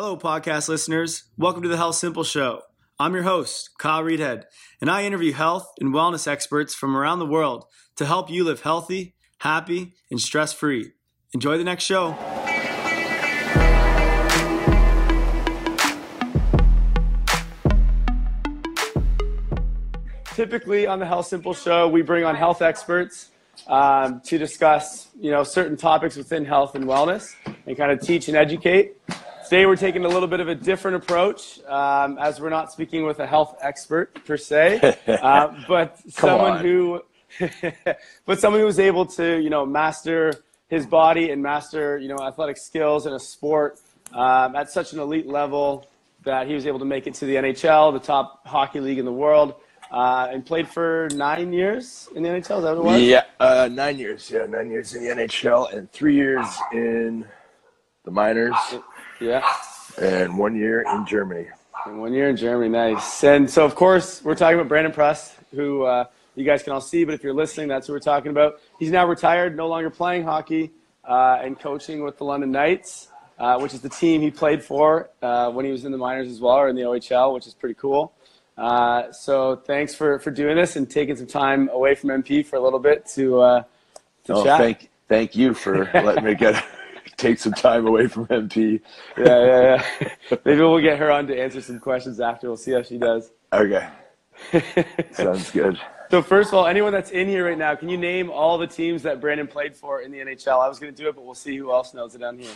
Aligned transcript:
Hello, 0.00 0.16
podcast 0.16 0.68
listeners. 0.68 1.24
Welcome 1.36 1.64
to 1.64 1.68
the 1.68 1.76
Health 1.76 1.96
Simple 1.96 2.22
Show. 2.22 2.62
I'm 3.00 3.14
your 3.14 3.24
host, 3.24 3.70
Kyle 3.80 4.04
Reedhead, 4.04 4.44
and 4.80 4.88
I 4.88 5.02
interview 5.02 5.32
health 5.32 5.72
and 5.80 5.92
wellness 5.92 6.28
experts 6.28 6.72
from 6.72 6.96
around 6.96 7.18
the 7.18 7.26
world 7.26 7.64
to 7.96 8.06
help 8.06 8.30
you 8.30 8.44
live 8.44 8.60
healthy, 8.60 9.16
happy, 9.40 9.94
and 10.08 10.20
stress 10.20 10.52
free. 10.52 10.92
Enjoy 11.34 11.58
the 11.58 11.64
next 11.64 11.82
show. 11.82 12.16
Typically 20.36 20.86
on 20.86 21.00
the 21.00 21.06
Health 21.06 21.26
Simple 21.26 21.54
Show, 21.54 21.88
we 21.88 22.02
bring 22.02 22.22
on 22.22 22.36
health 22.36 22.62
experts 22.62 23.32
um, 23.66 24.20
to 24.26 24.38
discuss, 24.38 25.08
you 25.20 25.32
know, 25.32 25.42
certain 25.42 25.76
topics 25.76 26.14
within 26.14 26.44
health 26.44 26.76
and 26.76 26.84
wellness, 26.84 27.34
and 27.66 27.76
kind 27.76 27.90
of 27.90 28.00
teach 28.00 28.28
and 28.28 28.36
educate. 28.36 28.94
Today 29.48 29.64
we're 29.64 29.76
taking 29.76 30.04
a 30.04 30.08
little 30.08 30.28
bit 30.28 30.40
of 30.40 30.48
a 30.48 30.54
different 30.54 30.98
approach, 30.98 31.58
um, 31.64 32.18
as 32.18 32.38
we're 32.38 32.50
not 32.50 32.70
speaking 32.70 33.06
with 33.06 33.18
a 33.18 33.26
health 33.26 33.56
expert 33.62 34.22
per 34.26 34.36
se, 34.36 34.98
uh, 35.06 35.54
but 35.66 35.98
someone 36.12 36.58
on. 36.58 36.62
who, 36.62 37.02
but 38.26 38.38
someone 38.38 38.60
who 38.60 38.66
was 38.66 38.78
able 38.78 39.06
to, 39.06 39.40
you 39.40 39.48
know, 39.48 39.64
master 39.64 40.34
his 40.68 40.84
body 40.84 41.30
and 41.30 41.42
master, 41.42 41.96
you 41.96 42.08
know, 42.08 42.18
athletic 42.18 42.58
skills 42.58 43.06
in 43.06 43.14
a 43.14 43.18
sport 43.18 43.80
um, 44.12 44.54
at 44.54 44.70
such 44.70 44.92
an 44.92 44.98
elite 44.98 45.26
level 45.26 45.88
that 46.24 46.46
he 46.46 46.52
was 46.52 46.66
able 46.66 46.80
to 46.80 46.84
make 46.84 47.06
it 47.06 47.14
to 47.14 47.24
the 47.24 47.36
NHL, 47.36 47.94
the 47.94 48.06
top 48.06 48.46
hockey 48.46 48.80
league 48.80 48.98
in 48.98 49.06
the 49.06 49.10
world, 49.10 49.54
uh, 49.90 50.28
and 50.30 50.44
played 50.44 50.68
for 50.68 51.08
nine 51.14 51.54
years 51.54 52.10
in 52.14 52.22
the 52.22 52.28
NHL. 52.28 52.58
Is 52.58 52.64
that 52.64 52.76
what 52.76 52.76
it 52.76 52.84
was? 52.84 53.00
Yeah, 53.00 53.24
uh, 53.40 53.66
nine 53.72 53.96
years. 53.96 54.30
Yeah, 54.30 54.44
nine 54.44 54.70
years 54.70 54.94
in 54.94 55.02
the 55.02 55.08
NHL 55.08 55.72
and 55.72 55.90
three 55.90 56.16
years 56.16 56.46
in 56.70 57.24
the 58.04 58.10
minors 58.10 58.54
Yeah. 59.20 59.46
and 60.00 60.38
one 60.38 60.54
year 60.56 60.82
in 60.82 61.06
Germany. 61.06 61.46
And 61.86 62.00
one 62.00 62.12
year 62.12 62.28
in 62.28 62.36
Germany, 62.36 62.68
nice. 62.68 63.22
And 63.24 63.48
so, 63.48 63.64
of 63.64 63.74
course, 63.74 64.22
we're 64.22 64.34
talking 64.34 64.56
about 64.58 64.68
Brandon 64.68 64.92
Prust, 64.92 65.34
who 65.54 65.84
uh, 65.84 66.04
you 66.34 66.44
guys 66.44 66.62
can 66.62 66.72
all 66.72 66.80
see, 66.80 67.04
but 67.04 67.14
if 67.14 67.22
you're 67.22 67.34
listening, 67.34 67.68
that's 67.68 67.86
who 67.86 67.92
we're 67.92 67.98
talking 68.00 68.30
about. 68.30 68.60
He's 68.78 68.90
now 68.90 69.06
retired, 69.06 69.56
no 69.56 69.68
longer 69.68 69.90
playing 69.90 70.24
hockey, 70.24 70.72
uh, 71.04 71.38
and 71.42 71.58
coaching 71.58 72.02
with 72.04 72.18
the 72.18 72.24
London 72.24 72.50
Knights, 72.50 73.08
uh, 73.38 73.58
which 73.60 73.74
is 73.74 73.80
the 73.80 73.88
team 73.88 74.20
he 74.20 74.30
played 74.30 74.62
for 74.62 75.08
uh, 75.22 75.50
when 75.50 75.64
he 75.64 75.70
was 75.70 75.84
in 75.84 75.92
the 75.92 75.98
minors 75.98 76.28
as 76.28 76.40
well, 76.40 76.56
or 76.56 76.68
in 76.68 76.76
the 76.76 76.82
OHL, 76.82 77.32
which 77.34 77.46
is 77.46 77.54
pretty 77.54 77.74
cool. 77.74 78.12
Uh, 78.56 79.10
so, 79.12 79.54
thanks 79.56 79.94
for, 79.94 80.18
for 80.18 80.30
doing 80.32 80.56
this 80.56 80.74
and 80.76 80.90
taking 80.90 81.16
some 81.16 81.26
time 81.28 81.68
away 81.70 81.94
from 81.94 82.10
MP 82.10 82.44
for 82.44 82.56
a 82.56 82.60
little 82.60 82.80
bit 82.80 83.06
to, 83.14 83.40
uh, 83.40 83.62
to 84.24 84.34
Oh, 84.34 84.44
chat. 84.44 84.58
thank 84.58 84.90
thank 85.08 85.36
you 85.36 85.54
for 85.54 85.84
letting 85.94 86.24
me 86.24 86.34
get 86.34 86.62
take 87.16 87.38
some 87.38 87.52
time 87.52 87.86
away 87.86 88.06
from 88.08 88.26
MP. 88.26 88.80
yeah, 89.16 89.24
yeah, 89.26 89.86
yeah. 90.00 90.36
Maybe 90.44 90.60
we'll 90.60 90.80
get 90.80 90.98
her 90.98 91.10
on 91.10 91.26
to 91.28 91.40
answer 91.40 91.60
some 91.60 91.78
questions 91.78 92.20
after. 92.20 92.48
We'll 92.48 92.56
see 92.56 92.72
how 92.72 92.82
she 92.82 92.98
does. 92.98 93.30
Okay, 93.52 93.88
sounds 95.12 95.50
good. 95.50 95.78
So 96.10 96.22
first 96.22 96.48
of 96.48 96.54
all, 96.54 96.66
anyone 96.66 96.92
that's 96.92 97.10
in 97.10 97.28
here 97.28 97.46
right 97.46 97.58
now, 97.58 97.74
can 97.74 97.88
you 97.88 97.98
name 97.98 98.30
all 98.30 98.56
the 98.56 98.66
teams 98.66 99.02
that 99.02 99.20
Brandon 99.20 99.46
played 99.46 99.76
for 99.76 100.00
in 100.00 100.10
the 100.10 100.18
NHL? 100.18 100.62
I 100.64 100.68
was 100.68 100.78
going 100.78 100.94
to 100.94 101.02
do 101.02 101.08
it, 101.08 101.14
but 101.14 101.24
we'll 101.24 101.34
see 101.34 101.56
who 101.56 101.70
else 101.70 101.92
knows 101.92 102.14
it 102.14 102.18
down 102.18 102.38
here. 102.38 102.50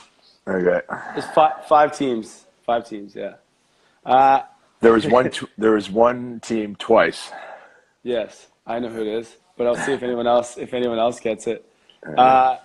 Okay, 0.49 0.81
There's 1.15 1.27
five, 1.35 1.67
five 1.67 1.97
teams. 1.97 2.47
Five 2.65 2.89
teams, 2.89 3.15
yeah. 3.15 3.35
Uh, 4.07 4.43
there 4.81 4.93
was 4.93 5.07
one. 5.07 5.31
There 5.59 5.73
was 5.73 5.91
one 5.91 6.41
team 6.41 6.77
twice. 6.77 7.31
yes, 8.03 8.49
I 8.67 8.79
know 8.79 8.89
who 8.89 9.03
it 9.03 9.07
is, 9.07 9.37
but 9.57 9.67
I'll 9.67 9.77
see 9.77 9.93
if 9.93 10.03
anyone 10.03 10.27
else 10.27 10.57
if 10.57 10.73
anyone 10.75 10.99
else 10.99 11.21
gets 11.21 11.47
it. 11.47 11.65
Uh, 12.17 12.57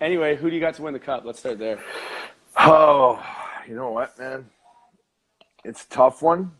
anyway, 0.00 0.36
who 0.36 0.48
do 0.50 0.54
you 0.54 0.60
got 0.60 0.74
to 0.74 0.82
win 0.82 0.92
the 0.92 0.98
cup? 1.00 1.24
Let's 1.24 1.38
start 1.38 1.58
there. 1.58 1.82
Oh, 2.58 3.22
you 3.68 3.74
know 3.74 3.90
what, 3.90 4.18
man? 4.18 4.46
It's 5.64 5.84
a 5.84 5.88
tough 5.88 6.22
one, 6.22 6.52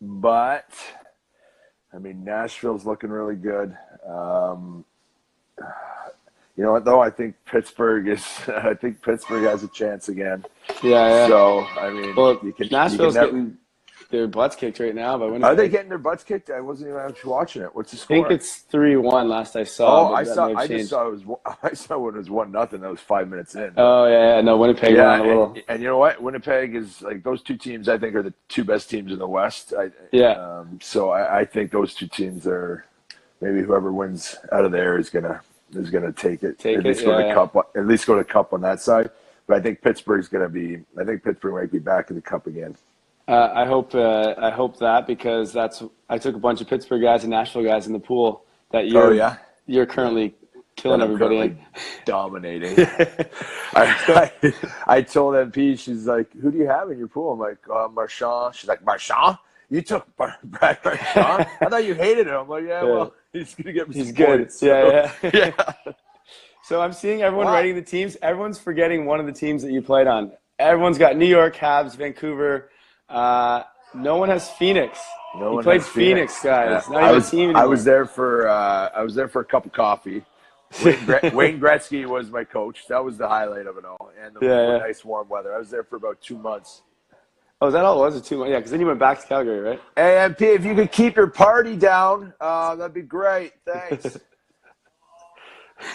but 0.00 0.68
I 1.92 1.98
mean, 1.98 2.24
Nashville's 2.24 2.84
looking 2.84 3.10
really 3.10 3.36
good. 3.36 3.76
Um, 4.06 4.84
you 6.56 6.62
know 6.62 6.72
what, 6.72 6.84
though? 6.84 7.00
I 7.00 7.10
think 7.10 7.36
Pittsburgh 7.46 8.08
is. 8.08 8.24
I 8.48 8.74
think 8.74 9.02
Pittsburgh 9.02 9.44
has 9.44 9.62
a 9.62 9.68
chance 9.68 10.08
again. 10.08 10.44
Yeah, 10.82 11.08
yeah. 11.08 11.26
So 11.28 11.60
I 11.78 11.90
mean, 11.90 12.14
well, 12.14 12.38
you 12.42 12.52
can, 12.52 12.68
Nashville's 12.70 13.14
you 13.14 13.20
can 13.20 13.26
never- 13.26 13.26
getting 13.32 13.58
their 14.14 14.28
butts 14.28 14.54
kicked 14.54 14.78
right 14.78 14.94
now 14.94 15.18
But 15.18 15.26
winning. 15.26 15.44
Are 15.44 15.56
they 15.56 15.68
getting 15.68 15.88
their 15.88 15.98
butts 15.98 16.22
kicked? 16.22 16.48
I 16.48 16.60
wasn't 16.60 16.90
even 16.90 17.00
actually 17.00 17.30
watching 17.30 17.62
it. 17.62 17.74
What's 17.74 17.90
the 17.90 17.96
score? 17.96 18.16
I 18.16 18.28
think 18.28 18.40
it's 18.40 18.58
three 18.58 18.96
one. 18.96 19.28
Last 19.28 19.56
I 19.56 19.64
saw. 19.64 20.10
Oh, 20.10 20.14
I 20.14 20.22
saw. 20.22 20.54
I 20.54 20.68
just 20.68 20.90
saw 20.90 21.08
it 21.08 21.10
was. 21.10 21.38
I 21.62 21.74
saw 21.74 21.98
when 21.98 22.14
it 22.14 22.18
was 22.18 22.30
one 22.30 22.52
nothing. 22.52 22.80
That 22.80 22.90
was 22.90 23.00
five 23.00 23.28
minutes 23.28 23.56
in. 23.56 23.72
Oh 23.76 24.06
yeah, 24.06 24.36
yeah. 24.36 24.40
No, 24.40 24.56
Winnipeg 24.56 24.94
yeah, 24.94 25.18
won 25.18 25.20
a 25.20 25.24
little. 25.24 25.52
and, 25.54 25.62
and 25.68 25.82
you 25.82 25.88
know 25.88 25.98
what? 25.98 26.22
Winnipeg 26.22 26.76
is 26.76 27.02
like 27.02 27.24
those 27.24 27.42
two 27.42 27.56
teams. 27.56 27.88
I 27.88 27.98
think 27.98 28.14
are 28.14 28.22
the 28.22 28.34
two 28.48 28.62
best 28.62 28.88
teams 28.88 29.10
in 29.12 29.18
the 29.18 29.26
West. 29.26 29.74
I, 29.76 29.90
Yeah. 30.12 30.32
Um, 30.32 30.78
so 30.80 31.10
I, 31.10 31.40
I 31.40 31.44
think 31.44 31.72
those 31.72 31.92
two 31.92 32.06
teams 32.06 32.46
are 32.46 32.86
maybe 33.40 33.62
whoever 33.62 33.92
wins 33.92 34.36
out 34.52 34.64
of 34.64 34.70
there 34.70 34.96
is 34.96 35.10
gonna 35.10 35.40
is 35.72 35.90
gonna 35.90 36.12
take 36.12 36.44
it. 36.44 36.60
Take 36.60 36.78
at 36.78 36.86
it, 36.86 36.88
least 36.88 37.04
go 37.04 37.18
yeah, 37.18 37.22
to 37.24 37.28
yeah. 37.28 37.34
cup. 37.34 37.70
At 37.76 37.86
least 37.86 38.06
go 38.06 38.14
to 38.14 38.20
the 38.20 38.32
cup 38.32 38.52
on 38.52 38.60
that 38.60 38.80
side. 38.80 39.10
But 39.48 39.56
I 39.56 39.60
think 39.60 39.82
Pittsburgh's 39.82 40.28
gonna 40.28 40.48
be. 40.48 40.84
I 40.98 41.04
think 41.04 41.24
Pittsburgh 41.24 41.54
might 41.54 41.72
be 41.72 41.80
back 41.80 42.10
in 42.10 42.16
the 42.16 42.22
cup 42.22 42.46
again. 42.46 42.76
Uh, 43.26 43.50
I 43.54 43.64
hope 43.64 43.94
uh, 43.94 44.34
I 44.38 44.50
hope 44.50 44.78
that 44.80 45.06
because 45.06 45.52
that's 45.52 45.82
I 46.10 46.18
took 46.18 46.34
a 46.36 46.38
bunch 46.38 46.60
of 46.60 46.68
Pittsburgh 46.68 47.02
guys 47.02 47.24
and 47.24 47.30
Nashville 47.30 47.64
guys 47.64 47.86
in 47.86 47.92
the 47.94 47.98
pool 47.98 48.44
that 48.70 48.88
you're 48.88 49.06
Oh 49.06 49.10
yeah. 49.12 49.36
you're 49.66 49.86
currently 49.86 50.34
killing 50.76 51.00
everybody 51.00 51.36
currently 51.38 51.64
dominating. 52.04 52.74
I, 53.74 54.30
I, 54.44 54.52
I 54.86 55.02
told 55.02 55.34
MP, 55.34 55.78
she's 55.78 56.06
like, 56.06 56.32
"Who 56.34 56.50
do 56.50 56.58
you 56.58 56.66
have 56.66 56.90
in 56.90 56.98
your 56.98 57.08
pool?" 57.08 57.32
I'm 57.32 57.38
like, 57.38 57.58
uh, 57.72 57.88
"Marchand." 57.88 58.54
She's 58.56 58.68
like, 58.68 58.84
"Marchand? 58.84 59.38
You 59.70 59.80
took 59.80 60.06
Brad 60.16 60.36
Marchand? 60.84 61.46
I 61.60 61.66
thought 61.70 61.84
you 61.86 61.94
hated 61.94 62.26
him." 62.26 62.34
I'm 62.34 62.48
like, 62.48 62.64
"Yeah, 62.64 62.82
Yeah. 62.84 62.90
well, 62.90 63.14
he's 63.32 63.54
gonna 63.54 63.72
get 63.72 63.88
me 63.88 63.94
He's 63.94 64.06
some 64.08 64.14
good. 64.16 64.38
points." 64.40 64.62
Yeah, 64.62 65.10
So, 65.20 65.30
yeah. 65.32 65.52
yeah. 65.86 65.92
So 66.62 66.80
I'm 66.82 66.92
seeing 66.92 67.22
everyone 67.22 67.46
Wow. 67.46 67.54
writing 67.54 67.74
the 67.74 67.82
teams. 67.82 68.16
Everyone's 68.20 68.58
forgetting 68.58 69.06
one 69.06 69.18
of 69.20 69.24
the 69.26 69.32
teams 69.32 69.62
that 69.62 69.70
you 69.72 69.80
played 69.80 70.06
on. 70.06 70.32
Everyone's 70.58 70.98
got 70.98 71.16
New 71.16 71.26
York, 71.26 71.56
Habs, 71.56 71.96
Vancouver. 71.96 72.70
Uh, 73.08 73.62
no 73.94 74.16
one 74.16 74.28
has 74.28 74.50
Phoenix. 74.50 74.98
No 75.36 75.50
you 75.50 75.54
one 75.56 75.64
played 75.64 75.80
has 75.80 75.88
Phoenix, 75.88 76.42
guys. 76.42 76.84
Yeah. 76.88 76.92
Not 76.92 77.02
I 77.02 77.06
even 77.06 77.14
was, 77.14 77.30
team 77.30 77.56
I 77.56 77.64
was 77.64 77.84
there 77.84 78.06
for, 78.06 78.48
uh, 78.48 78.90
I 78.94 79.02
was 79.02 79.14
there 79.14 79.28
for 79.28 79.40
a 79.40 79.44
cup 79.44 79.66
of 79.66 79.72
coffee. 79.72 80.24
Wayne, 80.84 81.04
Gre- 81.04 81.28
Wayne 81.34 81.60
Gretzky 81.60 82.06
was 82.06 82.30
my 82.30 82.44
coach. 82.44 82.86
That 82.88 83.04
was 83.04 83.16
the 83.16 83.28
highlight 83.28 83.66
of 83.66 83.76
it 83.76 83.84
all, 83.84 84.10
and 84.20 84.34
the, 84.34 84.46
Yeah, 84.46 84.72
yeah. 84.72 84.78
nice 84.78 85.04
warm 85.04 85.28
weather. 85.28 85.54
I 85.54 85.58
was 85.58 85.70
there 85.70 85.84
for 85.84 85.96
about 85.96 86.20
two 86.20 86.38
months. 86.38 86.82
Oh, 87.60 87.68
is 87.68 87.72
that 87.74 87.84
all 87.84 87.96
it 87.96 88.06
was? 88.06 88.16
Or 88.16 88.20
two 88.20 88.38
months? 88.38 88.50
Yeah, 88.50 88.58
because 88.58 88.72
then 88.72 88.80
you 88.80 88.86
went 88.86 88.98
back 88.98 89.20
to 89.20 89.26
Calgary, 89.26 89.60
right? 89.60 89.80
AMP, 89.96 90.42
if 90.42 90.64
you 90.64 90.74
could 90.74 90.90
keep 90.90 91.16
your 91.16 91.28
party 91.28 91.76
down, 91.76 92.34
uh, 92.40 92.74
that'd 92.74 92.92
be 92.92 93.02
great. 93.02 93.52
Thanks. 93.64 94.18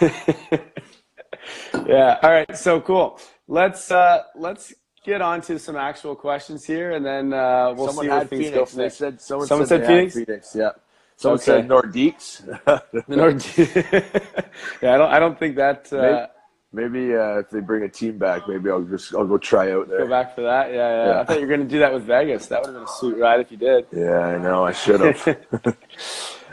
yeah. 1.86 2.18
All 2.22 2.30
right. 2.30 2.56
So 2.56 2.80
cool. 2.80 3.18
Let's 3.48 3.90
uh, 3.90 4.22
let's 4.36 4.72
get 5.04 5.20
on 5.22 5.40
to 5.42 5.58
some 5.58 5.76
actual 5.76 6.14
questions 6.14 6.64
here, 6.64 6.92
and 6.92 7.04
then 7.04 7.32
uh, 7.32 7.72
we'll 7.76 7.86
someone 7.88 8.04
see 8.04 8.08
where 8.10 8.24
things 8.26 8.50
go 8.50 8.64
Phoenix. 8.66 8.70
from 8.72 8.78
They 8.78 8.88
said 8.90 9.20
someone, 9.20 9.46
Someone 9.46 9.66
said, 9.68 9.80
said 9.80 9.86
Phoenix? 9.86 10.14
Phoenix. 10.14 10.54
Yeah. 10.54 10.70
Someone 11.16 11.36
Okay. 11.36 11.44
said 11.44 11.68
Nordiques. 11.68 12.44
The 12.92 13.04
Nord- 13.08 13.44
yeah, 14.82 14.94
I 14.94 14.98
don't. 14.98 15.10
I 15.12 15.18
don't 15.18 15.38
think 15.38 15.56
that. 15.56 15.92
Uh, 15.92 16.26
maybe 16.72 17.14
uh, 17.14 17.38
if 17.40 17.50
they 17.50 17.60
bring 17.60 17.82
a 17.82 17.88
team 17.88 18.16
back, 18.16 18.48
maybe 18.48 18.70
I'll 18.70 18.82
just 18.82 19.14
I'll 19.14 19.26
go 19.26 19.36
try 19.36 19.70
out 19.72 19.88
there. 19.88 19.98
go 19.98 20.08
back 20.08 20.34
for 20.34 20.42
that. 20.42 20.70
Yeah, 20.70 20.76
yeah. 20.76 21.06
Yeah. 21.14 21.20
I 21.20 21.24
thought 21.24 21.36
you 21.36 21.42
were 21.42 21.54
going 21.56 21.60
to 21.68 21.68
do 21.68 21.78
that 21.80 21.92
with 21.92 22.04
Vegas. 22.04 22.46
That 22.46 22.60
would 22.60 22.66
have 22.68 22.74
been 22.74 22.84
a 22.84 22.88
sweet 22.88 23.16
ride 23.18 23.40
if 23.40 23.50
you 23.50 23.58
did. 23.58 23.86
Yeah, 23.92 24.18
I 24.18 24.38
know. 24.38 24.64
I 24.64 24.72
should 24.72 25.00
have. 25.00 25.76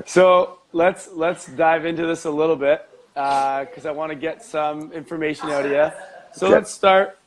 So 0.05 0.59
let's 0.73 1.09
let's 1.13 1.47
dive 1.47 1.85
into 1.85 2.05
this 2.05 2.25
a 2.25 2.31
little 2.31 2.55
bit 2.55 2.87
because 3.13 3.85
I 3.85 3.91
want 3.91 4.11
to 4.11 4.15
get 4.17 4.43
some 4.43 4.91
information 4.91 5.49
out 5.49 5.65
of 5.65 5.71
you. 5.71 5.89
So 6.33 6.47
Okay. 6.47 6.55
let's 6.55 6.71
start 6.71 7.17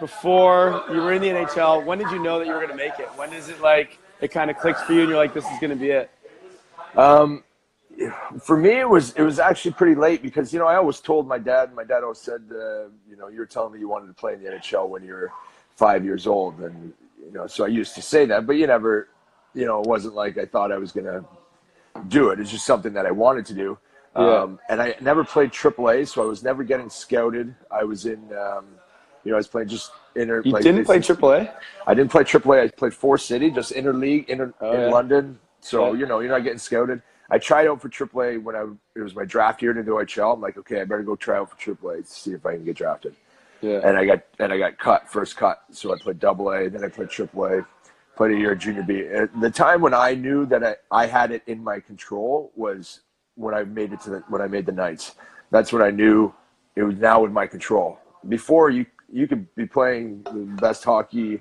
before 0.00 0.84
you 0.90 0.96
were 0.96 1.12
in 1.12 1.22
the 1.22 1.28
NHL. 1.28 1.84
When 1.84 1.98
did 1.98 2.10
you 2.10 2.22
know 2.22 2.38
that 2.38 2.46
you 2.46 2.52
were 2.52 2.58
going 2.58 2.70
to 2.70 2.76
make 2.76 2.98
it? 2.98 3.08
When 3.16 3.32
is 3.32 3.48
it 3.48 3.60
like 3.60 3.98
it 4.20 4.28
kind 4.28 4.50
of 4.50 4.58
clicks 4.58 4.82
for 4.82 4.92
you 4.92 5.00
and 5.00 5.08
you're 5.08 5.18
like, 5.18 5.34
this 5.34 5.44
is 5.44 5.58
going 5.60 5.70
to 5.70 5.76
be 5.76 5.90
it? 5.90 6.10
Um, 6.96 7.44
for 8.40 8.56
me, 8.56 8.78
it 8.78 8.88
was 8.88 9.12
it 9.12 9.22
was 9.22 9.38
actually 9.38 9.72
pretty 9.72 9.94
late 9.94 10.22
because 10.22 10.52
you 10.52 10.58
know 10.58 10.66
I 10.66 10.76
always 10.76 11.00
told 11.00 11.26
my 11.26 11.38
dad. 11.38 11.74
My 11.74 11.84
dad 11.84 12.02
always 12.02 12.18
said, 12.18 12.42
uh, 12.50 12.84
you 13.08 13.16
know, 13.18 13.28
you 13.28 13.38
were 13.38 13.46
telling 13.46 13.72
me 13.72 13.80
you 13.80 13.88
wanted 13.88 14.06
to 14.06 14.14
play 14.14 14.34
in 14.34 14.42
the 14.42 14.50
NHL 14.50 14.88
when 14.88 15.02
you 15.02 15.12
were 15.12 15.32
five 15.74 16.04
years 16.04 16.26
old, 16.26 16.60
and 16.60 16.92
you 17.24 17.32
know, 17.32 17.46
so 17.46 17.64
I 17.64 17.68
used 17.68 17.94
to 17.96 18.02
say 18.02 18.24
that, 18.26 18.46
but 18.46 18.54
you 18.54 18.66
never, 18.66 19.08
you 19.54 19.66
know, 19.66 19.80
it 19.80 19.86
wasn't 19.86 20.14
like 20.14 20.38
I 20.38 20.44
thought 20.44 20.70
I 20.70 20.78
was 20.78 20.92
gonna 20.92 21.24
do 22.06 22.30
it. 22.30 22.40
It's 22.40 22.50
just 22.50 22.64
something 22.64 22.92
that 22.92 23.06
I 23.06 23.10
wanted 23.10 23.46
to 23.46 23.54
do. 23.54 23.78
Yeah. 24.16 24.42
Um, 24.42 24.60
and 24.68 24.80
I 24.80 24.94
never 25.00 25.24
played 25.24 25.52
AAA, 25.52 26.08
so 26.08 26.22
I 26.22 26.26
was 26.26 26.42
never 26.42 26.64
getting 26.64 26.90
scouted. 26.90 27.54
I 27.70 27.84
was 27.84 28.06
in, 28.06 28.32
um, 28.32 28.66
you 29.24 29.30
know, 29.30 29.36
I 29.36 29.38
was 29.38 29.48
playing 29.48 29.68
just 29.68 29.90
inter. 30.14 30.42
You 30.44 30.52
like, 30.52 30.62
didn't 30.62 30.84
play 30.84 30.98
AAA? 30.98 31.52
I 31.86 31.94
didn't 31.94 32.10
play 32.10 32.24
AAA. 32.24 32.62
I 32.64 32.68
played 32.68 32.94
four 32.94 33.18
city, 33.18 33.50
just 33.50 33.72
interleague 33.72 34.26
inter, 34.28 34.52
Oh, 34.60 34.72
in 34.72 34.80
yeah. 34.80 34.86
London. 34.88 35.38
So 35.60 35.92
Yeah. 35.92 36.00
you 36.00 36.06
know, 36.06 36.20
you're 36.20 36.30
not 36.30 36.44
getting 36.44 36.58
scouted. 36.58 37.02
I 37.30 37.38
tried 37.38 37.66
out 37.66 37.82
for 37.82 37.88
AAA 37.90 38.42
when 38.42 38.56
I 38.56 38.64
it 38.96 39.02
was 39.02 39.14
my 39.14 39.24
draft 39.24 39.60
year 39.62 39.72
to 39.74 39.82
the 39.82 39.90
OHL. 39.90 40.34
I'm 40.34 40.40
like, 40.40 40.56
okay, 40.58 40.80
I 40.80 40.84
better 40.84 41.02
go 41.02 41.16
try 41.16 41.36
out 41.38 41.50
for 41.50 41.56
AAA 41.56 42.04
to 42.06 42.10
see 42.10 42.32
if 42.32 42.46
I 42.46 42.54
can 42.54 42.64
get 42.64 42.76
drafted. 42.76 43.14
Yeah. 43.60 43.80
and 43.82 43.98
I 43.98 44.06
got 44.06 44.20
and 44.38 44.52
I 44.52 44.58
got 44.58 44.78
cut 44.78 45.08
first 45.10 45.36
cut. 45.36 45.62
So 45.72 45.92
I 45.92 45.98
played 45.98 46.20
double 46.20 46.50
A, 46.52 46.68
then 46.70 46.84
I 46.84 46.88
played 46.88 47.08
AAA, 47.08 47.60
A, 47.60 47.66
played 48.16 48.30
a 48.36 48.38
year 48.38 48.52
at 48.52 48.58
junior 48.58 48.82
B. 48.84 49.04
Uh, 49.12 49.26
The 49.40 49.50
time 49.50 49.80
when 49.80 49.94
I 49.94 50.14
knew 50.14 50.46
that 50.46 50.62
I, 50.64 50.76
I 50.92 51.06
had 51.06 51.32
it 51.32 51.42
in 51.46 51.62
my 51.62 51.80
control 51.80 52.52
was 52.54 53.00
when 53.34 53.54
I 53.54 53.64
made 53.64 53.92
it 53.92 54.00
to 54.02 54.10
the 54.10 54.18
when 54.28 54.40
I 54.40 54.46
made 54.46 54.64
the 54.64 54.72
Knights. 54.72 55.16
That's 55.50 55.72
when 55.72 55.82
I 55.82 55.90
knew 55.90 56.32
it 56.76 56.82
was 56.84 56.96
now 56.96 57.24
in 57.24 57.32
my 57.32 57.46
control. 57.46 57.98
Before 58.28 58.70
you 58.70 58.86
you 59.12 59.26
could 59.26 59.52
be 59.54 59.66
playing 59.66 60.22
the 60.24 60.32
best 60.60 60.84
hockey, 60.84 61.40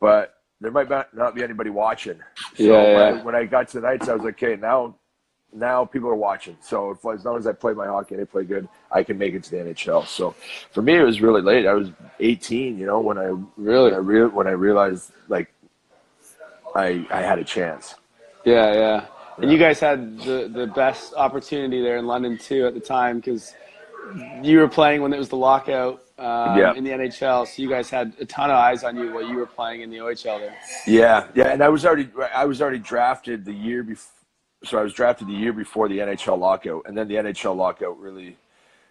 but 0.00 0.38
there 0.60 0.70
might 0.70 0.88
not 0.88 1.34
be 1.34 1.42
anybody 1.42 1.70
watching. 1.70 2.18
So 2.56 2.64
Yeah, 2.64 2.94
when. 2.94 3.02
I, 3.02 3.22
when 3.24 3.34
I 3.34 3.44
got 3.44 3.68
to 3.68 3.80
the 3.80 3.86
Knights, 3.86 4.08
I 4.08 4.14
was 4.14 4.22
like, 4.22 4.42
okay, 4.42 4.56
now 4.60 4.94
now 5.52 5.84
people 5.84 6.08
are 6.08 6.16
watching. 6.16 6.56
So 6.60 6.90
if, 6.90 6.98
as 7.06 7.24
long 7.24 7.38
as 7.38 7.46
I 7.46 7.52
play 7.52 7.74
my 7.74 7.86
hockey 7.86 8.14
and 8.16 8.22
I 8.22 8.24
play 8.26 8.42
good, 8.44 8.68
I 8.90 9.04
can 9.04 9.16
make 9.16 9.34
it 9.34 9.44
to 9.44 9.50
the 9.52 9.56
NHL. 9.58 10.06
So 10.06 10.34
for 10.72 10.82
me, 10.82 10.96
it 10.96 11.02
was 11.02 11.20
really 11.20 11.42
late. 11.42 11.64
I 11.66 11.74
was 11.74 11.90
18, 12.18 12.76
you 12.76 12.86
know, 12.86 12.98
when 13.00 13.18
I 13.18 13.32
Really? 13.56 13.92
when 13.92 13.94
I, 13.94 13.98
rea- 13.98 14.26
when 14.26 14.46
I 14.48 14.50
realized 14.52 15.12
like 15.28 15.52
I 16.74 17.06
I 17.10 17.20
had 17.22 17.38
a 17.38 17.44
chance. 17.44 17.94
Yeah, 18.44 18.72
yeah. 18.74 19.06
And 19.38 19.50
you 19.50 19.58
guys 19.58 19.80
had 19.80 20.18
the, 20.20 20.48
the 20.52 20.66
best 20.66 21.14
opportunity 21.14 21.82
there 21.82 21.96
in 21.98 22.06
London 22.06 22.38
too 22.38 22.66
at 22.66 22.74
the 22.74 22.80
time 22.80 23.16
because 23.16 23.54
you 24.42 24.58
were 24.58 24.68
playing 24.68 25.02
when 25.02 25.12
it 25.12 25.18
was 25.18 25.28
the 25.28 25.36
lockout 25.36 26.02
um, 26.18 26.58
Yeah. 26.58 26.74
in 26.74 26.84
the 26.84 26.90
NHL. 26.90 27.46
So 27.46 27.62
you 27.62 27.68
guys 27.68 27.90
had 27.90 28.12
a 28.20 28.24
ton 28.24 28.50
of 28.50 28.56
eyes 28.56 28.84
on 28.84 28.96
you 28.96 29.12
while 29.12 29.22
you 29.28 29.36
were 29.36 29.46
playing 29.46 29.80
in 29.82 29.90
the 29.90 29.98
OHL 29.98 30.38
there. 30.38 30.54
Yeah, 30.86 31.26
yeah, 31.34 31.48
and 31.48 31.62
I 31.62 31.68
was 31.68 31.84
already 31.84 32.08
I 32.34 32.44
was 32.44 32.60
already 32.62 32.78
drafted 32.78 33.44
the 33.44 33.52
year 33.52 33.82
before. 33.82 34.10
So 34.64 34.78
I 34.78 34.82
was 34.82 34.94
drafted 34.94 35.28
the 35.28 35.32
year 35.34 35.52
before 35.52 35.88
the 35.88 35.98
NHL 35.98 36.38
lockout, 36.38 36.82
and 36.86 36.96
then 36.96 37.06
the 37.08 37.16
NHL 37.16 37.54
lockout 37.56 37.98
really. 37.98 38.36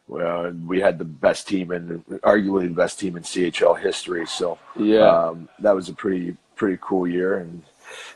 Well, 0.07 0.51
we 0.67 0.81
had 0.81 0.99
the 0.99 1.05
best 1.05 1.47
team 1.47 1.71
and 1.71 2.03
arguably 2.23 2.63
the 2.67 2.75
best 2.75 2.99
team 2.99 3.15
in 3.15 3.23
CHL 3.23 3.79
history. 3.79 4.25
So 4.25 4.59
Yeah. 4.75 5.07
um, 5.07 5.47
that 5.59 5.73
was 5.73 5.87
a 5.89 5.93
pretty 5.93 6.35
pretty 6.55 6.77
cool 6.81 7.07
year. 7.07 7.37
And 7.37 7.63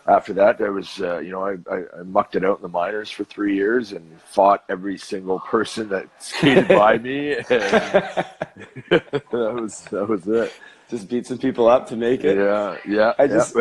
after 0.07 0.33
that, 0.33 0.57
there 0.57 0.71
was 0.71 0.99
uh, 1.01 1.19
you 1.19 1.31
know 1.31 1.43
I, 1.45 1.55
I, 1.71 1.83
I 1.99 2.03
mucked 2.03 2.35
it 2.35 2.43
out 2.45 2.57
in 2.57 2.61
the 2.61 2.69
minors 2.69 3.09
for 3.11 3.23
three 3.23 3.55
years 3.55 3.91
and 3.91 4.03
fought 4.21 4.63
every 4.69 4.97
single 4.97 5.39
person 5.39 5.89
that 5.89 6.07
skated 6.19 6.67
by 6.83 6.97
me. 6.97 7.37
That 8.89 9.53
was 9.53 9.81
that 9.91 10.07
was 10.07 10.27
it. 10.27 10.53
Just 10.89 11.09
beat 11.09 11.25
some 11.27 11.37
people 11.37 11.67
up 11.67 11.87
to 11.89 11.95
make 11.95 12.23
it. 12.23 12.37
Yeah, 12.37 12.77
yeah. 12.87 13.13
I 13.19 13.23
I 13.23 13.27
just- 13.27 13.55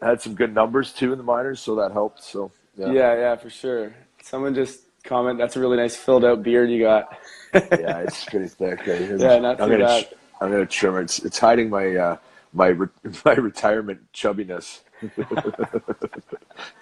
I 0.00 0.06
had 0.06 0.22
some 0.22 0.34
good 0.34 0.54
numbers 0.54 0.92
too 0.92 1.10
in 1.10 1.18
the 1.18 1.24
minors, 1.24 1.58
so 1.60 1.74
that 1.76 1.90
helped. 1.90 2.22
So 2.22 2.52
yeah, 2.76 2.92
Yeah, 2.92 3.14
yeah, 3.16 3.36
for 3.36 3.50
sure. 3.50 3.92
Someone 4.22 4.54
just 4.54 4.82
comment, 5.02 5.38
that's 5.38 5.56
a 5.56 5.60
really 5.60 5.76
nice 5.76 5.96
filled 5.96 6.24
out 6.24 6.42
beard 6.44 6.70
you 6.70 6.80
got. 6.80 7.18
yeah, 7.52 7.60
it's 8.06 8.24
pretty 8.24 8.46
thick. 8.46 8.86
Right? 8.86 9.00
Yeah, 9.18 9.38
not 9.40 9.60
I'm 9.60 9.68
too 9.68 9.74
gonna 9.78 9.84
bad. 9.86 10.08
I'm 10.40 10.52
gonna 10.52 10.66
trim 10.66 10.96
it. 10.98 11.02
It's, 11.02 11.18
it's 11.24 11.38
hiding 11.40 11.68
my 11.68 11.96
uh, 11.96 12.16
my 12.52 12.68
re- 12.68 12.88
my 13.24 13.32
retirement 13.34 14.00
chubbiness. 14.12 14.82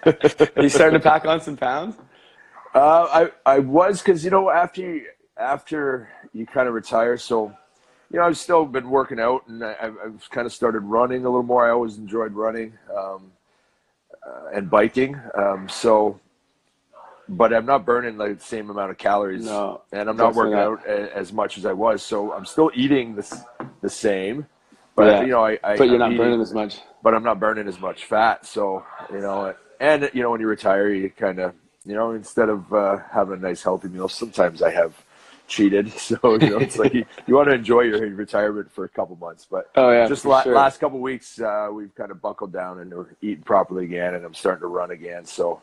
Are 0.05 0.63
you 0.63 0.69
starting 0.69 0.99
to 0.99 1.03
pack 1.03 1.25
on 1.25 1.41
some 1.41 1.57
pounds? 1.57 1.95
Uh, 2.73 3.29
I 3.45 3.55
I 3.55 3.59
was 3.59 4.01
because 4.01 4.23
you 4.23 4.31
know 4.31 4.49
after 4.49 4.81
you, 4.81 5.05
after 5.37 6.09
you 6.33 6.45
kind 6.45 6.67
of 6.67 6.73
retire, 6.73 7.17
so 7.17 7.55
you 8.11 8.19
know 8.19 8.25
I've 8.25 8.37
still 8.37 8.65
been 8.65 8.89
working 8.89 9.19
out 9.19 9.47
and 9.47 9.63
I, 9.63 9.75
I've, 9.81 9.95
I've 10.03 10.29
kind 10.29 10.45
of 10.45 10.53
started 10.53 10.79
running 10.81 11.21
a 11.25 11.29
little 11.29 11.43
more. 11.43 11.67
I 11.67 11.71
always 11.71 11.97
enjoyed 11.97 12.33
running 12.33 12.73
um, 12.95 13.31
uh, 14.25 14.49
and 14.53 14.69
biking. 14.69 15.19
Um, 15.35 15.67
so, 15.69 16.19
but 17.29 17.53
I'm 17.53 17.65
not 17.65 17.85
burning 17.85 18.17
like 18.17 18.37
the 18.37 18.43
same 18.43 18.69
amount 18.69 18.91
of 18.91 18.97
calories, 18.97 19.45
No, 19.45 19.81
and 19.91 20.09
I'm 20.09 20.17
not 20.17 20.35
working 20.35 20.53
not. 20.53 20.79
out 20.79 20.87
a, 20.87 21.15
as 21.15 21.31
much 21.33 21.57
as 21.57 21.65
I 21.65 21.73
was. 21.73 22.03
So 22.03 22.33
I'm 22.33 22.45
still 22.45 22.71
eating 22.75 23.15
the 23.15 23.45
the 23.81 23.89
same, 23.89 24.45
but 24.97 25.05
Yeah, 25.07 25.21
you 25.21 25.27
know 25.27 25.45
I, 25.45 25.59
I 25.63 25.77
But 25.77 25.85
you're 25.85 25.93
I'm 25.93 25.99
not 25.99 26.07
eating- 26.11 26.17
burning 26.17 26.41
as 26.41 26.53
much. 26.53 26.79
but 27.03 27.13
I'm 27.13 27.23
not 27.23 27.39
burning 27.39 27.67
as 27.67 27.79
much 27.79 28.03
fat. 28.05 28.45
So, 28.45 28.83
you 29.13 29.21
know, 29.21 29.53
and, 29.79 30.09
you 30.13 30.23
know, 30.23 30.31
when 30.31 30.41
you 30.41 30.47
retire, 30.47 30.89
you 30.89 31.09
kind 31.11 31.39
of, 31.39 31.53
you 31.85 31.93
know, 31.93 32.11
instead 32.11 32.49
of 32.49 32.73
uh, 32.73 32.97
having 33.11 33.35
a 33.35 33.37
nice 33.37 33.61
healthy 33.63 33.87
meal, 33.89 34.09
sometimes 34.09 34.61
I 34.63 34.71
have 34.71 34.93
cheated. 35.47 35.93
So, 35.99 36.17
you 36.41 36.49
know, 36.49 36.57
it's 36.57 36.77
like 36.79 36.93
you, 36.95 37.05
you 37.27 37.35
want 37.35 37.47
to 37.49 37.53
enjoy 37.55 37.81
your 37.81 37.99
retirement 38.09 38.71
for 38.71 38.83
a 38.85 38.89
couple 38.89 39.15
months. 39.17 39.45
But 39.49 39.69
Oh, 39.75 39.91
yeah, 39.91 40.07
just 40.07 40.25
la- 40.25 40.41
sure. 40.41 40.55
last 40.55 40.79
couple 40.79 40.99
weeks, 40.99 41.39
uh, 41.39 41.69
we've 41.71 41.93
kind 41.95 42.09
of 42.11 42.19
buckled 42.21 42.51
down 42.51 42.79
and 42.79 42.91
we're 42.91 43.05
eating 43.21 43.43
properly 43.43 43.85
again, 43.85 44.15
and 44.15 44.25
I'm 44.25 44.33
starting 44.33 44.61
to 44.61 44.67
run 44.67 44.89
again. 44.91 45.23
So 45.25 45.61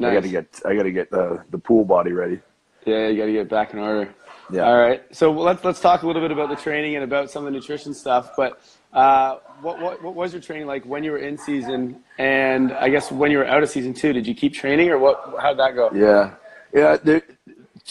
I 0.00 0.12
got 0.12 0.24
to 0.24 0.28
get, 0.28 0.60
I 0.66 0.74
got 0.74 0.82
to 0.82 0.90
get 0.92 1.10
the, 1.10 1.44
the 1.50 1.58
pool 1.58 1.84
body 1.84 2.10
ready. 2.12 2.40
Yeah, 2.84 3.06
you 3.06 3.16
got 3.16 3.26
to 3.26 3.32
get 3.32 3.48
back 3.48 3.72
in 3.74 3.78
order. 3.78 4.12
Yeah. 4.50 4.62
All 4.62 4.78
right. 4.78 5.02
So 5.14 5.30
let's 5.32 5.64
let's 5.64 5.80
talk 5.80 6.02
a 6.02 6.06
little 6.06 6.22
bit 6.22 6.30
about 6.30 6.48
the 6.48 6.56
training 6.56 6.94
and 6.96 7.04
about 7.04 7.30
some 7.30 7.46
of 7.46 7.52
the 7.52 7.58
nutrition 7.58 7.94
stuff. 7.94 8.30
But 8.36 8.60
uh, 8.92 9.38
what, 9.60 9.80
what 9.80 10.02
what 10.02 10.14
was 10.14 10.32
your 10.32 10.42
training 10.42 10.66
like 10.66 10.84
when 10.84 11.04
you 11.04 11.12
were 11.12 11.18
in 11.18 11.38
season, 11.38 12.02
and 12.18 12.72
I 12.72 12.88
guess 12.88 13.10
when 13.10 13.30
you 13.30 13.38
were 13.38 13.46
out 13.46 13.62
of 13.62 13.68
season 13.68 13.94
too? 13.94 14.12
Did 14.12 14.26
you 14.26 14.34
keep 14.34 14.52
training, 14.54 14.90
or 14.90 14.98
what? 14.98 15.34
How'd 15.40 15.58
that 15.58 15.74
go? 15.74 15.90
Yeah, 15.94 16.34
yeah. 16.74 16.96
There, 17.02 17.22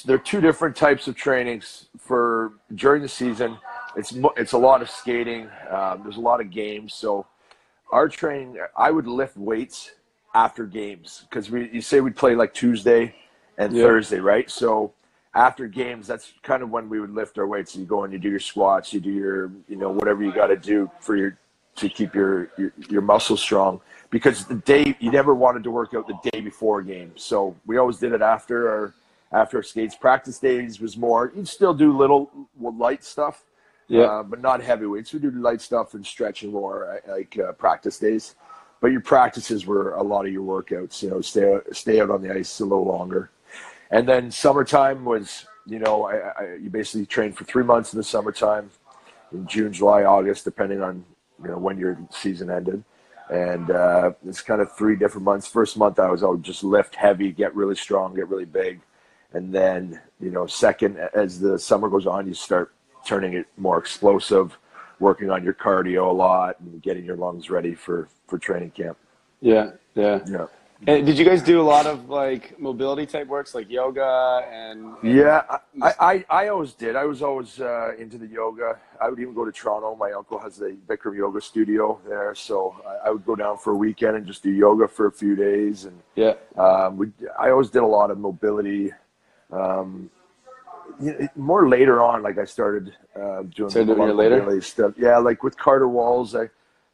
there 0.06 0.16
are 0.16 0.20
two 0.20 0.42
different 0.42 0.76
types 0.76 1.08
of 1.08 1.16
trainings 1.16 1.88
for 2.00 2.54
during 2.76 3.02
the 3.02 3.10
season. 3.10 3.58
It's 3.96 4.14
it's 4.38 4.52
a 4.54 4.58
lot 4.58 4.82
of 4.82 4.90
skating. 4.90 5.50
Um, 5.70 6.02
there's 6.04 6.18
a 6.18 6.22
lot 6.22 6.42
of 6.42 6.52
games. 6.52 6.94
So 6.94 7.26
our 7.92 8.08
training, 8.08 8.58
I 8.78 8.92
would 8.92 9.08
lift 9.08 9.38
weights 9.38 9.92
after 10.34 10.66
games 10.66 11.26
because 11.30 11.50
we 11.50 11.70
you 11.72 11.82
say 11.82 12.00
we'd 12.02 12.16
play 12.16 12.36
like 12.36 12.54
Tuesday 12.54 13.16
and 13.58 13.74
Yeah. 13.74 13.84
Thursday, 13.84 14.20
right? 14.20 14.50
So 14.50 14.94
after 15.34 15.68
games, 15.68 16.08
that's 16.08 16.34
kind 16.44 16.62
of 16.62 16.70
when 16.70 16.90
we 16.90 17.00
would 17.00 17.14
lift 17.14 17.38
our 17.38 17.48
weights. 17.48 17.76
You 17.76 17.86
go 17.86 18.04
and 18.04 18.12
you 18.12 18.20
do 18.20 18.30
your 18.30 18.40
squats, 18.40 18.94
you 18.94 19.00
do 19.00 19.12
your 19.12 19.52
you 19.68 19.78
know 19.78 19.90
whatever 19.90 20.24
you 20.24 20.32
got 20.34 20.48
to 20.48 20.58
do 20.58 20.90
for 21.00 21.16
your 21.16 21.38
to 21.78 21.88
keep 21.90 22.14
your, 22.14 22.50
your 22.58 22.74
your 22.90 23.02
muscles 23.02 23.40
strong 23.42 23.80
because 24.10 24.46
the 24.46 24.56
day 24.56 24.96
you 25.00 25.10
never 25.10 25.34
wanted 25.34 25.64
to 25.64 25.72
work 25.72 25.94
out 25.94 26.06
the 26.08 26.30
day 26.32 26.42
before 26.42 26.80
a 26.80 26.86
game. 26.86 27.14
So 27.16 27.56
we 27.66 27.78
always 27.78 27.98
did 27.98 28.12
it 28.12 28.22
after 28.22 28.70
our 28.70 28.94
after 29.32 29.58
our 29.58 29.64
skates. 29.64 29.96
Practice 29.96 30.38
days 30.38 30.82
was 30.82 30.98
more. 30.98 31.32
You'd 31.34 31.48
still 31.48 31.74
do 31.74 31.96
little 31.98 32.30
light 32.60 33.06
stuff, 33.06 33.46
Yeah. 33.88 34.02
uh, 34.02 34.24
but 34.24 34.42
not 34.42 34.62
heavy 34.62 34.86
weights. 34.86 35.14
We 35.14 35.20
do 35.20 35.32
light 35.32 35.62
stuff 35.62 35.94
and 35.94 36.06
stretching 36.06 36.52
more 36.52 37.00
uh, 37.08 37.12
like 37.14 37.40
uh, 37.40 37.54
practice 37.54 37.98
days. 37.98 38.36
But 38.82 38.92
your 38.92 39.02
practices 39.02 39.66
were 39.66 39.94
a 39.94 40.04
lot 40.04 40.26
of 40.26 40.34
your 40.34 40.44
workouts. 40.44 41.02
You 41.04 41.12
know, 41.12 41.22
stay 41.22 41.54
out, 41.54 41.64
stay 41.72 42.02
out 42.02 42.10
on 42.10 42.22
the 42.22 42.34
ice 42.34 42.60
a 42.60 42.66
little 42.66 42.84
longer. 42.86 43.30
And 43.92 44.08
then 44.08 44.32
summertime 44.32 45.04
was, 45.04 45.46
you 45.66 45.80
know, 45.80 46.06
I, 46.06 46.16
I, 46.16 46.56
you 46.56 46.70
basically 46.70 47.06
train 47.06 47.34
for 47.34 47.44
three 47.44 47.64
months 47.64 47.94
in 47.94 47.98
the 47.98 48.04
summertime, 48.04 48.70
in 49.34 49.46
June, 49.48 49.74
July, 49.74 50.04
August, 50.04 50.46
depending 50.46 50.82
on 50.82 51.04
you 51.42 51.50
know 51.50 51.58
when 51.58 51.78
your 51.78 51.98
season 52.10 52.50
ended. 52.50 52.84
And 53.30 53.72
uh, 53.72 54.12
it's 54.28 54.42
kind 54.42 54.62
of 54.62 54.76
three 54.76 54.96
different 54.96 55.24
months. 55.24 55.48
First 55.48 55.78
month 55.78 56.00
I 56.00 56.10
was, 56.10 56.24
I 56.24 56.28
would 56.28 56.44
just 56.44 56.64
lift 56.64 56.96
heavy, 56.96 57.32
get 57.32 57.56
really 57.56 57.76
strong, 57.76 58.16
get 58.16 58.28
really 58.28 58.46
big, 58.46 58.82
and 59.34 59.54
then 59.54 60.00
you 60.20 60.32
know, 60.32 60.48
second 60.48 60.98
as 61.14 61.40
the 61.40 61.60
summer 61.60 61.90
goes 61.90 62.08
on, 62.08 62.28
you 62.28 62.34
start 62.34 62.74
turning 63.06 63.34
it 63.34 63.48
more 63.58 63.78
explosive, 63.78 64.58
working 65.00 65.30
on 65.30 65.44
your 65.44 65.54
cardio 65.54 66.10
a 66.10 66.14
lot, 66.14 66.60
and 66.60 66.82
getting 66.82 67.04
your 67.04 67.18
lungs 67.18 67.50
ready 67.50 67.76
for 67.76 68.08
for 68.28 68.38
training 68.38 68.72
camp. 68.72 68.98
Yeah, 69.42 69.72
yeah. 69.96 70.20
Yeah. 70.28 70.48
And 70.88 71.06
did 71.06 71.18
you 71.18 71.26
guys 71.26 71.44
do 71.44 71.62
a 71.62 71.64
lot 71.64 71.86
of 71.86 72.10
like 72.10 72.60
mobility 72.60 73.06
type 73.06 73.28
works, 73.28 73.54
like 73.54 73.70
yoga 73.70 74.48
and? 74.52 74.96
Yeah, 75.04 75.44
I, 75.82 75.94
I, 76.00 76.26
I 76.30 76.48
always 76.48 76.74
did. 76.74 76.96
I 76.96 77.06
was 77.06 77.22
always 77.22 77.60
uh, 77.62 77.92
into 78.00 78.18
the 78.18 78.26
yoga. 78.26 78.80
I 79.00 79.10
would 79.10 79.20
even 79.20 79.34
go 79.36 79.46
to 79.46 79.52
Toronto. 79.52 79.96
My 79.96 80.12
uncle 80.12 80.40
has 80.40 80.58
the 80.58 80.76
Bikram 80.88 81.16
yoga 81.16 81.40
studio 81.40 82.00
there, 82.08 82.34
so 82.34 82.76
I, 82.88 83.08
I 83.08 83.12
would 83.12 83.26
go 83.26 83.36
down 83.36 83.58
for 83.60 83.74
a 83.74 83.76
weekend 83.76 84.16
and 84.18 84.26
just 84.26 84.42
do 84.42 84.50
yoga 84.52 84.88
for 84.88 85.06
a 85.06 85.12
few 85.12 85.36
days. 85.36 85.86
And 85.86 86.00
Yeah. 86.16 86.34
um, 86.58 86.98
we, 86.98 87.12
I 87.40 87.52
always 87.52 87.70
did 87.70 87.84
a 87.84 87.88
lot 87.88 88.10
of 88.10 88.18
mobility. 88.18 88.92
Um, 89.52 90.10
more 91.36 91.70
later 91.70 92.02
on, 92.02 92.24
like 92.24 92.38
I 92.40 92.46
started 92.46 92.94
uh, 93.16 93.44
doing 93.44 93.70
Started 93.70 93.90
a 93.90 93.94
lot 93.96 94.10
of 94.10 94.16
later? 94.16 94.38
mobility 94.38 94.62
stuff. 94.66 94.94
Yeah, 94.98 95.18
like 95.18 95.44
with 95.44 95.58
Carter 95.58 95.88
Walls, 95.88 96.36
I 96.36 96.50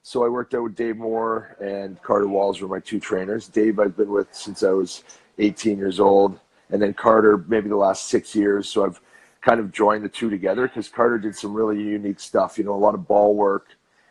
so 0.08 0.24
I 0.24 0.30
worked 0.30 0.54
out 0.54 0.64
with 0.64 0.74
Dave 0.74 0.96
Moore 0.96 1.58
and 1.60 2.02
Carter 2.02 2.30
Walls 2.30 2.62
were 2.62 2.70
my 2.70 2.80
two 2.80 2.98
trainers. 2.98 3.50
Dave 3.50 3.78
I've 3.78 3.98
been 3.98 4.10
with 4.10 4.30
since 4.32 4.64
I 4.64 4.70
was 4.70 5.04
18 5.38 5.78
years 5.78 6.00
old, 6.00 6.40
and 6.70 6.82
then 6.82 6.94
Carter 6.94 7.44
maybe 7.50 7.68
the 7.68 7.76
last 7.76 8.08
six 8.08 8.34
years. 8.34 8.70
So 8.70 8.86
I've 8.86 9.02
kind 9.42 9.60
of 9.60 9.74
joined 9.74 10.06
the 10.06 10.10
two 10.10 10.30
together 10.30 10.66
because 10.66 10.88
Carter 10.88 11.18
did 11.18 11.36
some 11.36 11.54
really 11.54 11.84
unique 11.84 12.22
stuff. 12.22 12.58
You 12.58 12.64
know, 12.64 12.74
a 12.74 12.80
lot 12.80 12.96
of 12.96 13.06
ball 13.06 13.36
work 13.36 13.68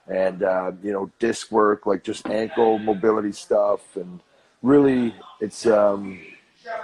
and 0.06 0.42
uh, 0.42 0.72
you 0.82 0.92
know 0.92 1.10
disc 1.18 1.50
work, 1.50 1.86
like 1.86 2.04
just 2.04 2.28
ankle 2.28 2.78
mobility 2.78 3.32
stuff, 3.32 3.96
and 3.96 4.20
really 4.60 5.14
it's 5.40 5.64
um, 5.64 6.20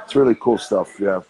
it's 0.04 0.16
really 0.16 0.36
cool 0.40 0.56
stuff. 0.56 0.98
Yeah. 0.98 1.20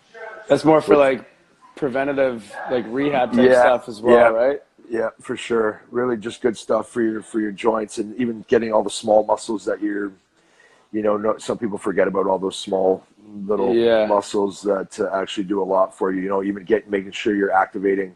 That's 0.48 0.64
more 0.64 0.80
for 0.80 0.96
like 0.96 1.28
preventative, 1.74 2.54
like 2.70 2.84
rehab 2.86 3.32
type 3.32 3.50
Yeah, 3.50 3.60
stuff 3.60 3.88
as 3.88 4.00
well, 4.00 4.14
yeah. 4.14 4.28
right? 4.28 4.62
Yeah, 4.92 5.08
for 5.22 5.38
sure. 5.38 5.80
Really, 5.90 6.18
just 6.18 6.42
good 6.42 6.54
stuff 6.54 6.90
for 6.90 7.00
your 7.00 7.22
for 7.22 7.40
your 7.40 7.50
joints, 7.50 7.96
and 7.96 8.14
even 8.16 8.44
getting 8.46 8.74
all 8.74 8.82
the 8.82 8.90
small 8.90 9.24
muscles 9.24 9.64
that 9.64 9.80
you're, 9.80 10.12
you 10.92 11.00
know, 11.00 11.16
no, 11.16 11.38
some 11.38 11.56
people 11.56 11.78
forget 11.78 12.06
about 12.06 12.26
all 12.26 12.38
those 12.38 12.56
small 12.56 13.02
little 13.46 13.74
Yeah. 13.74 14.06
muscles 14.06 14.60
that 14.62 15.00
uh, 15.00 15.08
actually 15.14 15.44
do 15.44 15.62
a 15.62 15.64
lot 15.64 15.96
for 15.96 16.12
you. 16.12 16.20
You 16.20 16.28
know, 16.28 16.42
even 16.42 16.64
get 16.64 16.90
making 16.90 17.12
sure 17.12 17.34
you're 17.34 17.52
activating 17.64 18.14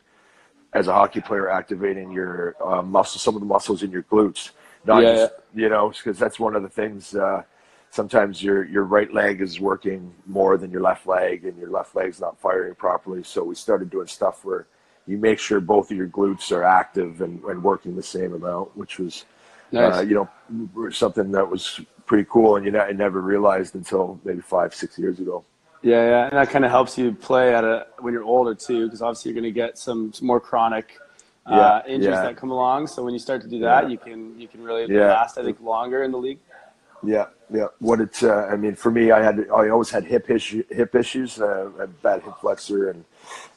as 0.74 0.86
a 0.88 0.92
hockey 0.92 1.22
player 1.22 1.48
activating 1.48 2.12
your 2.12 2.54
uh, 2.62 2.82
muscle, 2.82 3.18
some 3.18 3.34
of 3.36 3.40
the 3.40 3.46
muscles 3.46 3.82
in 3.82 3.90
your 3.90 4.02
glutes. 4.02 4.50
Not 4.84 5.02
Yeah, 5.02 5.12
just, 5.12 5.32
you 5.54 5.70
know, 5.70 5.88
because 5.88 6.18
that's 6.18 6.38
one 6.38 6.54
of 6.54 6.62
the 6.62 6.68
things. 6.68 7.14
Uh, 7.14 7.42
sometimes 7.90 8.42
your 8.42 8.64
your 8.64 8.84
right 8.84 9.10
leg 9.14 9.40
is 9.40 9.60
working 9.60 10.12
more 10.26 10.58
than 10.58 10.70
your 10.70 10.82
left 10.82 11.06
leg, 11.06 11.46
and 11.46 11.56
your 11.56 11.70
left 11.70 11.94
leg's 11.96 12.20
not 12.20 12.38
firing 12.38 12.74
properly. 12.74 13.22
So 13.22 13.44
we 13.44 13.54
started 13.54 13.88
doing 13.88 14.08
stuff 14.08 14.44
where 14.44 14.66
you 15.06 15.18
make 15.18 15.38
sure 15.38 15.60
both 15.60 15.90
of 15.90 15.96
your 15.96 16.08
glutes 16.08 16.50
are 16.52 16.64
active 16.64 17.20
and, 17.20 17.42
and 17.44 17.62
working 17.62 17.94
the 17.96 18.02
same 18.02 18.34
amount, 18.34 18.76
which 18.76 18.98
was, 18.98 19.24
Nice. 19.72 19.98
uh, 19.98 20.00
you 20.02 20.14
know, 20.14 20.90
something 20.90 21.30
that 21.32 21.48
was 21.48 21.80
pretty 22.06 22.26
cool, 22.30 22.56
and 22.56 22.64
you 22.64 22.72
know, 22.72 22.80
I 22.80 22.92
never 22.92 23.20
realized 23.20 23.74
until 23.74 24.20
maybe 24.24 24.40
five, 24.40 24.74
six 24.74 24.98
years 24.98 25.18
ago. 25.20 25.44
Yeah, 25.82 26.08
yeah, 26.08 26.24
and 26.24 26.32
that 26.32 26.50
kind 26.50 26.64
of 26.64 26.70
helps 26.70 26.96
you 26.98 27.12
play 27.12 27.54
at 27.54 27.62
a 27.62 27.86
when 28.00 28.12
you're 28.12 28.24
older 28.24 28.54
too, 28.54 28.86
because 28.86 29.02
obviously 29.02 29.30
you're 29.30 29.40
going 29.40 29.54
to 29.54 29.60
get 29.60 29.78
some, 29.78 30.12
some 30.12 30.26
more 30.26 30.40
chronic 30.40 30.98
uh, 31.46 31.82
Yeah, 31.86 31.92
injuries 31.94 32.14
yeah. 32.14 32.22
that 32.22 32.36
come 32.36 32.50
along. 32.50 32.88
So 32.88 33.04
when 33.04 33.12
you 33.12 33.20
start 33.20 33.42
to 33.42 33.48
do 33.48 33.60
that, 33.60 33.88
you 33.90 33.98
can 33.98 34.38
you 34.40 34.48
can 34.48 34.62
really 34.62 34.86
last, 34.86 35.38
I 35.38 35.44
think, 35.44 35.60
longer 35.60 36.02
in 36.02 36.10
the 36.10 36.18
league. 36.18 36.40
Yeah, 37.06 37.26
yeah. 37.52 37.66
What 37.78 38.00
it's, 38.00 38.22
uh, 38.22 38.48
I 38.50 38.56
mean, 38.56 38.74
for 38.74 38.90
me, 38.90 39.12
I 39.12 39.22
had, 39.22 39.46
I 39.50 39.68
always 39.68 39.90
had 39.90 40.04
hip 40.04 40.28
issue, 40.28 40.64
hip 40.70 40.94
issues. 40.94 41.40
Uh, 41.40 41.70
I 41.76 41.80
had 41.82 42.02
bad 42.02 42.22
hip 42.22 42.34
flexor, 42.40 42.90
and 42.90 43.04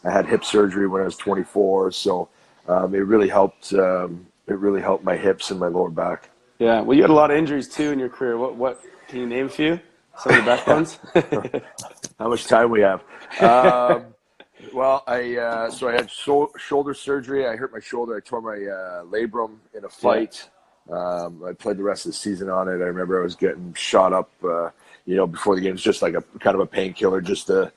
I 0.03 0.11
had 0.11 0.25
hip 0.27 0.45
surgery 0.45 0.87
when 0.87 1.01
I 1.01 1.05
was 1.05 1.17
24. 1.17 1.91
So 1.91 2.29
um, 2.67 2.93
it 2.93 2.99
really 2.99 3.29
helped. 3.29 3.73
Um, 3.73 4.27
it 4.47 4.57
really 4.57 4.81
helped 4.81 5.03
my 5.03 5.15
hips 5.15 5.51
and 5.51 5.59
my 5.59 5.67
lower 5.67 5.89
back. 5.89 6.29
Yeah, 6.59 6.81
well, 6.81 6.95
you 6.95 7.01
had 7.01 7.11
a 7.11 7.13
lot 7.13 7.31
of 7.31 7.37
injuries 7.37 7.67
too 7.67 7.91
in 7.91 7.99
your 7.99 8.09
career. 8.09 8.37
What 8.37 8.55
what 8.55 8.81
can 9.07 9.19
you 9.19 9.27
name 9.27 9.45
a 9.45 9.49
few? 9.49 9.79
Some 10.19 10.33
of 10.33 10.39
the 10.39 10.45
best 10.45 10.67
ones. 10.67 10.99
How 12.19 12.29
much 12.29 12.45
time 12.47 12.69
we 12.69 12.81
have? 12.81 13.01
Um, 13.41 14.13
well, 14.73 15.03
I 15.07 15.37
uh, 15.37 15.71
so 15.71 15.87
I 15.87 15.93
had 15.93 16.11
shou- 16.11 16.51
shoulder 16.57 16.93
surgery. 16.93 17.47
I 17.47 17.55
hurt 17.55 17.71
my 17.71 17.79
shoulder. 17.79 18.17
I 18.17 18.19
tore 18.19 18.41
my 18.41 18.57
uh, 18.57 19.03
labrum 19.05 19.57
in 19.73 19.85
a 19.85 19.89
fight. 19.89 20.49
Um, 20.91 21.43
I 21.43 21.53
played 21.53 21.77
the 21.77 21.83
rest 21.83 22.05
of 22.05 22.11
the 22.11 22.17
season 22.17 22.49
on 22.49 22.67
it. 22.67 22.73
I 22.73 22.87
remember 22.87 23.19
I 23.19 23.23
was 23.23 23.35
getting 23.35 23.73
shot 23.73 24.11
up, 24.13 24.31
uh, 24.43 24.69
you 25.05 25.15
know, 25.15 25.27
before 25.27 25.55
the 25.55 25.61
game. 25.61 25.73
It's 25.73 25.83
just 25.83 26.01
like 26.01 26.15
a 26.15 26.21
kind 26.39 26.55
of 26.55 26.61
a 26.61 26.65
painkiller, 26.65 27.21
just 27.21 27.47
to 27.47 27.71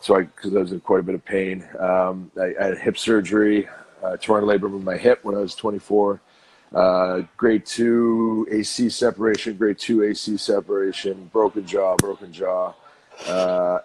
so 0.00 0.16
I 0.16 0.22
because 0.22 0.54
I 0.54 0.60
was 0.60 0.72
in 0.72 0.80
quite 0.80 1.00
a 1.00 1.02
bit 1.02 1.14
of 1.14 1.24
pain. 1.24 1.66
Um, 1.78 2.30
I, 2.38 2.54
I 2.60 2.64
had 2.66 2.78
hip 2.78 2.98
surgery, 2.98 3.68
uh, 4.02 4.16
torn 4.16 4.44
labrum 4.44 4.76
in 4.76 4.84
my 4.84 4.96
hip 4.96 5.24
when 5.24 5.34
I 5.34 5.38
was 5.38 5.54
24. 5.54 6.20
Uh, 6.74 7.22
grade 7.36 7.64
two 7.64 8.46
AC 8.50 8.90
separation, 8.90 9.56
grade 9.56 9.78
two 9.78 10.02
AC 10.02 10.36
separation, 10.36 11.30
broken 11.32 11.66
jaw, 11.66 11.96
broken 11.96 12.32
jaw, 12.32 12.72
uh, 13.26 13.78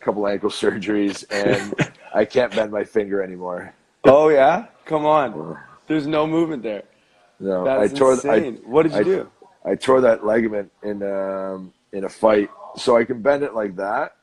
couple 0.00 0.26
ankle 0.26 0.50
surgeries, 0.62 1.24
and 1.30 1.74
I 2.14 2.24
can't 2.24 2.54
bend 2.54 2.72
my 2.72 2.84
finger 2.84 3.22
anymore. 3.22 3.74
oh 4.04 4.28
yeah, 4.28 4.66
come 4.84 5.06
on. 5.06 5.58
There's 5.86 6.06
no 6.06 6.26
movement 6.26 6.62
there. 6.62 6.84
No, 7.40 7.64
That's 7.64 7.92
I 7.92 7.96
tore. 7.96 8.12
insane. 8.14 8.60
what 8.64 8.84
did 8.84 8.92
you 8.92 8.98
I, 8.98 9.02
do? 9.02 9.30
I 9.64 9.74
tore 9.74 10.00
that 10.02 10.24
ligament 10.24 10.70
in 10.82 11.02
um, 11.02 11.72
in 11.92 12.04
a 12.04 12.08
fight, 12.08 12.50
so 12.76 12.96
I 12.96 13.04
can 13.04 13.22
bend 13.22 13.42
it 13.42 13.54
like 13.54 13.76
that. 13.76 14.16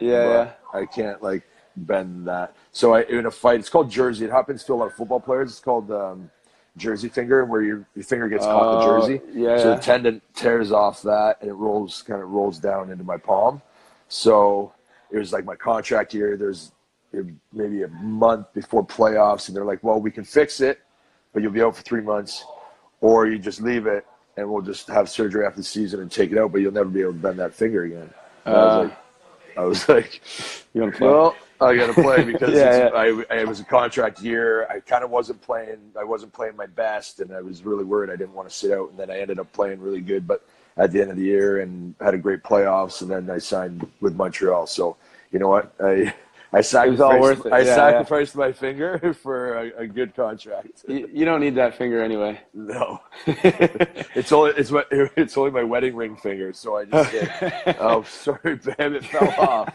Yeah, 0.00 0.28
yeah. 0.28 0.52
I 0.72 0.86
can't 0.86 1.22
like 1.22 1.42
bend 1.76 2.26
that. 2.26 2.54
So 2.72 2.94
I 2.94 3.02
in 3.02 3.26
a 3.26 3.30
fight, 3.30 3.60
it's 3.60 3.68
called 3.68 3.90
jersey. 3.90 4.24
It 4.24 4.30
happens 4.30 4.64
to 4.64 4.74
a 4.74 4.76
lot 4.76 4.86
of 4.86 4.94
football 4.94 5.20
players. 5.20 5.50
It's 5.50 5.60
called 5.60 5.90
um, 5.90 6.30
jersey 6.76 7.08
finger, 7.08 7.44
where 7.44 7.62
your, 7.62 7.86
your 7.94 8.04
finger 8.04 8.28
gets 8.28 8.44
caught 8.44 8.74
in 8.74 8.78
the 8.80 8.84
Oh, 8.94 9.00
jersey. 9.00 9.20
yeah, 9.32 9.58
So 9.58 9.74
the 9.74 9.80
tendon 9.80 10.20
tears 10.34 10.72
off 10.72 11.02
that, 11.02 11.38
and 11.40 11.50
it 11.50 11.54
rolls 11.54 12.02
kind 12.02 12.22
of 12.22 12.30
rolls 12.30 12.58
down 12.58 12.90
into 12.90 13.04
my 13.04 13.16
palm. 13.16 13.60
So 14.08 14.72
it 15.10 15.18
was 15.18 15.32
like 15.32 15.44
my 15.44 15.56
contract 15.56 16.14
year. 16.14 16.36
There's 16.36 16.72
maybe 17.52 17.82
a 17.82 17.88
month 17.88 18.52
before 18.52 18.84
playoffs, 18.86 19.48
and 19.48 19.56
they're 19.56 19.64
like, 19.64 19.82
"Well, 19.82 20.00
we 20.00 20.10
can 20.10 20.24
fix 20.24 20.60
it, 20.60 20.80
but 21.32 21.42
you'll 21.42 21.52
be 21.52 21.62
out 21.62 21.76
for 21.76 21.82
three 21.82 22.00
months, 22.02 22.44
or 23.00 23.26
you 23.26 23.38
just 23.38 23.60
leave 23.60 23.86
it, 23.86 24.06
and 24.36 24.48
we'll 24.50 24.62
just 24.62 24.88
have 24.88 25.08
surgery 25.08 25.44
after 25.46 25.58
the 25.58 25.64
season 25.64 26.00
and 26.00 26.10
take 26.10 26.32
it 26.32 26.38
out, 26.38 26.52
but 26.52 26.60
you'll 26.60 26.72
never 26.72 26.88
be 26.90 27.00
able 27.02 27.12
to 27.12 27.18
bend 27.18 27.38
that 27.38 27.54
finger 27.54 27.84
again." 27.84 28.12
And 28.46 28.56
I 28.56 28.62
was 28.64 28.76
Uh, 28.76 28.82
like, 28.84 28.92
I 29.56 29.64
was 29.64 29.88
like, 29.88 30.20
You 30.74 30.82
want 30.82 30.94
to 30.94 30.98
play? 30.98 31.08
well, 31.08 31.36
I 31.60 31.76
got 31.76 31.88
to 31.88 31.94
play 31.94 32.22
because 32.22 32.50
Yeah, 32.54 32.88
it's, 32.88 32.94
I, 32.94 33.34
I, 33.34 33.38
it 33.40 33.48
was 33.48 33.60
a 33.60 33.64
contract 33.64 34.20
year. 34.20 34.66
I 34.68 34.80
kind 34.80 35.02
of 35.04 35.10
wasn't 35.10 35.40
playing. 35.40 35.78
I 35.98 36.04
wasn't 36.04 36.32
playing 36.32 36.56
my 36.56 36.66
best, 36.66 37.20
and 37.20 37.32
I 37.34 37.40
was 37.40 37.64
really 37.64 37.84
worried. 37.84 38.10
I 38.10 38.16
didn't 38.16 38.34
want 38.34 38.48
to 38.48 38.54
sit 38.54 38.70
out, 38.72 38.90
and 38.90 38.98
then 38.98 39.10
I 39.10 39.18
ended 39.18 39.38
up 39.38 39.52
playing 39.52 39.80
really 39.80 40.00
good. 40.00 40.26
But 40.26 40.44
at 40.76 40.92
the 40.92 41.00
end 41.00 41.10
of 41.10 41.16
the 41.16 41.24
year, 41.24 41.60
and 41.60 41.94
had 42.00 42.14
a 42.14 42.18
great 42.18 42.42
playoffs, 42.44 43.02
and 43.02 43.10
then 43.10 43.28
I 43.30 43.38
signed 43.38 43.86
with 44.00 44.14
Montreal. 44.14 44.66
So 44.68 44.96
you 45.32 45.38
know 45.40 45.48
what? 45.48 45.74
I 45.80 46.14
I 46.52 46.60
sacrificed. 46.62 47.00
all 47.02 47.20
worth 47.20 47.46
it. 47.46 47.52
I 47.52 47.60
Yeah, 47.60 48.04
yeah. 48.36 48.40
my 48.40 48.52
finger 48.52 49.14
for 49.22 49.54
a, 49.54 49.82
a 49.82 49.86
good 49.86 50.14
contract. 50.14 50.84
you, 50.88 51.08
you 51.12 51.24
don't 51.24 51.40
need 51.40 51.54
that 51.56 51.76
finger 51.76 52.02
anyway. 52.02 52.40
No, 52.54 53.00
it's 53.26 54.32
only 54.32 54.52
it's 54.56 54.70
what 54.70 54.88
it's 54.90 55.36
only 55.36 55.50
my 55.50 55.62
wedding 55.62 55.94
ring 55.94 56.16
finger. 56.16 56.52
So 56.52 56.78
I 56.78 56.84
just 56.86 57.14
"Oh, 57.80 58.02
sorry, 58.04 58.56
babe, 58.56 58.92
it 58.92 59.04
fell 59.04 59.34
off." 59.38 59.74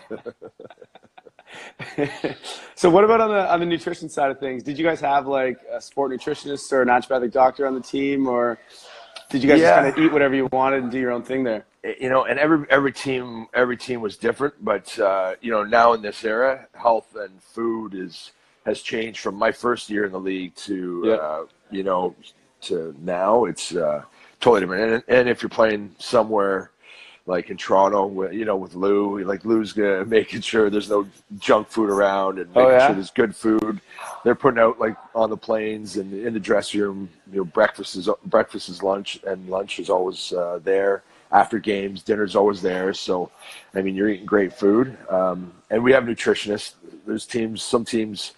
so 2.76 2.90
what 2.90 3.04
about 3.04 3.22
on 3.22 3.30
the 3.30 3.52
on 3.52 3.60
the 3.60 3.66
nutrition 3.66 4.10
side 4.10 4.32
of 4.32 4.40
things? 4.40 4.64
Did 4.64 4.78
you 4.78 4.84
guys 4.84 5.00
have 5.02 5.28
like 5.28 5.60
a 5.72 5.80
sport 5.80 6.12
nutritionist 6.12 6.72
or 6.72 6.82
a 6.82 6.86
naturopathic 6.86 7.32
doctor 7.32 7.68
on 7.68 7.76
the 7.76 7.82
team, 7.82 8.28
or 8.28 8.58
did 9.30 9.44
you 9.44 9.50
guys 9.50 9.60
Yeah. 9.60 9.68
just 9.68 9.76
kind 9.76 9.88
of 9.88 9.98
eat 9.98 10.12
whatever 10.12 10.36
you 10.36 10.48
wanted 10.52 10.84
and 10.84 10.92
do 10.92 11.00
your 11.00 11.12
own 11.12 11.24
thing 11.24 11.44
there? 11.44 11.66
you 12.00 12.08
know, 12.10 12.24
and 12.24 12.40
every 12.40 12.66
every 12.70 12.94
team 12.94 13.48
every 13.54 13.76
team 13.76 14.00
was 14.00 14.16
different, 14.18 14.54
but 14.64 14.98
uh, 15.00 15.36
you 15.42 15.52
know, 15.52 15.64
now 15.64 15.92
in 15.94 16.02
this 16.02 16.24
era, 16.24 16.68
health 16.74 17.16
and 17.16 17.42
food 17.44 17.94
is 17.94 18.32
has 18.66 18.82
changed 18.82 19.20
from 19.20 19.36
my 19.36 19.52
first 19.52 19.90
year 19.90 20.06
in 20.06 20.12
the 20.14 20.20
league 20.20 20.56
to 20.56 21.02
Yeah. 21.06 21.14
uh, 21.16 21.46
you 21.72 21.84
know 21.84 22.16
to 22.62 22.96
now. 23.02 23.44
It's 23.46 23.76
uh, 23.76 24.04
totally 24.40 24.62
different. 24.62 25.04
And, 25.08 25.18
and 25.20 25.30
if 25.30 25.42
you're 25.42 25.50
playing 25.50 25.94
somewhere 26.00 26.72
like 27.26 27.50
in 27.50 27.58
Toronto, 27.58 28.30
you 28.32 28.44
know, 28.44 28.58
with 28.58 28.76
Lou, 28.76 29.24
like 29.24 29.46
Lou's 29.46 29.76
making 30.08 30.42
sure 30.42 30.70
there's 30.70 30.90
no 30.90 31.08
junk 31.40 31.70
food 31.70 31.90
around 31.90 32.38
and 32.40 32.50
Oh, 32.56 32.64
making 32.64 32.72
yeah? 32.80 32.88
sure 32.88 32.96
there's 32.96 33.12
good 33.12 33.36
food. 33.36 33.80
They're 34.24 34.36
putting 34.36 34.60
out 34.60 34.80
like 34.80 34.98
on 35.16 35.30
the 35.30 35.38
planes 35.38 35.98
and 35.98 36.14
in 36.14 36.34
the 36.34 36.40
dressing 36.40 36.82
room. 36.82 37.10
You 37.32 37.38
know, 37.40 37.46
breakfast 37.46 37.96
is 37.96 38.10
breakfast 38.26 38.70
is 38.70 38.84
lunch, 38.84 39.20
and 39.26 39.50
lunch 39.50 39.80
is 39.80 39.90
always 39.90 40.34
uh, 40.34 40.60
there. 40.64 41.04
After 41.32 41.58
games, 41.58 42.04
dinner's 42.04 42.36
always 42.36 42.62
there. 42.62 42.94
So, 42.94 43.32
I 43.74 43.82
mean, 43.82 43.96
you're 43.96 44.10
eating 44.10 44.26
great 44.28 44.54
food. 44.54 44.96
Um, 45.10 45.52
and 45.72 45.84
we 45.84 45.92
have 45.92 46.04
nutritionists. 46.04 46.76
There's 47.08 47.26
teams. 47.26 47.64
Some 47.64 47.86
teams, 47.86 48.34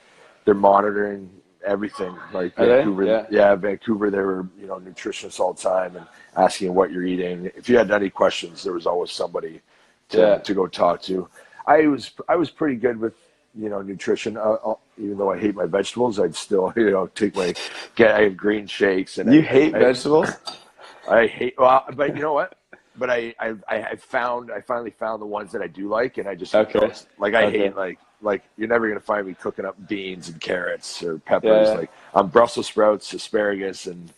they're 0.46 0.54
monitoring 0.54 1.30
everything. 1.65 2.15
Like 2.31 2.57
Are? 2.57 2.67
Vancouver, 2.67 3.05
Yeah. 3.05 3.25
yeah, 3.29 3.55
Vancouver, 3.55 4.10
they 4.10 4.19
were 4.19 4.48
you 4.60 4.67
know 4.67 4.79
nutritionists 4.79 5.39
all 5.39 5.53
the 5.53 5.62
time 5.62 5.95
and 5.95 6.07
asking 6.38 6.74
what 6.74 6.91
you're 6.91 7.05
eating. 7.05 7.51
If 7.55 7.69
you 7.69 7.77
had 7.77 7.91
any 7.91 8.10
questions, 8.10 8.63
there 8.63 8.74
was 8.74 8.86
always 8.86 9.12
somebody 9.12 9.62
to, 10.10 10.17
Yeah. 10.19 10.38
to 10.39 10.53
go 10.53 10.67
talk 10.67 11.01
to. 11.03 11.27
I 11.67 11.88
was 11.88 12.12
I 12.29 12.36
was 12.36 12.50
pretty 12.50 12.75
good 12.75 13.00
with 13.00 13.15
you 13.55 13.69
know 13.69 13.81
nutrition. 13.81 14.38
Uh, 14.38 14.57
uh, 14.65 14.75
even 14.98 15.17
though 15.17 15.31
I 15.31 15.39
hate 15.39 15.55
my 15.55 15.65
vegetables, 15.65 16.19
I'd 16.19 16.36
still 16.36 16.72
you 16.77 16.91
know 16.91 17.07
take 17.07 17.36
my 17.36 17.53
get 17.95 18.12
I 18.15 18.22
have 18.24 18.38
green 18.38 18.67
shakes 18.67 19.17
and 19.17 19.31
You 19.34 19.41
I, 19.41 19.43
hate 19.43 19.75
I, 19.75 19.79
vegetables? 19.79 20.29
I 21.10 21.27
hate 21.27 21.55
well, 21.57 21.86
but 21.95 22.15
you 22.15 22.22
know 22.22 22.34
what? 22.34 22.57
But 22.98 23.10
I, 23.10 23.36
I, 23.39 23.55
I 23.67 23.95
found, 23.98 24.50
I 24.51 24.62
finally 24.62 24.91
found 24.91 25.22
the 25.22 25.25
ones 25.25 25.51
that 25.51 25.62
I 25.62 25.67
do 25.67 25.89
like, 25.89 26.17
and 26.17 26.29
I 26.29 26.36
just 26.36 26.55
Okay. 26.55 26.93
like 27.17 27.34
I 27.34 27.48
Okay. 27.48 27.57
hate 27.57 27.75
like 27.75 28.00
like 28.22 28.43
you're 28.57 28.67
never 28.67 28.88
gonna 28.88 29.00
find 29.00 29.27
me 29.27 29.34
cooking 29.34 29.65
up 29.65 29.75
beans 29.88 30.29
and 30.29 30.39
carrots 30.41 31.03
or 31.03 31.17
peppers. 31.19 31.67
Yeah, 31.67 31.74
yeah. 31.74 31.79
Like 31.79 31.91
I'm 32.13 32.27
Brussels 32.27 32.67
sprouts, 32.67 33.13
asparagus, 33.13 33.86
and 33.88 34.12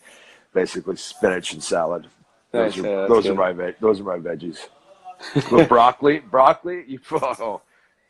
basically 0.54 0.96
spinach 0.96 1.52
and 1.52 1.62
salad. 1.62 2.06
Those 2.52 2.76
yeah, 2.76 2.84
are 2.84 2.96
that's 3.00 3.10
those 3.12 3.22
good. 3.24 3.32
are 3.32 3.36
my 3.36 3.52
veg. 3.52 3.76
Those 3.80 4.00
are 4.00 4.04
my 4.04 4.18
veggies. 4.18 4.58
But 5.50 5.68
broccoli, 5.68 6.20
broccoli, 6.20 6.84
you 6.88 7.00
oh, 7.12 7.60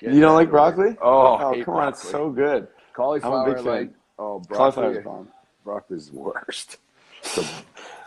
You 0.01 0.21
don't 0.21 0.35
like 0.35 0.51
broccoli? 0.51 0.95
Oh, 1.01 1.39
Oh, 1.55 1.65
come 1.65 1.75
on, 1.75 1.89
it's 1.89 2.03
so 2.09 2.29
good. 2.31 2.69
cauliflower. 2.93 3.45
I'm 3.45 3.51
a 3.51 3.55
big 3.55 3.65
fan. 3.65 3.67
like 3.67 3.91
oh 4.19 4.41
broccoli. 4.41 5.01
bomb. 5.01 5.29
Broccoli's 5.65 6.11
the 6.11 6.19
worst. 6.19 6.77
The 7.23 7.29
So- 7.29 7.45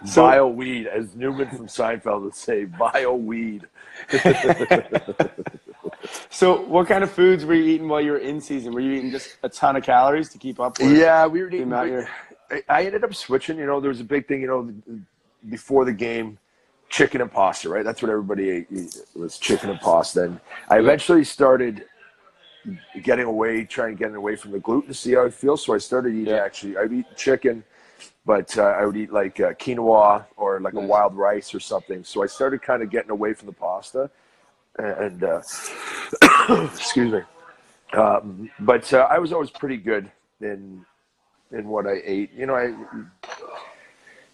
vile 0.22 0.52
weed, 0.52 0.88
as 0.88 1.16
Newman 1.16 1.50
from 1.50 1.68
Seinfeld 1.68 2.22
would 2.24 2.36
say, 2.36 2.64
vile 2.66 3.18
weed. 3.18 3.68
So, 6.30 6.62
what 6.62 6.88
kind 6.88 7.04
of 7.04 7.12
foods 7.12 7.46
were 7.46 7.54
you 7.54 7.64
eating 7.64 7.88
while 7.88 8.02
you 8.02 8.12
were 8.12 8.18
in 8.18 8.42
season? 8.42 8.74
Were 8.74 8.80
you 8.80 8.94
eating 8.94 9.12
just 9.12 9.38
a 9.44 9.50
ton 9.50 9.76
of 9.76 9.84
calories 9.84 10.30
to 10.30 10.38
keep 10.38 10.60
up 10.60 10.80
with? 10.80 10.96
Yeah, 10.96 11.26
we 11.28 11.42
were 11.42 11.50
eating. 11.50 11.74
I- 11.74 12.06
I 12.68 12.84
ended 12.84 13.04
up 13.06 13.16
switching. 13.16 13.58
You 13.58 13.66
know, 13.66 13.80
there 13.80 13.90
was 13.90 14.02
a 14.02 14.06
big 14.06 14.28
thing. 14.28 14.42
You 14.42 14.48
know, 14.48 14.74
before 15.50 15.86
the 15.86 15.94
game, 15.94 16.38
chicken 16.90 17.22
and 17.22 17.32
pasta. 17.32 17.70
Right, 17.70 17.84
that's 17.86 18.02
what 18.02 18.12
everybody 18.12 18.50
ate. 18.50 18.68
It 18.72 18.96
was 19.16 19.38
chicken 19.38 19.70
and 19.70 19.80
pasta. 19.80 20.24
And 20.24 20.40
I 20.70 20.80
eventually 20.80 21.24
started 21.24 21.86
getting 23.04 23.26
away, 23.26 23.64
trying 23.64 23.96
to 23.96 24.04
get 24.04 24.14
away 24.14 24.36
from 24.36 24.52
the 24.52 24.60
gluten 24.60 24.90
to 24.90 24.94
see 24.94 25.14
how 25.14 25.24
it 25.24 25.34
feels. 25.34 25.66
So 25.66 25.74
I 25.74 25.78
started 25.78 26.14
eating. 26.14 26.34
Yeah. 26.34 26.44
Actually, 26.44 26.78
I'd 26.78 26.92
eat 26.92 27.06
chicken, 27.16 27.64
but 28.26 28.56
uh, 28.58 28.64
I 28.64 28.86
would 28.86 28.98
eat 28.98 29.12
like 29.14 29.40
uh, 29.40 29.54
quinoa 29.54 30.26
or 30.36 30.60
like 30.60 30.74
a 30.74 30.80
wild 30.80 31.16
rice 31.16 31.56
or 31.56 31.60
something. 31.60 32.04
So 32.04 32.22
I 32.22 32.28
started 32.28 32.62
kind 32.62 32.84
of 32.84 32.90
getting 32.90 33.12
away 33.12 33.34
from 33.34 33.48
the 33.48 33.54
pasta, 33.54 34.10
and 34.78 35.24
uh, 35.24 35.42
excuse 36.74 37.12
me. 37.14 37.22
Um, 37.94 38.50
but 38.60 38.92
uh, 38.94 39.08
I 39.10 39.20
was 39.20 39.34
always 39.34 39.50
pretty 39.50 39.78
good 39.78 40.10
in 40.40 40.86
in 41.52 41.68
what 41.68 41.86
I 41.88 42.02
ate. 42.04 42.32
You 42.34 42.46
know, 42.46 42.56
I 42.56 42.74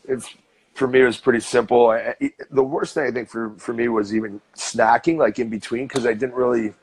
it's 0.08 0.34
for 0.74 0.88
me 0.88 1.01
it 1.01 1.06
was 1.06 1.17
pretty 1.17 1.39
simple. 1.39 1.89
I, 1.89 2.15
I, 2.22 2.29
the 2.51 2.63
worst 2.63 2.94
thing 2.94 3.06
I 3.06 3.12
think 3.12 3.29
for 3.29 3.51
for 3.58 3.74
me 3.74 3.88
was 3.88 4.15
even 4.15 4.39
snacking, 4.56 5.17
like 5.17 5.39
in 5.39 5.50
between, 5.50 5.88
because 5.88 6.06
I 6.06 6.13
didn't 6.13 6.36
really, 6.36 6.74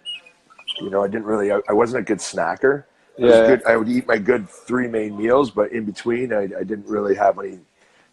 you 0.80 0.90
know, 0.90 1.02
I 1.04 1.08
didn't 1.08 1.26
really. 1.26 1.52
I, 1.52 1.60
I 1.68 1.72
wasn't 1.72 2.00
a 2.00 2.04
good 2.04 2.18
snacker. 2.18 2.84
I, 3.18 3.22
was 3.22 3.30
Yeah. 3.36 3.46
good, 3.46 3.64
I 3.64 3.76
would 3.76 3.88
eat 3.88 4.08
my 4.08 4.18
good 4.18 4.48
three 4.48 4.88
main 4.88 5.16
meals, 5.16 5.50
but 5.52 5.70
in 5.70 5.84
between, 5.84 6.32
I, 6.32 6.42
I 6.42 6.64
didn't 6.64 6.86
really 6.88 7.14
have 7.14 7.38
any. 7.38 7.60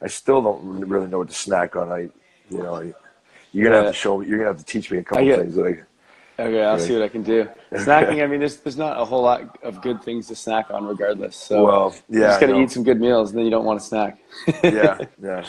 I 0.02 0.08
still 0.08 0.42
don't 0.42 0.88
really 0.88 1.08
know 1.08 1.20
what 1.20 1.30
to 1.30 1.34
snack 1.36 1.76
on. 1.76 1.92
I, 1.92 2.02
you 2.50 2.58
know, 2.60 2.76
I, 2.76 2.94
you're 3.52 3.66
gonna 3.66 3.78
Yeah. 3.78 3.84
have 3.86 3.94
to 3.94 3.98
show 4.00 4.18
me. 4.18 4.28
You're 4.28 4.38
gonna 4.40 4.50
have 4.50 4.58
to 4.60 4.66
teach 4.66 4.92
me 4.92 4.98
a 5.00 5.04
couple 5.04 5.26
get- 5.26 5.40
things 5.40 5.58
I. 5.58 5.84
Okay, 6.40 6.64
I'll 6.64 6.72
Right. 6.74 6.82
see 6.82 6.94
what 6.94 7.04
I 7.04 7.08
can 7.10 7.22
do. 7.24 7.48
Snacking, 7.74 8.24
I 8.24 8.26
mean, 8.28 8.40
there's 8.40 8.58
there's 8.58 8.78
not 8.78 9.00
a 9.00 9.06
whole 9.06 9.22
lot 9.22 9.60
of 9.64 9.82
good 9.82 10.02
things 10.02 10.28
to 10.30 10.36
snack 10.36 10.72
on, 10.72 10.86
regardless. 10.88 11.36
So 11.36 11.64
Well, 11.66 11.96
you 12.10 12.22
yeah, 12.22 12.28
just 12.30 12.40
gotta 12.42 12.60
eat 12.60 12.72
some 12.72 12.84
good 12.84 13.00
meals, 13.00 13.30
and 13.30 13.38
then 13.38 13.46
you 13.46 13.52
don't 13.52 13.66
want 13.66 13.80
to 13.80 13.86
snack. 13.86 14.18
yeah, 14.64 14.98
yeah. 15.22 15.46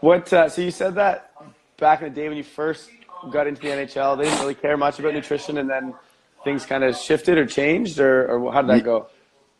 What? 0.00 0.32
Uh, 0.32 0.48
so 0.48 0.62
you 0.62 0.70
said 0.72 0.94
that 0.96 1.30
back 1.78 2.02
in 2.02 2.08
the 2.08 2.14
day 2.20 2.28
when 2.28 2.36
you 2.36 2.42
first 2.44 2.90
got 3.30 3.46
into 3.46 3.60
the 3.62 3.68
NHL, 3.68 4.16
they 4.18 4.24
didn't 4.24 4.40
really 4.40 4.54
care 4.54 4.76
much 4.76 4.98
about 4.98 5.14
nutrition, 5.14 5.58
and 5.58 5.70
then 5.70 5.94
things 6.42 6.66
kind 6.66 6.82
of 6.82 6.96
shifted 6.96 7.38
or 7.38 7.46
changed, 7.46 8.00
or, 8.00 8.26
or 8.26 8.52
how 8.52 8.62
did 8.62 8.70
that 8.70 8.84
go? 8.84 9.06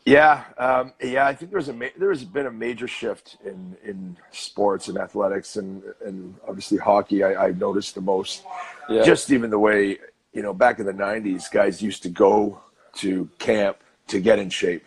Yeah, 0.05 0.45
um, 0.59 0.93
yeah. 1.01 1.27
I 1.27 1.35
think 1.35 1.53
there's 1.53 1.69
a 1.69 1.73
ma- 1.73 1.87
there's 1.97 2.25
been 2.25 2.47
a 2.47 2.51
major 2.51 2.89
shift 2.89 3.37
in 3.45 3.77
in 3.85 4.17
sports 4.33 4.89
and 4.89 4.99
athletics 4.99 5.57
and 5.57 5.83
and 6.05 6.35
obviously 6.47 6.79
hockey. 6.79 7.23
I, 7.23 7.45
I've 7.45 7.59
noticed 7.59 7.95
the 7.95 8.01
most. 8.01 8.43
Yeah. 8.89 9.05
Just 9.05 9.31
even 9.31 9.51
the 9.51 9.61
way 9.61 9.99
you 10.33 10.43
know 10.43 10.53
back 10.53 10.81
in 10.81 10.87
the 10.87 10.93
'90s, 10.93 11.49
guys 11.51 11.81
used 11.81 12.03
to 12.03 12.09
go 12.09 12.61
to 12.97 13.29
camp 13.39 13.77
to 14.09 14.19
get 14.21 14.41
in 14.41 14.51
shape. 14.51 14.85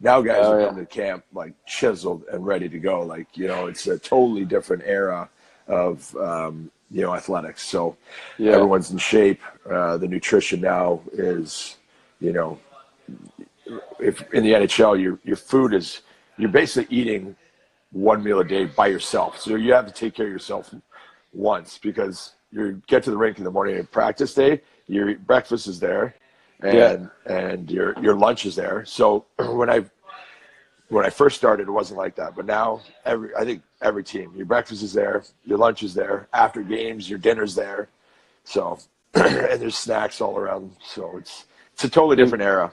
Now 0.00 0.20
guys 0.20 0.38
Oh, 0.46 0.52
are 0.52 0.60
yeah. 0.60 0.68
coming 0.68 0.86
to 0.86 0.90
camp 0.92 1.24
like 1.32 1.54
chiseled 1.66 2.22
and 2.32 2.46
ready 2.46 2.68
to 2.68 2.78
go. 2.78 3.02
Like 3.02 3.36
you 3.36 3.48
know, 3.48 3.66
it's 3.66 3.88
a 3.88 3.98
totally 3.98 4.44
different 4.44 4.84
era 4.86 5.28
of 5.66 6.14
um, 6.16 6.70
you 6.88 7.02
know 7.02 7.14
athletics. 7.16 7.62
So 7.62 7.96
Yeah. 8.38 8.52
everyone's 8.52 8.92
in 8.92 8.98
shape. 8.98 9.40
Uh, 9.68 9.96
the 9.96 10.06
nutrition 10.06 10.60
now 10.60 11.00
is 11.12 11.78
you 12.20 12.32
know 12.32 12.60
if 13.98 14.22
in 14.32 14.42
the 14.42 14.52
NHL, 14.52 15.00
your 15.00 15.18
your 15.24 15.36
food 15.36 15.74
is 15.74 16.02
you're 16.38 16.50
basically 16.50 16.94
eating 16.96 17.36
one 17.92 18.22
meal 18.22 18.40
a 18.40 18.44
day 18.44 18.64
by 18.64 18.86
yourself. 18.86 19.38
So 19.40 19.54
you 19.56 19.72
have 19.72 19.86
to 19.86 19.92
take 19.92 20.14
care 20.14 20.26
of 20.26 20.32
yourself 20.32 20.74
once 21.32 21.78
because 21.78 22.32
you 22.50 22.82
get 22.86 23.02
to 23.04 23.10
the 23.10 23.16
rink 23.16 23.38
in 23.38 23.44
the 23.44 23.50
morning 23.50 23.76
and 23.76 23.90
practice 23.90 24.34
day. 24.34 24.62
Your 24.86 25.14
breakfast 25.16 25.66
is 25.66 25.78
there, 25.80 26.14
and 26.60 27.10
and 27.26 27.70
your 27.70 27.98
your 28.00 28.14
lunch 28.14 28.46
is 28.46 28.56
there. 28.56 28.84
So 28.84 29.26
when 29.38 29.70
I 29.70 29.84
when 30.88 31.06
I 31.06 31.10
first 31.10 31.36
started, 31.36 31.68
it 31.68 31.70
wasn't 31.70 31.98
like 31.98 32.14
that. 32.16 32.34
But 32.34 32.46
now 32.46 32.80
every 33.04 33.34
I 33.36 33.44
think 33.44 33.62
every 33.80 34.04
team, 34.04 34.32
your 34.36 34.46
breakfast 34.46 34.82
is 34.82 34.92
there, 34.92 35.24
your 35.44 35.58
lunch 35.58 35.82
is 35.82 35.94
there. 35.94 36.28
After 36.32 36.62
games, 36.62 37.08
your 37.08 37.18
dinner's 37.18 37.54
there. 37.54 37.88
So 38.44 38.78
and 39.14 39.60
there's 39.60 39.76
snacks 39.76 40.20
all 40.20 40.38
around. 40.38 40.72
So 40.84 41.16
it's 41.16 41.46
it's 41.72 41.84
a 41.84 41.88
totally 41.88 42.16
different 42.16 42.42
era. 42.42 42.72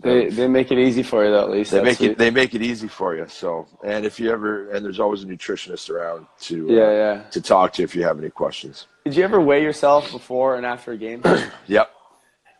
They 0.00 0.28
they 0.28 0.46
make 0.46 0.70
it 0.70 0.78
easy 0.78 1.02
for 1.02 1.24
you 1.24 1.30
though, 1.32 1.42
at 1.42 1.50
least. 1.50 1.72
They 1.72 1.82
make 1.82 1.96
sweet. 1.96 2.12
it 2.12 2.18
they 2.18 2.30
make 2.30 2.54
it 2.54 2.62
easy 2.62 2.86
for 2.88 3.16
you. 3.16 3.26
So 3.28 3.66
and 3.84 4.04
if 4.06 4.20
you 4.20 4.30
ever 4.30 4.70
and 4.70 4.84
there's 4.84 5.00
always 5.00 5.24
a 5.24 5.26
nutritionist 5.26 5.90
around 5.90 6.26
to 6.42 6.68
uh, 6.68 6.72
Yeah, 6.72 6.90
yeah. 6.92 7.22
to 7.30 7.40
talk 7.40 7.72
to 7.74 7.82
if 7.82 7.96
you 7.96 8.04
have 8.04 8.18
any 8.18 8.30
questions. 8.30 8.86
Did 9.04 9.16
you 9.16 9.24
ever 9.24 9.40
weigh 9.40 9.62
yourself 9.62 10.12
before 10.12 10.56
and 10.56 10.64
after 10.64 10.92
a 10.92 10.96
game? 10.96 11.22
Yep. 11.66 11.90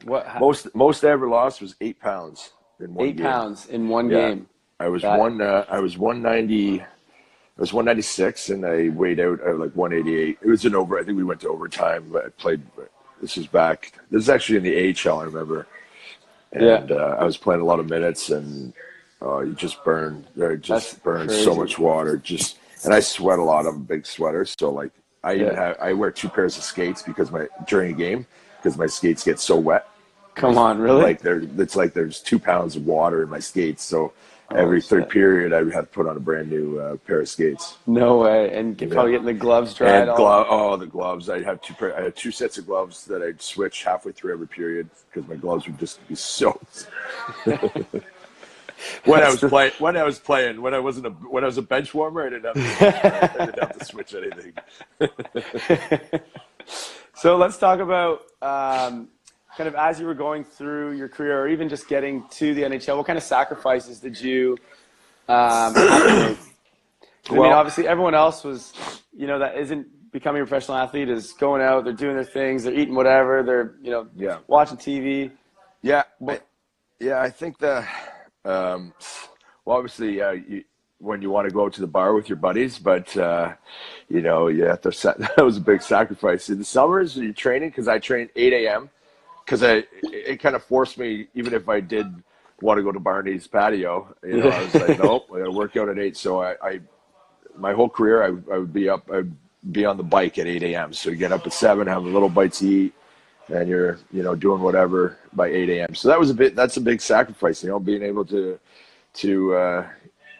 What? 0.05 0.27
how- 0.27 0.41
Most 0.41 0.75
most 0.75 1.05
I 1.05 1.11
ever 1.11 1.29
lost 1.29 1.61
was 1.61 1.77
eight 1.81 2.01
pounds 2.01 2.51
in 2.81 2.93
one 2.95 3.07
eight 3.07 3.17
game. 3.17 3.27
pounds 3.27 3.67
in 3.67 3.89
one 3.89 4.11
Yeah. 4.11 4.29
game. 4.31 4.49
I 4.81 4.89
was 4.89 5.03
That- 5.03 5.19
one. 5.19 5.41
Uh, 5.41 5.65
I 5.69 5.79
was 5.81 5.97
one 5.97 6.21
ninety. 6.23 6.81
I 6.81 7.61
was 7.61 7.73
one 7.73 7.85
ninety 7.85 8.03
six, 8.03 8.51
and 8.51 8.65
I 8.65 8.89
weighed 8.91 9.19
out 9.21 9.41
uh, 9.47 9.55
like 9.55 9.73
one 9.75 9.93
eighty 9.93 10.17
eight. 10.17 10.39
It 10.43 10.49
was 10.49 10.65
an 10.65 10.75
over. 10.77 10.99
I 10.99 11.03
think 11.05 11.17
we 11.17 11.25
went 11.25 11.41
to 11.43 11.49
overtime. 11.49 12.07
But 12.13 12.27
I 12.27 12.29
played. 12.31 12.63
This 13.21 13.37
is 13.37 13.47
back. 13.49 13.93
This 14.13 14.23
is 14.23 14.29
actually 14.29 14.59
in 14.59 14.63
the 14.65 14.77
AHL. 15.11 15.21
I 15.21 15.25
remember. 15.25 15.67
And 16.53 16.93
uh, 16.93 17.17
I 17.19 17.25
was 17.25 17.37
playing 17.37 17.61
a 17.61 17.65
lot 17.65 17.81
of 17.81 17.89
minutes, 17.89 18.31
and 18.31 18.73
uh, 19.23 19.41
you 19.41 19.55
just 19.55 19.83
burn. 19.85 20.25
uh, 20.41 20.55
Just 20.55 20.69
That's 20.93 20.95
burn 21.03 21.29
crazy. 21.29 21.45
so 21.45 21.55
much 21.55 21.79
water. 21.79 22.17
Just 22.17 22.59
and 22.85 22.95
I 22.95 23.01
sweat 23.01 23.39
a 23.39 23.43
lot. 23.43 23.67
I'm 23.67 23.77
a 23.77 23.79
big 23.81 24.07
sweater, 24.07 24.45
so 24.45 24.71
like 24.71 24.93
I 25.25 25.33
Yeah. 25.33 25.55
have. 25.55 25.77
I 25.81 25.93
wear 25.93 26.11
two 26.11 26.29
pairs 26.29 26.57
of 26.57 26.63
skates 26.65 27.03
because 27.03 27.31
my 27.31 27.49
during 27.67 27.93
a 27.93 27.97
game 27.97 28.27
because 28.57 28.79
my 28.79 28.87
skates 28.87 29.25
get 29.25 29.39
so 29.41 29.57
wet. 29.57 29.87
Come 30.35 30.57
on, 30.57 30.79
really? 30.79 31.03
Like 31.03 31.21
there, 31.21 31.43
it's 31.59 31.77
like 31.77 31.93
there's 31.93 32.21
two 32.21 32.39
pounds 32.39 32.77
of 32.77 32.87
water 32.87 33.23
in 33.23 33.29
my 33.29 33.41
skates. 33.41 33.83
So 33.85 34.13
every 34.55 34.81
third 34.81 35.03
Oh, 35.03 35.05
shit. 35.05 35.11
period, 35.13 35.53
I 35.53 35.63
would 35.63 35.73
have 35.73 35.85
to 35.87 35.91
put 35.91 36.07
on 36.07 36.17
a 36.17 36.21
brand 36.21 36.49
new 36.51 36.79
uh, 36.79 36.97
pair 36.97 37.21
of 37.21 37.29
skates. 37.29 37.77
no 37.87 38.19
way. 38.19 38.53
And 38.57 38.77
get, 38.77 38.91
probably 38.91 39.13
getting 39.13 39.27
the 39.27 39.35
gloves 39.35 39.75
dried. 39.75 40.03
And 40.03 40.11
all- 40.11 40.47
oh, 40.49 40.77
the 40.77 40.87
gloves! 40.87 41.29
I 41.29 41.43
have 41.43 41.61
two 41.63 41.75
pair. 41.75 41.97
I 41.99 42.03
had 42.05 42.17
two 42.17 42.31
sets 42.31 42.59
of 42.59 42.67
gloves 42.67 43.05
that 43.07 43.23
I'd 43.23 43.41
switch 43.43 43.85
halfway 43.85 44.13
through 44.13 44.33
every 44.33 44.49
period 44.49 44.89
because 45.13 45.29
my 45.29 45.37
gloves 45.37 45.67
would 45.67 45.79
just 45.79 46.07
be 46.09 46.15
soaked. 46.15 46.89
when 47.45 49.23
I 49.23 49.29
was 49.31 49.41
playing, 49.41 49.73
when 49.79 49.97
I 49.97 50.05
was 50.05 50.19
playing, 50.19 50.61
when 50.63 50.75
I 50.75 50.79
wasn't 50.79 51.07
a 51.07 51.11
when 51.11 51.43
I 51.45 51.47
was 51.47 51.59
a 51.59 51.63
bench 51.63 51.93
warmer, 51.95 52.27
I 52.27 52.31
didn't 52.31 52.45
have 52.45 52.55
to, 52.79 53.41
I 53.43 53.47
didn't 53.47 53.59
have 53.61 53.79
to 53.79 53.85
switch 53.85 54.15
anything. 54.15 54.53
So 57.15 57.37
let's 57.37 57.59
talk 57.59 57.81
about 57.81 58.21
um, 58.43 59.09
kind 59.59 59.67
of 59.67 59.75
as 59.75 59.99
you 59.99 60.07
were 60.07 60.15
going 60.15 60.45
through 60.45 60.93
your 60.93 61.09
career, 61.09 61.43
or 61.43 61.49
even 61.49 61.69
just 61.69 61.89
getting 61.89 62.25
to 62.31 62.55
the 62.55 62.63
NHL. 62.63 62.97
What 62.97 63.07
kind 63.07 63.17
of 63.17 63.25
sacrifices 63.25 63.99
did 63.99 64.19
you 64.19 64.57
um, 65.29 65.75
make? 65.75 65.85
I 65.85 66.37
mean, 67.31 67.41
Well- 67.41 67.53
obviously, 67.53 67.87
everyone 67.89 68.15
else 68.15 68.45
was, 68.45 68.73
you 69.13 69.27
know, 69.27 69.41
that 69.41 69.59
isn't 69.59 70.13
becoming 70.13 70.41
a 70.41 70.47
professional 70.47 70.79
athlete 70.79 71.09
is 71.11 71.33
going 71.35 71.61
out, 71.61 71.83
they're 71.85 71.93
doing 71.93 72.15
their 72.15 72.25
things, 72.25 72.63
they're 72.65 72.73
eating 72.73 72.95
whatever, 72.95 73.43
they're, 73.43 73.75
you 73.83 73.91
know, 73.91 74.07
Yeah. 74.17 74.39
watching 74.47 74.79
TV. 74.79 75.31
Yeah, 75.83 76.05
But- 76.21 76.41
I, 77.01 77.05
yeah, 77.05 77.21
I 77.21 77.29
think 77.29 77.59
that. 77.59 77.87
Um, 78.45 78.95
well, 79.65 79.77
obviously, 79.77 80.23
uh, 80.23 80.31
you, 80.31 80.65
when 81.01 81.21
you 81.21 81.31
want 81.31 81.49
to 81.49 81.55
go 81.55 81.65
out 81.67 81.73
to 81.75 81.81
the 81.81 81.87
bar 81.87 82.15
with 82.15 82.29
your 82.29 82.37
buddies, 82.37 82.79
but 82.79 83.15
uh, 83.17 83.55
you 84.09 84.23
know, 84.23 84.47
you 84.49 84.65
have 84.65 84.81
to. 84.83 84.91
That 85.37 85.45
was 85.45 85.57
a 85.59 85.61
big 85.61 85.83
sacrifice 85.83 86.49
in 86.49 86.59
the 86.59 86.65
summers. 86.65 87.19
Are 87.19 87.25
you 87.25 87.33
training? 87.33 87.69
Because 87.71 87.89
I 87.89 87.99
train 87.99 88.31
eight 88.37 88.53
a.m. 88.53 88.89
Because 89.49 89.63
I, 89.63 89.77
it, 89.77 89.89
it 90.03 90.37
kind 90.41 90.55
of 90.55 90.63
forced 90.63 90.99
me, 90.99 91.29
even 91.33 91.55
if 91.55 91.71
I 91.71 91.81
did 91.81 92.23
want 92.61 92.77
to 92.77 92.83
go 92.83 92.93
to 92.93 93.01
Barney's 93.01 93.47
patio, 93.47 94.15
you 94.23 94.43
know, 94.43 94.51
I 94.51 94.63
was 94.63 94.75
like, 94.75 94.99
nope, 94.99 95.27
I 95.35 95.39
got 95.39 95.45
to 95.45 95.51
work 95.53 95.75
out 95.79 95.89
at 95.89 95.99
eight. 95.99 96.19
So 96.19 96.43
I, 96.43 96.55
I 96.63 96.81
my 97.57 97.73
whole 97.73 97.89
career, 97.89 98.23
I, 98.23 98.27
I 98.53 98.59
would 98.59 98.75
be 98.75 98.91
up, 98.91 99.11
I'd 99.11 99.33
be 99.73 99.87
on 99.87 99.97
the 99.97 100.03
bike 100.03 100.39
at 100.39 100.47
8 100.47 100.63
a.m. 100.65 100.93
So 100.93 101.09
you 101.09 101.17
get 101.17 101.33
up 101.33 101.47
at 101.47 101.53
seven, 101.55 101.87
have 101.87 102.05
a 102.05 102.09
little 102.09 102.29
bite 102.29 102.53
to 102.55 102.69
eat, 102.69 102.95
and 103.49 103.71
you're, 103.71 103.99
you 104.13 104.23
know, 104.23 104.35
doing 104.35 104.61
whatever 104.61 105.17
by 105.33 105.49
8 105.49 105.71
a.m. 105.71 105.95
So 105.95 106.09
that 106.09 106.21
was 106.21 106.29
a 106.29 106.35
bit, 106.35 106.55
that's 106.55 106.77
a 106.77 106.81
big 106.81 107.01
sacrifice, 107.01 107.63
you 107.63 107.71
know, 107.71 107.81
being 107.81 108.03
able 108.03 108.27
to, 108.27 108.61
to, 109.15 109.55
uh, 109.55 109.89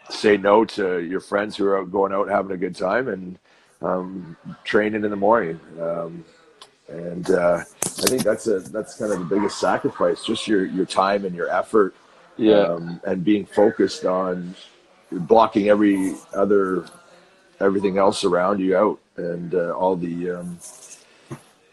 say 0.09 0.37
no 0.37 0.65
to 0.65 0.99
your 0.99 1.19
friends 1.19 1.55
who 1.55 1.65
are 1.65 1.79
out 1.79 1.91
going 1.91 2.13
out 2.13 2.29
having 2.29 2.51
a 2.51 2.57
good 2.57 2.75
time 2.75 3.07
and, 3.07 3.39
um, 3.81 4.37
training 4.63 5.03
in 5.03 5.09
the 5.09 5.15
morning. 5.15 5.59
Um, 5.81 6.25
and, 6.87 7.29
uh, 7.31 7.63
I 7.99 8.07
think 8.07 8.23
that's 8.23 8.47
a, 8.47 8.59
that's 8.59 8.95
kind 8.97 9.11
of 9.11 9.19
the 9.19 9.25
biggest 9.35 9.59
sacrifice, 9.59 10.23
just 10.23 10.47
your, 10.47 10.65
your 10.65 10.85
time 10.85 11.25
and 11.25 11.35
your 11.35 11.49
effort 11.49 11.93
Yeah. 12.37 12.61
um, 12.61 13.01
and 13.05 13.23
being 13.23 13.45
focused 13.45 14.05
on 14.05 14.55
blocking 15.11 15.69
every 15.69 16.15
other 16.33 16.85
everything 17.59 17.97
else 17.97 18.23
around 18.23 18.59
you 18.59 18.77
out 18.77 18.99
and 19.17 19.53
uh, 19.53 19.71
all 19.75 19.95
the 19.97 20.31
um, 20.31 20.57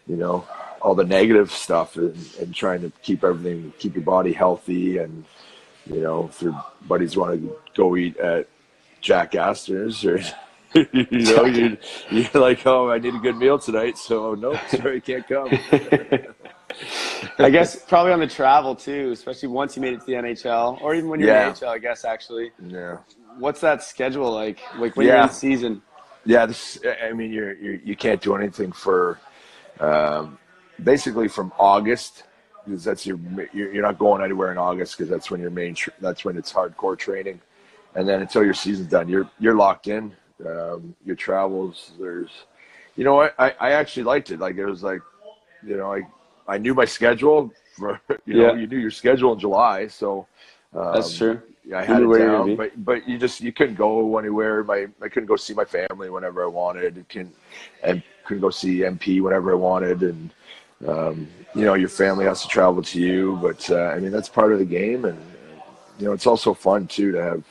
you 0.07 0.17
know 0.17 0.45
all 0.81 0.95
the 0.95 1.05
negative 1.05 1.51
stuff 1.51 1.95
and, 1.95 2.15
and 2.41 2.53
trying 2.53 2.81
to 2.81 2.91
keep 3.03 3.23
everything 3.23 3.71
keep 3.79 3.95
your 3.95 4.03
body 4.03 4.33
healthy 4.33 4.97
and 4.97 5.23
you 5.85 6.01
know 6.01 6.25
if 6.29 6.41
your 6.41 6.61
buddies 6.87 7.15
want 7.15 7.39
to 7.39 7.55
go 7.75 7.95
eat 7.95 8.17
at 8.17 8.47
Jack 9.01 9.35
Astor's 9.35 10.03
or 10.03 10.19
you 10.75 11.35
know 11.35 11.45
you 11.45 11.77
you're 12.11 12.29
like 12.35 12.65
oh 12.65 12.89
I 12.91 12.99
need 12.99 13.15
a 13.15 13.19
good 13.19 13.37
meal 13.37 13.59
tonight 13.59 13.97
so 13.97 14.35
no 14.35 14.59
sorry 14.67 15.01
can't 15.01 15.27
come 15.27 15.57
I 17.41 17.49
guess 17.49 17.83
probably 17.85 18.13
on 18.13 18.19
the 18.19 18.27
travel 18.27 18.75
too, 18.75 19.11
especially 19.13 19.49
once 19.49 19.75
you 19.75 19.81
made 19.81 19.93
it 19.93 19.99
to 20.01 20.05
the 20.07 20.13
NHL, 20.13 20.81
or 20.81 20.95
even 20.95 21.09
when 21.09 21.19
you're 21.19 21.29
Yeah. 21.29 21.35
in 21.35 21.53
the 21.53 21.59
NHL, 21.59 21.69
I 21.69 21.77
guess 21.79 22.05
actually. 22.05 22.51
yeah 22.67 22.97
What's 23.37 23.61
that 23.61 23.83
schedule 23.83 24.31
like? 24.33 24.59
Like 24.73 24.97
when 24.97 25.05
Yeah. 25.05 25.13
you're 25.13 25.17
in 25.17 25.29
season? 25.29 25.83
Yeah, 26.25 26.45
this. 26.47 26.79
I 27.03 27.13
mean, 27.13 27.33
you're, 27.33 27.53
you're 27.55 27.75
you 27.75 27.95
can't 27.95 28.21
do 28.21 28.35
anything 28.35 28.71
for 28.71 29.19
um, 29.79 30.39
basically 30.83 31.27
from 31.27 31.53
August 31.59 32.23
because 32.65 32.83
that's 32.83 33.05
your 33.05 33.19
you're 33.53 33.83
not 33.83 33.99
going 33.99 34.23
anywhere 34.23 34.51
in 34.51 34.57
August 34.57 34.97
because 34.97 35.09
that's 35.09 35.31
when 35.31 35.41
your 35.41 35.51
main 35.51 35.75
that's 36.01 36.25
when 36.25 36.37
it's 36.37 36.53
hardcore 36.53 36.97
training, 36.97 37.41
and 37.95 38.07
then 38.07 38.21
until 38.21 38.43
your 38.43 38.53
season's 38.55 38.89
done, 38.89 39.09
you're 39.09 39.29
you're 39.39 39.55
locked 39.55 39.87
in. 39.87 40.13
Um, 40.45 40.95
your 41.05 41.15
travels, 41.15 41.91
there's, 41.99 42.29
you 42.95 43.03
know? 43.03 43.21
I, 43.21 43.49
I 43.59 43.71
actually 43.71 44.03
liked 44.03 44.31
it. 44.31 44.39
Like 44.39 44.55
it 44.57 44.65
was 44.65 44.83
like, 44.83 45.01
you 45.63 45.77
know, 45.77 45.93
I 45.93 46.01
I 46.47 46.57
knew 46.57 46.73
my 46.73 46.85
schedule 46.85 47.51
for 47.75 47.99
you 48.25 48.35
know 48.35 48.53
Yeah. 48.53 48.53
you 48.53 48.67
knew 48.67 48.77
your 48.77 48.91
schedule 48.91 49.33
in 49.33 49.39
July, 49.39 49.87
so 49.87 50.27
Um, 50.73 50.93
That's 50.93 51.15
true. 51.17 51.41
Yeah, 51.65 51.79
I 51.79 51.83
had 51.83 51.97
You 51.97 52.03
it 52.03 52.05
knew 52.05 52.09
where 52.09 52.19
you 52.19 52.25
were 52.25 52.31
gonna 52.31 52.47
down, 52.49 52.55
but 52.57 52.85
but 52.85 53.07
you 53.09 53.17
just 53.17 53.41
you 53.41 53.51
couldn't 53.51 53.75
go 53.75 54.17
anywhere. 54.17 54.63
My 54.63 54.87
I 55.01 55.09
couldn't 55.09 55.27
go 55.27 55.35
see 55.35 55.53
my 55.53 55.65
family 55.65 56.09
whenever 56.09 56.43
I 56.43 56.47
wanted. 56.47 57.03
Can 57.09 57.31
and 57.83 58.01
couldn't 58.25 58.41
go 58.41 58.49
see 58.49 58.79
MP 58.83 59.21
whenever 59.21 59.51
I 59.51 59.55
wanted, 59.55 60.01
and 60.03 60.29
um, 60.87 61.27
you 61.55 61.65
know 61.65 61.73
your 61.73 61.89
family 61.89 62.25
has 62.25 62.41
to 62.43 62.47
travel 62.47 62.81
to 62.83 62.99
you. 62.99 63.37
But 63.41 63.69
uh, 63.69 63.87
I 63.95 63.99
mean 63.99 64.11
that's 64.11 64.29
part 64.29 64.53
of 64.53 64.59
the 64.59 64.65
game, 64.65 65.05
and 65.05 65.19
you 65.99 66.05
know 66.05 66.13
it's 66.13 66.27
also 66.27 66.53
fun 66.53 66.87
too 66.87 67.11
to 67.11 67.23
have. 67.23 67.43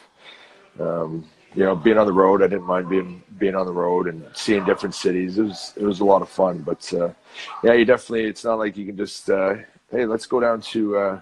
Um, 0.81 1.25
you 1.57 1.64
know, 1.64 1.75
being 1.75 1.99
on 1.99 2.07
the 2.07 2.12
road, 2.12 2.42
I 2.42 2.47
didn't 2.49 2.66
mind 2.66 2.88
being 2.88 3.23
being 3.38 3.55
on 3.57 3.66
the 3.66 3.73
road 3.73 4.09
and 4.09 4.25
seeing 4.35 4.64
different 4.64 4.95
cities. 4.95 5.38
It 5.38 5.42
was 5.45 5.73
it 5.77 5.85
was 5.85 6.01
a 6.01 6.05
lot 6.05 6.23
of 6.23 6.29
fun. 6.29 6.59
But 6.59 6.92
uh, 6.95 7.11
yeah, 7.64 7.73
you 7.73 7.85
definitely. 7.85 8.27
It's 8.27 8.45
not 8.45 8.59
like 8.59 8.77
you 8.77 8.87
can 8.87 8.97
just 8.97 9.29
uh, 9.31 9.55
hey, 9.90 10.05
let's 10.07 10.27
go 10.27 10.38
down 10.40 10.61
to 10.61 10.97
uh, 10.99 11.21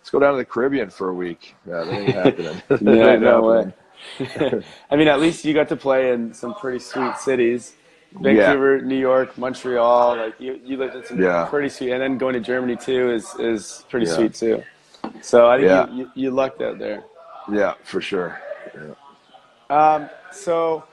let's 0.00 0.10
go 0.10 0.18
down 0.18 0.32
to 0.32 0.38
the 0.38 0.44
Caribbean 0.44 0.90
for 0.90 1.10
a 1.10 1.14
week. 1.14 1.54
Yeah, 1.66 1.84
that 1.84 1.98
ain't 1.98 2.14
happening. 2.14 2.62
That 2.80 3.14
ain't 3.14 3.22
no 3.22 3.42
happening. 3.42 3.72
way. 4.18 4.64
I 4.90 4.96
mean, 4.96 5.08
at 5.08 5.20
least 5.20 5.44
you 5.44 5.54
got 5.54 5.68
to 5.68 5.76
play 5.76 6.12
in 6.12 6.34
some 6.34 6.52
pretty 6.54 6.80
sweet 6.80 7.16
cities. 7.16 7.74
Vancouver, 8.12 8.80
New 8.80 8.98
York, 8.98 9.36
Montreal. 9.38 10.16
Like 10.16 10.40
you, 10.40 10.60
you 10.64 10.76
lived 10.78 10.96
in 10.96 11.04
some 11.04 11.20
Yeah. 11.20 11.46
pretty 11.48 11.68
sweet, 11.68 11.92
and 11.92 12.02
then 12.02 12.18
going 12.18 12.34
to 12.34 12.40
Germany 12.40 12.76
too 12.76 13.12
is 13.12 13.34
is 13.36 13.84
pretty 13.88 14.06
Yeah. 14.06 14.16
sweet 14.16 14.34
too. 14.34 14.64
So 15.22 15.48
I 15.48 15.58
think 15.58 15.68
Yeah. 15.70 15.86
you, 15.86 15.94
you, 15.98 16.10
you 16.14 16.30
lucked 16.30 16.60
out 16.62 16.78
there. 16.78 17.04
Yeah, 17.52 17.74
for 17.84 18.00
sure. 18.00 18.40
Um, 19.68 20.08
so, 20.30 20.84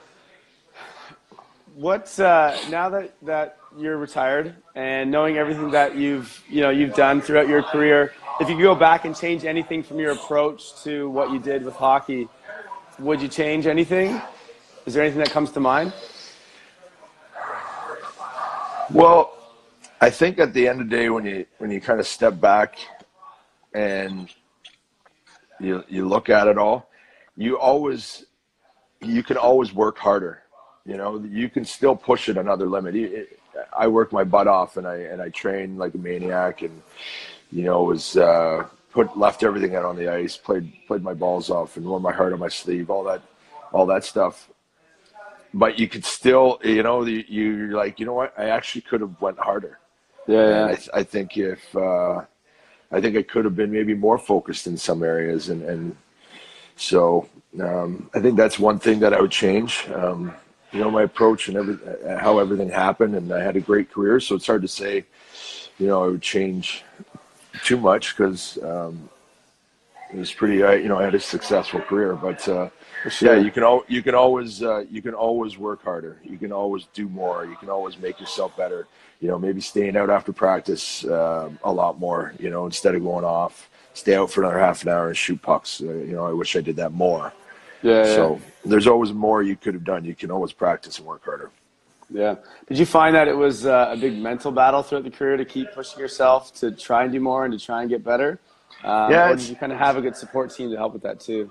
what's 1.75 2.19
uh, 2.19 2.57
now 2.71 2.89
that 2.89 3.13
that 3.21 3.57
you're 3.77 3.97
retired 3.97 4.55
and 4.73 5.11
knowing 5.11 5.37
everything 5.37 5.71
that 5.71 5.95
you've 5.95 6.43
you 6.49 6.61
know 6.61 6.71
you've 6.71 6.95
done 6.95 7.21
throughout 7.21 7.47
your 7.47 7.61
career, 7.61 8.13
if 8.39 8.49
you 8.49 8.55
could 8.55 8.63
go 8.63 8.73
back 8.73 9.05
and 9.05 9.15
change 9.15 9.45
anything 9.45 9.83
from 9.83 9.99
your 9.99 10.13
approach 10.13 10.81
to 10.83 11.07
what 11.11 11.31
you 11.31 11.37
did 11.37 11.63
with 11.63 11.75
hockey, 11.75 12.27
would 12.97 13.21
you 13.21 13.27
change 13.27 13.67
anything? 13.67 14.19
Is 14.87 14.95
there 14.95 15.03
anything 15.03 15.19
that 15.19 15.29
comes 15.29 15.51
to 15.51 15.59
mind? 15.59 15.93
Well, 18.89 19.37
I 20.01 20.09
think 20.09 20.39
at 20.39 20.53
the 20.53 20.67
end 20.67 20.81
of 20.81 20.89
the 20.89 20.95
day, 20.95 21.09
when 21.11 21.25
you 21.25 21.45
when 21.59 21.69
you 21.69 21.79
kind 21.79 21.99
of 21.99 22.07
step 22.07 22.41
back 22.41 22.79
and 23.71 24.29
you 25.59 25.83
you 25.87 26.07
look 26.07 26.27
at 26.29 26.47
it 26.47 26.57
all, 26.57 26.89
you 27.37 27.59
always 27.59 28.25
you 29.05 29.23
can 29.23 29.37
always 29.37 29.73
work 29.73 29.97
harder. 29.97 30.43
You 30.85 30.97
know, 30.97 31.19
you 31.23 31.49
can 31.49 31.65
still 31.65 31.95
push 31.95 32.29
it 32.29 32.37
another 32.37 32.67
limit. 32.67 32.95
It- 32.95 33.39
I 33.77 33.87
work 33.87 34.11
my 34.11 34.23
butt 34.23 34.47
off 34.47 34.77
and 34.77 34.87
I 34.87 34.95
and 34.95 35.21
I 35.21 35.29
train 35.29 35.77
like 35.77 35.93
a 35.93 35.97
maniac 35.99 36.63
and 36.63 36.81
you 37.51 37.63
know 37.63 37.83
was 37.83 38.17
uh, 38.17 38.65
put 38.91 39.15
left 39.15 39.43
everything 39.43 39.75
out 39.75 39.85
on 39.85 39.95
the 39.95 40.09
ice, 40.11 40.35
played 40.35 40.71
played 40.87 41.03
my 41.03 41.13
balls 41.13 41.51
off 41.51 41.77
and 41.77 41.85
wore 41.85 41.99
my 41.99 42.11
heart 42.11 42.33
on 42.33 42.39
my 42.39 42.47
sleeve, 42.47 42.89
all 42.89 43.03
that 43.03 43.21
all 43.71 43.85
that 43.85 44.03
stuff. 44.03 44.49
But 45.53 45.77
you 45.77 45.87
could 45.87 46.03
still, 46.03 46.59
you 46.63 46.81
know, 46.81 47.05
you, 47.05 47.23
you're 47.27 47.77
like, 47.77 47.99
you 47.99 48.07
know 48.07 48.13
what? 48.13 48.33
I 48.39 48.45
actually 48.49 48.81
could 48.81 49.01
have 49.01 49.21
went 49.21 49.37
harder. 49.37 49.77
And 50.27 50.35
Yeah, 50.35 50.75
I, 50.93 50.99
I 50.99 51.03
think 51.03 51.37
if 51.37 51.75
uh, 51.75 52.21
I 52.91 53.01
think 53.01 53.15
I 53.15 53.21
could 53.21 53.45
have 53.45 53.55
been 53.55 53.71
maybe 53.71 53.93
more 53.93 54.17
focused 54.17 54.65
in 54.65 54.77
some 54.77 55.03
areas, 55.03 55.49
and 55.49 55.61
and 55.61 55.95
so 56.75 57.27
um, 57.61 58.09
I 58.13 58.19
think 58.19 58.37
that's 58.37 58.59
one 58.59 58.79
thing 58.79 58.99
that 58.99 59.13
I 59.13 59.21
would 59.21 59.31
change. 59.31 59.87
Um, 59.93 60.33
you 60.71 60.79
know, 60.79 60.89
my 60.89 61.03
approach 61.03 61.47
and 61.47 61.57
every 61.57 61.77
uh, 62.05 62.17
how 62.17 62.39
everything 62.39 62.69
happened, 62.69 63.15
and 63.15 63.31
I 63.31 63.41
had 63.43 63.55
a 63.55 63.61
great 63.61 63.91
career. 63.91 64.19
So 64.19 64.35
it's 64.35 64.47
hard 64.47 64.63
to 64.63 64.67
say, 64.67 65.05
you 65.77 65.87
know, 65.87 66.03
I 66.03 66.07
would 66.07 66.21
change 66.21 66.83
too 67.63 67.77
much 67.77 68.15
because 68.15 68.57
um, 68.63 69.09
it 70.11 70.17
was 70.17 70.33
pretty. 70.33 70.63
I, 70.63 70.75
you 70.75 70.87
know, 70.87 70.97
I 70.97 71.03
had 71.03 71.15
a 71.15 71.19
successful 71.19 71.79
career, 71.81 72.15
but. 72.15 72.47
Uh, 72.47 72.69
yeah, 73.19 73.35
you 73.35 73.51
can 73.51 73.63
al- 73.63 73.83
you 73.87 74.01
can 74.01 74.15
always 74.15 74.63
uh, 74.63 74.85
you 74.89 75.01
can 75.01 75.13
always 75.13 75.57
work 75.57 75.83
harder. 75.83 76.17
You 76.23 76.37
can 76.37 76.51
always 76.51 76.87
do 76.93 77.09
more. 77.09 77.45
You 77.45 77.55
can 77.55 77.69
always 77.69 77.97
make 77.97 78.19
yourself 78.19 78.55
better. 78.55 78.87
You 79.19 79.27
know, 79.27 79.37
maybe 79.37 79.61
staying 79.61 79.97
out 79.97 80.09
after 80.09 80.31
practice 80.31 81.03
uh, 81.03 81.49
a 81.63 81.71
lot 81.71 81.99
more. 81.99 82.33
You 82.39 82.49
know, 82.49 82.65
instead 82.65 82.95
of 82.95 83.03
going 83.03 83.25
off, 83.25 83.69
stay 83.93 84.15
out 84.15 84.31
for 84.31 84.41
another 84.43 84.59
half 84.59 84.83
an 84.83 84.89
hour 84.89 85.07
and 85.07 85.17
shoot 85.17 85.41
pucks. 85.41 85.81
Uh, 85.81 85.85
you 85.85 86.13
know, 86.13 86.25
I 86.25 86.31
wish 86.31 86.55
I 86.55 86.61
did 86.61 86.75
that 86.77 86.91
more. 86.91 87.31
yeah, 87.81 88.05
yeah. 88.05 88.15
So 88.15 88.41
there's 88.65 88.87
always 88.87 89.11
more 89.13 89.41
you 89.43 89.55
could 89.55 89.73
have 89.73 89.83
done. 89.83 90.03
You 90.05 90.15
can 90.15 90.31
always 90.31 90.51
practice 90.53 90.97
and 90.97 91.07
work 91.07 91.23
harder. 91.25 91.51
Yeah. 92.09 92.35
Did 92.67 92.77
you 92.77 92.85
find 92.85 93.15
that 93.15 93.27
it 93.27 93.35
was 93.35 93.65
uh, 93.65 93.89
a 93.91 93.97
big 93.97 94.17
mental 94.17 94.51
battle 94.51 94.83
throughout 94.83 95.03
the 95.03 95.09
career 95.11 95.37
to 95.37 95.45
keep 95.45 95.71
pushing 95.73 95.99
yourself 95.99 96.53
to 96.55 96.71
try 96.71 97.03
and 97.03 97.11
do 97.11 97.19
more 97.19 97.45
and 97.45 97.57
to 97.57 97.65
try 97.65 97.81
and 97.81 97.89
get 97.89 98.03
better? 98.03 98.39
Um, 98.83 99.11
Yeah, 99.11 99.29
Or 99.31 99.35
did 99.35 99.47
you 99.47 99.55
kind 99.55 99.71
of 99.71 99.79
have 99.79 99.97
a 99.97 100.01
good 100.01 100.15
support 100.15 100.53
team 100.53 100.69
to 100.71 100.77
help 100.77 100.93
with 100.93 101.01
that 101.03 101.19
too? 101.19 101.49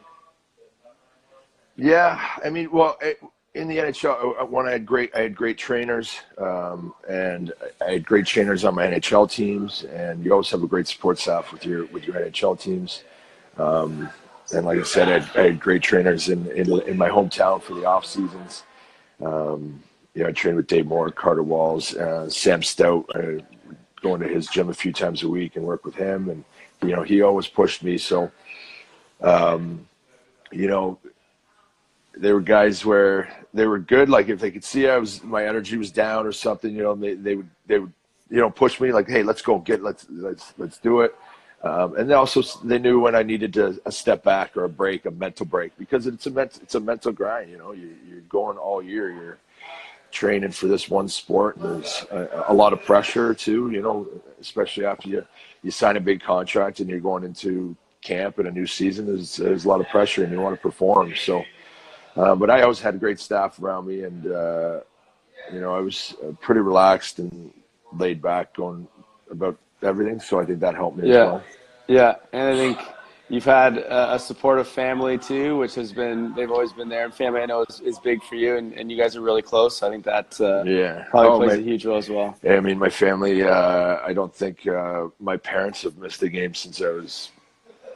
Yeah, 1.77 2.21
I 2.45 2.51
mean, 2.51 2.71
well, 2.71 2.99
it, 3.01 3.19
in 3.55 3.69
the 3.69 3.79
NHL, 3.79 4.41
uh, 4.41 4.47
when 4.47 4.67
I 4.67 4.73
had 4.73 4.87
great, 4.87 5.15
I 5.15 5.21
had 5.21 5.35
great 5.35 5.59
trainers, 5.59 6.21
um, 6.39 6.95
and 7.09 7.53
I 7.87 7.93
had 7.93 8.07
great 8.07 8.27
trainers 8.27 8.65
on 8.65 8.75
my 8.75 8.87
NHL 8.87 9.31
teams, 9.31 9.85
and 9.85 10.25
you 10.25 10.33
always 10.33 10.51
have 10.51 10.63
a 10.63 10.67
great 10.67 10.89
support 10.89 11.19
staff 11.19 11.53
with 11.53 11.67
your 11.67 11.85
with 11.87 12.07
your 12.07 12.17
NHL 12.17 12.59
teams. 12.59 13.05
Um, 13.59 14.09
and 14.55 14.65
like 14.65 14.79
I 14.79 14.83
said, 14.83 15.09
I 15.09 15.19
had, 15.19 15.37
I 15.37 15.43
had 15.49 15.61
great 15.61 15.83
trainers 15.83 16.31
in, 16.31 16.51
in 16.53 16.81
in 16.83 16.97
my 16.97 17.11
hometown 17.11 17.61
for 17.61 17.75
the 17.75 17.85
off 17.85 18.07
seasons. 18.07 18.65
Um, 19.23 19.83
you 20.15 20.23
know, 20.23 20.29
I 20.29 20.33
trained 20.33 20.57
with 20.57 20.67
Dave 20.67 20.87
Moore, 20.87 21.11
Carter 21.11 21.43
Walls, 21.43 21.95
uh, 21.95 22.29
Sam 22.29 22.63
Stout. 22.63 23.05
Uh, 23.15 23.43
going 24.01 24.21
to 24.21 24.27
his 24.27 24.49
gym 24.49 24.69
a 24.69 24.75
few 24.75 24.93
times 24.93 25.23
a 25.23 25.29
week 25.29 25.55
and 25.55 25.65
work 25.65 25.85
with 25.85 25.95
him, 25.95 26.29
and 26.29 26.45
you 26.83 26.97
know, 26.97 27.03
he 27.03 27.23
always 27.23 27.47
pushed 27.47 27.85
me. 27.85 27.97
So, 27.97 28.33
um, 29.21 29.87
you 30.51 30.67
know, 30.67 30.99
there 32.15 32.35
were 32.35 32.41
guys 32.41 32.85
where 32.85 33.29
they 33.55 33.67
were 33.67 33.79
good. 33.79 34.09
Like 34.09 34.29
if 34.29 34.41
they 34.41 34.51
could 34.51 34.65
see 34.65 34.89
I 34.89 34.99
was 34.99 35.23
my 35.23 35.47
energy 35.47 35.77
was 35.77 35.91
down 35.91 36.27
or 36.27 36.33
something, 36.33 36.75
you 36.75 36.83
know, 36.83 36.95
they, 36.95 37.15
they 37.15 37.37
would 37.37 37.49
they 37.67 37.79
would 37.79 37.93
you 38.31 38.39
know 38.39 38.51
push 38.51 38.81
me 38.81 38.93
like, 38.93 39.09
hey, 39.09 39.23
let's 39.23 39.43
go 39.43 39.59
get 39.59 39.83
let's 39.83 40.07
let's 40.11 40.55
let's 40.59 40.79
do 40.79 41.01
it. 41.01 41.15
Um, 41.63 41.97
and 41.97 42.11
they 42.11 42.15
also 42.15 42.43
they 42.65 42.79
knew 42.79 42.99
when 43.01 43.15
I 43.15 43.23
needed 43.23 43.53
to 43.55 43.81
a 43.87 43.93
step 43.93 44.25
back 44.25 44.57
or 44.57 44.65
a 44.65 44.69
break, 44.69 45.07
a 45.07 45.11
mental 45.11 45.47
break, 45.47 45.77
because 45.79 46.07
it's 46.07 46.27
a 46.27 46.31
ment- 46.31 46.59
it's 46.63 46.75
a 46.75 46.81
mental 46.81 47.13
grind. 47.13 47.51
You 47.51 47.59
know, 47.59 47.73
you, 47.73 47.95
you're 48.09 48.21
going 48.23 48.59
all 48.59 48.83
year. 48.83 49.11
You're 49.11 49.39
training 50.11 50.51
for 50.51 50.67
this 50.67 50.91
one 50.91 51.09
sport. 51.09 51.57
And 51.57 51.77
there's 51.77 52.05
a, 52.11 52.47
a 52.49 52.55
lot 52.55 52.73
of 52.73 52.83
pressure 52.83 53.33
too. 53.33 53.71
You 53.71 53.81
know, 53.81 54.09
especially 54.41 54.85
after 54.85 55.09
you 55.09 55.25
you 55.63 55.71
sign 55.71 55.97
a 55.97 56.01
big 56.01 56.21
contract 56.21 56.81
and 56.81 56.91
you're 56.91 57.01
going 57.01 57.23
into 57.23 57.77
camp 58.03 58.39
and 58.39 58.49
a 58.49 58.51
new 58.51 58.67
season. 58.67 59.07
There's 59.07 59.37
there's 59.37 59.65
a 59.65 59.69
lot 59.69 59.81
of 59.81 59.89
pressure 59.89 60.25
and 60.25 60.33
you 60.33 60.41
want 60.41 60.57
to 60.57 60.61
perform. 60.61 61.15
So. 61.17 61.45
Uh, 62.17 62.35
but 62.35 62.51
I 62.51 62.63
always 62.63 62.81
had 62.81 63.01
great 63.01 63.19
staff 63.19 63.61
around 63.61 63.87
me, 63.87 64.03
and 64.03 64.27
uh, 64.27 64.81
you 65.53 65.61
know 65.61 65.75
I 65.75 65.81
was 65.81 66.15
uh, 66.23 66.33
pretty 66.41 66.61
relaxed 66.61 67.19
and 67.19 67.53
laid 67.97 68.21
back 68.21 68.55
going 68.55 68.87
about 69.31 69.57
everything. 69.83 70.21
So 70.21 70.39
I 70.41 70.45
think 70.45 70.61
that 70.61 70.75
helped 70.75 70.99
me 70.99 71.09
Yeah. 71.09 71.15
as 71.23 71.27
well. 71.27 71.43
Yeah, 71.89 72.15
and 72.33 72.43
I 72.43 72.55
think 72.55 72.79
you've 73.29 73.45
had 73.45 73.79
a, 73.79 74.15
a 74.15 74.19
supportive 74.19 74.69
family 74.69 75.17
too, 75.19 75.57
which 75.57 75.75
has 75.75 75.93
been 75.93 76.35
they've 76.35 76.51
always 76.51 76.73
been 76.73 76.89
there. 76.89 77.05
And 77.05 77.15
family, 77.15 77.41
I 77.41 77.47
know, 77.47 77.63
is, 77.69 77.81
is 77.81 77.99
big 77.99 78.23
for 78.23 78.35
you, 78.37 78.57
and, 78.57 78.73
and 78.75 78.91
you 78.91 78.97
guys 78.99 79.17
are 79.17 79.21
really 79.23 79.43
close. 79.43 79.79
So 79.79 79.89
I 79.89 79.91
think 79.91 80.05
that 80.05 80.39
uh, 80.41 80.65
Yeah, 80.65 81.05
probably 81.11 81.31
Oh, 81.31 81.37
plays 81.39 81.51
my- 81.57 81.63
a 81.63 81.65
huge 81.65 81.87
role 81.87 81.97
as 81.99 82.11
well. 82.11 82.37
Yeah, 82.43 82.55
I 82.57 82.61
mean, 82.61 82.79
my 82.79 82.91
family. 82.91 83.43
Uh, 83.43 83.99
I 84.05 84.13
don't 84.13 84.35
think 84.35 84.67
uh, 84.67 85.09
my 85.19 85.37
parents 85.39 85.83
have 85.83 85.97
missed 85.97 86.23
a 86.23 86.29
game 86.29 86.55
since 86.55 86.81
I 86.83 86.91
was, 86.91 87.31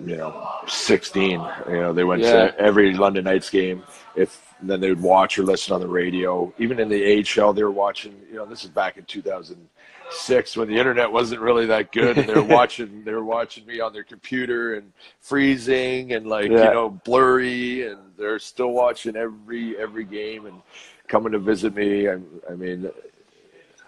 you 0.05 0.17
know, 0.17 0.49
16. 0.67 1.31
You 1.31 1.47
know, 1.69 1.93
they 1.93 2.05
went 2.05 2.23
Yeah. 2.23 2.49
to 2.49 2.59
every 2.59 2.95
London 2.95 3.25
Knights 3.25 3.51
game. 3.51 3.83
If 4.15 4.43
then 4.63 4.81
they 4.81 4.89
would 4.89 5.03
watch 5.03 5.39
or 5.39 5.43
listen 5.43 5.75
on 5.75 5.81
the 5.81 5.89
radio. 5.89 6.53
Even 6.59 6.81
in 6.81 6.89
the 6.89 7.05
AHL, 7.21 7.53
they 7.53 7.63
were 7.63 7.71
watching. 7.71 8.15
You 8.31 8.37
know, 8.37 8.47
this 8.47 8.65
is 8.65 8.71
back 8.71 8.97
in 8.97 9.05
2006 9.05 10.57
when 10.57 10.69
the 10.69 10.77
internet 10.79 11.13
wasn't 11.13 11.43
really 11.43 11.67
that 11.67 11.93
good, 11.93 12.17
and 12.17 12.27
they 12.29 12.33
were 12.35 12.43
watching. 12.57 13.05
They 13.05 13.13
were 13.13 13.25
watching 13.25 13.67
me 13.67 13.81
on 13.81 13.93
their 13.93 14.05
computer 14.05 14.77
and 14.77 14.93
freezing 15.21 16.13
and 16.15 16.27
like 16.27 16.51
Yeah. 16.51 16.69
you 16.69 16.71
know 16.75 16.91
blurry, 17.05 17.87
and 17.87 17.99
they're 18.17 18.39
still 18.39 18.71
watching 18.71 19.15
every 19.17 19.79
every 19.79 20.05
game 20.05 20.47
and 20.47 20.63
coming 21.07 21.33
to 21.33 21.39
visit 21.39 21.75
me. 21.75 22.09
I, 22.09 22.19
I 22.51 22.55
mean, 22.55 22.91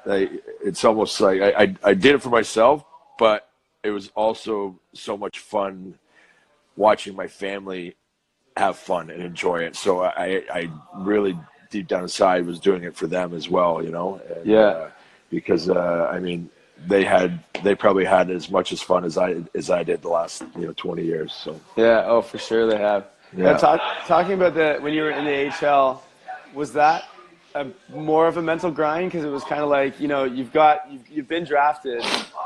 I, 0.06 0.28
it's 0.62 0.84
almost 0.84 1.18
like 1.20 1.40
I, 1.40 1.50
I, 1.62 1.74
I 1.82 1.94
did 1.94 2.14
it 2.14 2.22
for 2.22 2.28
myself, 2.30 2.84
but 3.18 3.47
it 3.82 3.90
was 3.90 4.10
also 4.14 4.78
so 4.92 5.16
much 5.16 5.38
fun 5.38 5.94
watching 6.76 7.14
my 7.14 7.26
family 7.26 7.94
have 8.56 8.76
fun 8.76 9.10
and 9.10 9.22
enjoy 9.22 9.58
it. 9.60 9.76
So 9.76 10.02
I, 10.02 10.42
I 10.52 10.70
really 10.96 11.38
deep 11.70 11.86
down 11.86 12.02
inside 12.02 12.46
was 12.46 12.58
doing 12.58 12.84
it 12.84 12.96
for 12.96 13.06
them 13.06 13.34
as 13.34 13.48
well, 13.48 13.82
you 13.82 13.90
know? 13.90 14.20
And, 14.34 14.46
Yeah. 14.46 14.58
Uh, 14.58 14.90
because, 15.30 15.68
uh, 15.68 16.10
I 16.10 16.18
mean, 16.20 16.48
they 16.86 17.04
had, 17.04 17.44
they 17.62 17.74
probably 17.74 18.04
had 18.04 18.30
as 18.30 18.50
much 18.50 18.72
as 18.72 18.80
fun 18.80 19.04
as 19.04 19.18
I, 19.18 19.44
as 19.54 19.68
I 19.68 19.82
did 19.82 20.00
the 20.00 20.08
last, 20.08 20.42
you 20.56 20.66
know, 20.66 20.72
20 20.72 21.04
years. 21.04 21.32
So, 21.34 21.60
Yeah, 21.76 22.04
oh, 22.06 22.22
for 22.22 22.38
sure 22.38 22.66
they 22.66 22.78
have. 22.78 23.06
Yeah. 23.36 23.52
Now, 23.52 23.56
talk, 23.58 23.80
talking 24.06 24.32
about 24.32 24.54
the 24.54 24.78
when 24.80 24.94
you 24.94 25.02
were 25.02 25.10
in 25.10 25.26
the 25.26 25.50
HL, 25.52 26.00
was 26.54 26.72
that 26.72 27.04
a, 27.60 27.94
more 27.94 28.26
of 28.26 28.36
a 28.36 28.42
mental 28.42 28.70
grind? 28.70 29.10
Because 29.10 29.24
it 29.24 29.28
was 29.30 29.44
kind 29.44 29.62
of 29.62 29.68
like 29.68 29.98
you 30.00 30.08
know 30.08 30.24
you've 30.24 30.52
got 30.52 30.90
you've, 30.90 31.08
you've 31.08 31.28
been 31.28 31.44
drafted, 31.44 32.02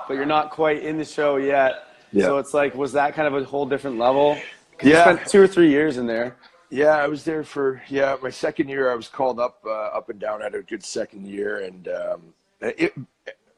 but 0.09 0.15
you're 0.15 0.27
not 0.27 0.51
quite 0.51 0.83
in 0.83 0.99
the 0.99 1.05
show 1.05 1.37
yet. 1.37 1.87
Yeah. 2.13 2.27
So 2.27 2.39
it's 2.39 2.55
like 2.55 2.75
was 2.75 2.93
that 2.93 3.15
kind 3.15 3.27
of 3.29 3.35
a 3.41 3.45
whole 3.45 3.67
different 3.67 3.99
level? 3.99 4.35
'Cause 4.79 4.89
you 4.89 4.93
Yeah. 4.95 5.05
spent 5.15 5.29
two 5.29 5.41
or 5.41 5.47
three 5.47 5.69
years 5.71 5.97
in 5.99 6.07
there. 6.07 6.37
Yeah, 6.71 6.97
I 6.97 7.07
was 7.07 7.25
there 7.25 7.45
for 7.45 7.83
yeah 7.89 8.17
my 8.23 8.31
second 8.31 8.69
year. 8.69 8.91
I 8.91 8.95
was 8.95 9.09
called 9.09 9.39
up 9.39 9.59
uh, 9.67 9.71
up 9.99 10.09
and 10.09 10.19
down. 10.19 10.41
I 10.41 10.45
had 10.45 10.55
a 10.55 10.63
good 10.63 10.83
second 10.85 11.27
year, 11.27 11.61
and 11.61 11.89
um, 11.89 12.21
it. 12.61 12.95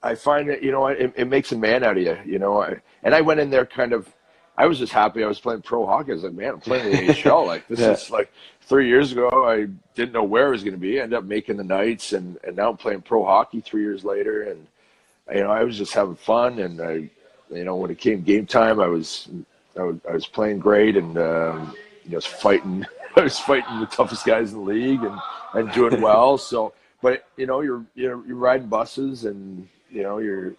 I 0.03 0.15
find 0.15 0.51
that 0.51 0.63
you 0.63 0.71
know 0.73 0.87
it, 0.89 1.13
it 1.17 1.29
makes 1.29 1.53
a 1.53 1.57
man 1.57 1.83
out 1.85 1.97
of 1.97 2.03
you. 2.03 2.19
You 2.27 2.39
know, 2.39 2.61
I, 2.61 2.77
and 3.05 3.15
I 3.15 3.21
went 3.21 3.41
in 3.41 3.51
there 3.51 3.65
kind 3.65 3.93
of. 3.93 4.13
I 4.57 4.67
was 4.67 4.79
just 4.79 4.93
happy 4.93 5.25
I 5.25 5.27
was 5.27 5.41
playing 5.41 5.63
pro 5.63 5.85
hockey. 5.85 6.13
I 6.13 6.15
was 6.15 6.25
like, 6.25 6.33
man, 6.35 6.51
I'm 6.55 6.61
playing 6.61 6.85
the 6.91 6.97
NHL. 7.13 7.47
Like 7.47 7.67
this 7.69 7.81
Yeah. 7.81 7.93
is 7.93 8.11
like 8.11 8.33
three 8.63 8.89
years 8.89 9.13
ago. 9.13 9.29
I 9.49 9.67
didn't 9.95 10.13
know 10.13 10.23
where 10.23 10.47
I 10.47 10.51
was 10.51 10.63
going 10.63 10.75
to 10.75 10.81
be. 10.81 11.01
I 11.01 11.03
ended 11.05 11.19
up 11.19 11.25
making 11.25 11.57
the 11.57 11.65
Knights, 11.65 12.13
and 12.13 12.39
and 12.45 12.57
now 12.57 12.71
I'm 12.71 12.77
playing 12.77 13.03
pro 13.03 13.25
hockey 13.25 13.61
three 13.61 13.83
years 13.83 14.05
later. 14.05 14.43
And 14.45 14.67
you 15.35 15.43
know, 15.43 15.51
I 15.51 15.65
was 15.65 15.77
just 15.77 15.93
having 15.93 16.17
fun. 16.17 16.59
And 16.61 16.81
I, 16.81 17.11
you 17.51 17.65
know, 17.65 17.77
when 17.77 17.91
it 17.91 17.99
came 17.99 18.23
game 18.23 18.47
time, 18.47 18.81
I 18.81 18.87
was 18.87 19.29
I 19.77 19.83
was, 19.83 19.97
I 20.09 20.13
was 20.13 20.27
playing 20.27 20.61
great, 20.61 20.97
and 20.97 21.19
um, 21.19 21.75
you 22.05 22.11
know, 22.11 22.15
I 22.15 22.17
was 22.17 22.27
fighting. 22.27 22.87
I 23.17 23.23
was 23.23 23.39
fighting 23.39 23.79
the 23.81 23.87
toughest 23.87 24.25
guys 24.27 24.53
in 24.53 24.59
the 24.59 24.65
league, 24.65 25.03
and 25.03 25.19
and 25.55 25.73
doing 25.73 26.01
well. 26.01 26.39
So, 26.39 26.73
but 27.03 27.27
you 27.37 27.47
know, 27.47 27.61
you're 27.61 27.85
you're 27.95 28.25
you're 28.27 28.37
riding 28.37 28.69
buses, 28.69 29.25
and 29.25 29.69
you 29.91 30.03
know, 30.03 30.19
you're 30.19 30.55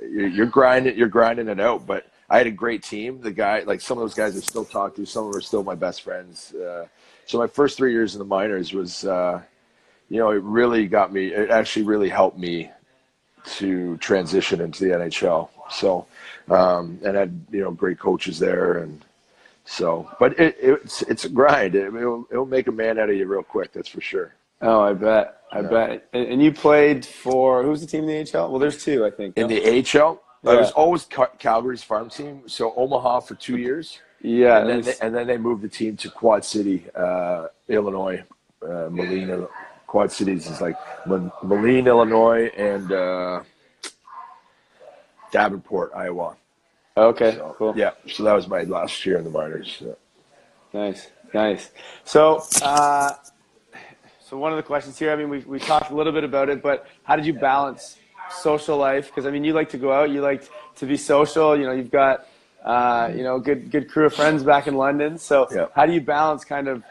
you're, 0.00 0.28
you're 0.28 0.46
grinding 0.46 0.96
you're 0.96 1.08
grinding 1.08 1.48
it 1.48 1.60
out. 1.60 1.86
But 1.86 2.06
I 2.32 2.38
had 2.38 2.46
a 2.46 2.50
great 2.50 2.82
team. 2.82 3.20
The 3.20 3.30
guy, 3.30 3.60
like 3.60 3.82
some 3.82 3.98
of 3.98 4.02
those 4.02 4.14
guys, 4.14 4.34
I 4.34 4.40
still 4.40 4.64
talk 4.64 4.96
to. 4.96 5.04
Some 5.04 5.26
of 5.26 5.32
them 5.32 5.38
are 5.38 5.42
still 5.42 5.62
my 5.62 5.74
best 5.74 6.00
friends. 6.00 6.54
Uh, 6.54 6.86
so 7.26 7.36
my 7.36 7.46
first 7.46 7.76
three 7.76 7.92
years 7.92 8.14
in 8.14 8.20
the 8.20 8.24
minors 8.24 8.72
was, 8.72 9.04
uh, 9.04 9.42
you 10.08 10.18
know, 10.18 10.30
it 10.30 10.42
really 10.42 10.86
got 10.86 11.12
me. 11.12 11.26
It 11.26 11.50
actually 11.50 11.84
really 11.84 12.08
helped 12.08 12.38
me 12.38 12.70
to 13.56 13.98
transition 13.98 14.62
into 14.62 14.82
the 14.82 14.90
NHL. 14.92 15.50
So, 15.70 16.06
um, 16.48 16.98
and 17.04 17.18
I 17.18 17.20
had 17.20 17.46
you 17.50 17.60
know 17.60 17.70
great 17.70 17.98
coaches 17.98 18.38
there, 18.38 18.78
and 18.78 19.04
so, 19.66 20.10
but 20.18 20.38
it, 20.40 20.56
it's 20.58 21.02
it's 21.02 21.26
a 21.26 21.28
grind. 21.28 21.74
It, 21.74 21.92
will 21.92 22.26
it'll 22.30 22.46
make 22.46 22.66
a 22.66 22.72
man 22.72 22.98
out 22.98 23.10
of 23.10 23.16
you 23.16 23.26
real 23.26 23.42
quick. 23.42 23.72
That's 23.72 23.88
for 23.88 24.00
sure. 24.00 24.34
Oh, 24.62 24.80
I 24.80 24.94
bet. 24.94 25.42
I 25.52 25.60
Yeah. 25.60 25.68
bet. 25.68 26.08
And, 26.14 26.28
and 26.28 26.42
you 26.42 26.50
played 26.50 27.04
for 27.04 27.62
who's 27.62 27.82
the 27.82 27.86
team 27.86 28.08
in 28.08 28.24
the 28.24 28.38
AHL? 28.38 28.50
Well, 28.50 28.58
there's 28.58 28.82
two, 28.82 29.04
I 29.04 29.10
think. 29.10 29.36
In 29.36 29.42
no? 29.42 29.48
the 29.48 29.60
AHL, 30.44 30.50
I 30.52 30.60
was 30.60 30.70
always 30.72 31.04
Cal- 31.04 31.32
Calgary's 31.38 31.82
farm 31.82 32.08
team. 32.10 32.42
So 32.46 32.72
Omaha 32.76 33.20
for 33.20 33.34
two 33.34 33.56
years. 33.56 33.98
yeah, 34.20 34.58
and 34.60 34.68
then 34.68 34.80
there's- 34.82 34.98
they, 34.98 35.06
and 35.06 35.14
then 35.14 35.26
they 35.26 35.38
moved 35.38 35.62
the 35.62 35.68
team 35.68 35.96
to 35.98 36.10
Quad 36.10 36.44
City, 36.44 36.86
uh, 36.94 37.48
Illinois. 37.68 38.22
Uh, 38.62 38.88
Moline, 38.90 39.46
Quad 39.88 40.12
Cities 40.12 40.48
is 40.48 40.60
like 40.60 40.76
Moline, 41.06 41.86
Illinois, 41.88 42.46
and 42.56 42.92
uh, 42.92 43.42
Davenport, 45.32 45.92
Iowa. 45.96 46.36
okay, 46.96 47.34
So, 47.34 47.54
cool. 47.58 47.74
Yeah, 47.76 47.90
so 48.06 48.22
that 48.22 48.32
was 48.34 48.46
my 48.46 48.62
last 48.62 49.04
year 49.04 49.18
in 49.18 49.24
the 49.24 49.30
minors. 49.30 49.78
Yeah. 49.80 49.92
Nice, 50.72 51.08
nice. 51.34 51.70
So, 52.04 52.42
uh, 52.62 53.10
so 54.20 54.36
one 54.38 54.52
of 54.52 54.56
the 54.56 54.62
questions 54.62 54.96
here. 54.98 55.10
I 55.12 55.16
mean, 55.16 55.28
we 55.28 55.40
we 55.40 55.58
talked 55.58 55.90
a 55.90 55.94
little 55.94 56.12
bit 56.12 56.22
about 56.24 56.48
it, 56.48 56.62
but 56.62 56.86
how 57.02 57.16
did 57.16 57.26
you 57.26 57.34
balance 57.34 57.98
social 58.32 58.76
life? 58.76 59.06
Because 59.06 59.26
I 59.26 59.30
mean, 59.30 59.44
you 59.44 59.52
like 59.52 59.70
to 59.70 59.78
go 59.78 59.92
out, 59.92 60.10
you 60.10 60.20
like 60.20 60.48
to 60.76 60.86
be 60.86 60.96
social. 60.96 61.56
You 61.56 61.66
know, 61.66 61.72
you've 61.72 61.90
got 61.90 62.26
uh, 62.64 63.10
you 63.14 63.22
know 63.22 63.38
good 63.38 63.70
good 63.70 63.88
crew 63.90 64.06
of 64.06 64.14
friends 64.14 64.42
back 64.42 64.66
in 64.66 64.74
London. 64.76 65.18
So, 65.18 65.48
Yeah. 65.50 65.66
how 65.74 65.86
do 65.86 65.92
you 65.92 66.00
balance 66.00 66.44
kind 66.44 66.68
of 66.68 66.82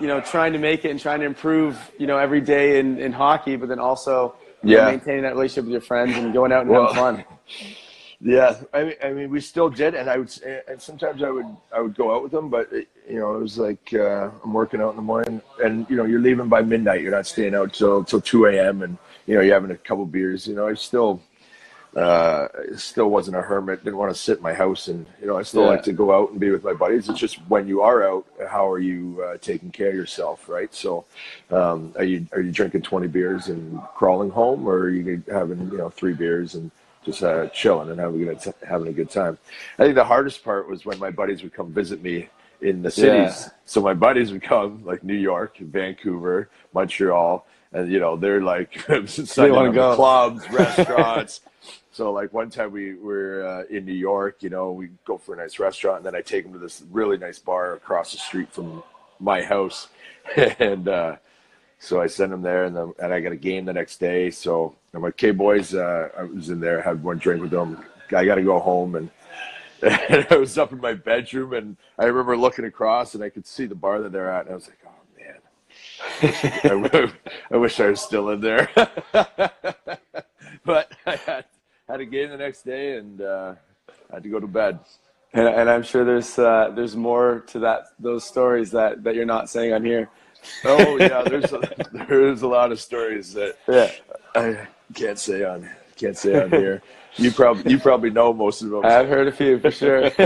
you 0.00 0.06
know 0.06 0.20
trying 0.20 0.52
to 0.52 0.58
make 0.58 0.84
it 0.84 0.90
and 0.90 1.00
trying 1.00 1.20
to 1.20 1.26
improve 1.26 1.78
you 1.98 2.06
know 2.06 2.18
every 2.18 2.40
day 2.40 2.78
in 2.78 2.98
in 2.98 3.12
hockey, 3.12 3.56
but 3.56 3.68
then 3.68 3.78
also 3.78 4.34
you 4.62 4.76
know, 4.76 4.86
maintaining 4.86 5.22
that 5.22 5.34
relationship 5.34 5.64
with 5.64 5.72
your 5.72 5.80
friends 5.80 6.16
and 6.16 6.32
going 6.32 6.50
out 6.52 6.62
and 6.62 6.70
Well, 6.70 6.92
having 6.92 7.24
fun. 7.24 7.24
Yeah, 8.20 8.56
I 8.74 8.82
mean, 8.82 8.94
I 9.04 9.12
mean, 9.12 9.30
we 9.30 9.40
still 9.40 9.70
did, 9.70 9.94
and 9.94 10.10
I 10.10 10.18
would, 10.18 10.42
and 10.66 10.82
sometimes 10.82 11.22
I 11.22 11.30
would, 11.30 11.46
I 11.72 11.80
would 11.80 11.94
go 11.94 12.12
out 12.12 12.24
with 12.24 12.32
them, 12.32 12.48
but 12.48 12.66
it, 12.72 12.88
you 13.08 13.20
know, 13.20 13.36
it 13.36 13.40
was 13.40 13.58
like 13.58 13.94
uh, 13.94 14.30
I'm 14.42 14.52
working 14.52 14.80
out 14.80 14.90
in 14.90 14.96
the 14.96 15.02
morning, 15.02 15.40
and 15.62 15.86
you 15.88 15.94
know, 15.94 16.04
you're 16.04 16.20
leaving 16.20 16.48
by 16.48 16.62
midnight. 16.62 17.00
You're 17.02 17.12
not 17.12 17.28
staying 17.28 17.54
out 17.54 17.74
till 17.74 18.02
till 18.02 18.20
2 18.20 18.46
a.m. 18.46 18.82
and 18.82 18.98
you 19.28 19.34
know, 19.34 19.42
you're 19.42 19.54
having 19.54 19.70
a 19.70 19.76
couple 19.76 20.06
beers. 20.06 20.46
You 20.46 20.56
know, 20.56 20.66
I 20.66 20.74
still, 20.74 21.20
uh, 21.94 22.48
still 22.76 23.10
wasn't 23.10 23.36
a 23.36 23.42
hermit. 23.42 23.84
Didn't 23.84 23.98
want 23.98 24.12
to 24.12 24.18
sit 24.18 24.38
in 24.38 24.42
my 24.42 24.54
house, 24.54 24.88
and 24.88 25.06
you 25.20 25.26
know, 25.26 25.36
I 25.36 25.42
still 25.42 25.64
Yeah. 25.64 25.68
like 25.68 25.82
to 25.84 25.92
go 25.92 26.12
out 26.16 26.30
and 26.30 26.40
be 26.40 26.50
with 26.50 26.64
my 26.64 26.72
buddies. 26.72 27.10
It's 27.10 27.18
just 27.18 27.36
when 27.48 27.68
you 27.68 27.82
are 27.82 28.02
out, 28.08 28.24
how 28.48 28.70
are 28.70 28.78
you 28.78 29.22
uh, 29.22 29.36
taking 29.36 29.70
care 29.70 29.90
of 29.90 29.94
yourself, 29.94 30.48
right? 30.48 30.74
So, 30.74 31.04
um, 31.50 31.92
are 31.96 32.04
you 32.04 32.26
are 32.32 32.40
you 32.40 32.52
drinking 32.52 32.82
20 32.82 33.06
beers 33.06 33.48
and 33.48 33.80
crawling 33.94 34.30
home, 34.30 34.66
or 34.66 34.78
are 34.78 34.90
you 34.90 35.22
having 35.30 35.70
you 35.70 35.78
know 35.78 35.90
three 35.90 36.14
beers 36.14 36.54
and 36.54 36.70
just 37.04 37.22
uh, 37.22 37.48
chilling 37.48 37.90
and 37.90 38.00
having 38.00 38.22
a 38.22 38.24
good 38.34 38.54
having 38.66 38.88
a 38.88 38.92
good 38.92 39.10
time. 39.10 39.38
I 39.78 39.84
think 39.84 39.94
the 39.94 40.04
hardest 40.04 40.42
part 40.42 40.68
was 40.68 40.84
when 40.84 40.98
my 40.98 41.10
buddies 41.10 41.42
would 41.42 41.52
come 41.52 41.72
visit 41.72 42.02
me 42.02 42.28
in 42.60 42.82
the 42.82 42.90
cities. 42.90 43.44
Yeah. 43.44 43.48
So 43.66 43.80
my 43.80 43.94
buddies 43.94 44.32
would 44.32 44.42
come 44.42 44.84
like 44.84 45.04
New 45.04 45.14
York, 45.14 45.58
Vancouver, 45.58 46.48
Montreal, 46.72 47.46
and 47.72 47.90
you 47.90 48.00
know 48.00 48.16
they're 48.16 48.42
like 48.42 48.80
signing 49.06 49.56
up 49.56 49.74
go. 49.74 49.94
clubs, 49.96 50.48
restaurants. 50.50 51.40
so 51.92 52.12
like 52.12 52.32
one 52.32 52.50
time 52.50 52.72
we 52.72 52.94
were 52.94 53.46
uh, 53.46 53.74
in 53.74 53.84
New 53.84 53.92
York, 53.92 54.42
you 54.42 54.50
know, 54.50 54.72
we 54.72 54.88
go 55.04 55.18
for 55.18 55.34
a 55.34 55.36
nice 55.36 55.58
restaurant, 55.58 55.98
and 55.98 56.06
then 56.06 56.14
I 56.14 56.20
take 56.20 56.44
them 56.44 56.52
to 56.52 56.58
this 56.58 56.82
really 56.90 57.18
nice 57.18 57.38
bar 57.38 57.74
across 57.74 58.12
the 58.12 58.18
street 58.18 58.52
from 58.52 58.82
my 59.20 59.42
house, 59.42 59.88
and. 60.36 60.88
uh 60.88 61.16
so 61.78 62.00
I 62.00 62.06
sent 62.06 62.30
them 62.30 62.42
there, 62.42 62.64
and 62.64 62.76
then 62.76 62.92
and 62.98 63.12
I 63.14 63.20
got 63.20 63.32
a 63.32 63.36
game 63.36 63.64
the 63.64 63.72
next 63.72 63.98
day. 63.98 64.30
So 64.30 64.74
I'm 64.92 65.02
like, 65.02 65.14
"Okay, 65.14 65.30
boys, 65.30 65.74
uh, 65.74 66.08
I 66.16 66.24
was 66.24 66.50
in 66.50 66.60
there, 66.60 66.82
had 66.82 67.02
one 67.02 67.18
drink 67.18 67.40
with 67.40 67.50
them. 67.50 67.84
I 68.14 68.24
got 68.24 68.34
to 68.36 68.42
go 68.42 68.58
home." 68.58 68.96
And, 68.96 69.10
and 69.82 70.26
I 70.30 70.36
was 70.36 70.58
up 70.58 70.72
in 70.72 70.80
my 70.80 70.94
bedroom, 70.94 71.52
and 71.52 71.76
I 71.98 72.06
remember 72.06 72.36
looking 72.36 72.64
across, 72.64 73.14
and 73.14 73.22
I 73.22 73.28
could 73.28 73.46
see 73.46 73.66
the 73.66 73.76
bar 73.76 74.00
that 74.00 74.12
they're 74.12 74.30
at, 74.30 74.46
and 74.46 74.52
I 74.52 74.54
was 74.54 74.66
like, 74.66 74.78
"Oh 74.86 74.90
I, 76.22 77.12
I 77.50 77.56
wish 77.56 77.80
I 77.80 77.88
was 77.88 78.00
still 78.00 78.30
in 78.30 78.40
there." 78.40 78.70
but 80.64 80.92
I 81.06 81.16
had, 81.16 81.44
had 81.88 82.00
a 82.00 82.04
game 82.04 82.30
the 82.30 82.36
next 82.36 82.62
day, 82.62 82.96
and 82.96 83.20
uh, 83.20 83.54
I 84.10 84.14
had 84.14 84.22
to 84.22 84.28
go 84.28 84.40
to 84.40 84.46
bed. 84.46 84.78
And, 85.32 85.46
and 85.46 85.70
I'm 85.70 85.82
sure 85.82 86.04
there's 86.04 86.38
uh, 86.38 86.72
there's 86.74 86.96
more 86.96 87.40
to 87.48 87.58
that 87.60 87.88
those 87.98 88.24
stories 88.24 88.70
that, 88.70 89.04
that 89.04 89.14
you're 89.14 89.26
not 89.26 89.50
saying 89.50 89.72
on 89.72 89.84
here. 89.84 90.08
Oh 90.64 90.96
yeah, 90.98 91.22
there's 91.22 91.52
a, 91.52 91.60
there's 92.08 92.42
a 92.42 92.48
lot 92.48 92.72
of 92.72 92.80
stories 92.80 93.34
that 93.34 93.56
Yeah, 93.68 93.90
I 94.34 94.66
can't 94.94 95.18
say 95.18 95.44
on 95.44 95.68
can't 95.98 96.16
say 96.16 96.40
on 96.40 96.50
here. 96.50 96.82
You 97.16 97.32
probably 97.32 97.72
you 97.72 97.78
probably 97.78 98.10
know 98.10 98.32
most 98.32 98.62
of 98.62 98.70
them. 98.70 98.84
I've 98.84 99.08
heard 99.08 99.26
a 99.26 99.32
few 99.32 99.58
for 99.58 99.70
sure. 99.70 100.10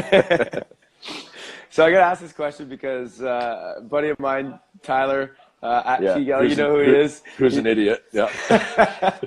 so 1.71 1.85
I 1.85 1.91
got 1.91 1.99
to 1.99 2.03
ask 2.03 2.21
this 2.21 2.33
question 2.33 2.69
because 2.69 3.23
uh, 3.23 3.77
a 3.79 3.81
buddy 3.81 4.11
of 4.11 4.21
mine, 4.21 4.61
Tyler 4.83 5.37
uh, 5.63 5.83
at 5.85 6.03
Yeah. 6.03 6.17
You 6.17 6.57
know 6.57 6.77
who 6.77 6.81
he 6.81 6.91
is. 6.91 7.23
Who's 7.37 7.57
an 7.57 7.67
idiot? 7.67 8.05
Yeah. 8.13 8.31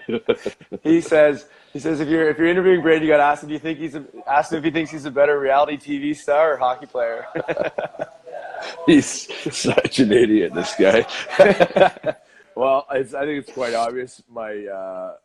He 0.84 1.02
says 1.02 1.48
he 1.74 1.80
says 1.80 2.00
if 2.00 2.08
you're 2.08 2.30
if 2.30 2.38
you're 2.38 2.48
interviewing 2.48 2.82
Brady, 2.82 3.06
you 3.06 3.12
got 3.12 3.18
to 3.18 3.24
ask 3.24 3.44
him. 3.44 3.50
Do 3.50 3.54
you 3.54 3.60
think 3.60 3.80
he's 3.80 3.96
a, 3.96 4.06
ask 4.28 4.52
him 4.52 4.60
if 4.60 4.64
he 4.64 4.72
thinks 4.72 4.92
he's 4.92 5.06
a 5.06 5.12
better 5.12 5.40
reality 5.40 5.78
TV 5.78 6.16
star 6.16 6.54
or 6.54 6.58
hockey 6.58 6.86
player? 6.86 7.26
He's 8.86 9.28
such 9.54 10.00
an 10.00 10.12
idiot. 10.12 10.54
This 10.54 10.74
guy. 10.80 11.06
well, 12.56 12.88
it's, 12.92 13.14
I 13.14 13.26
think 13.26 13.44
it's 13.44 13.52
quite 13.54 13.74
obvious. 13.74 14.24
My 14.30 14.66
uh, 14.66 15.16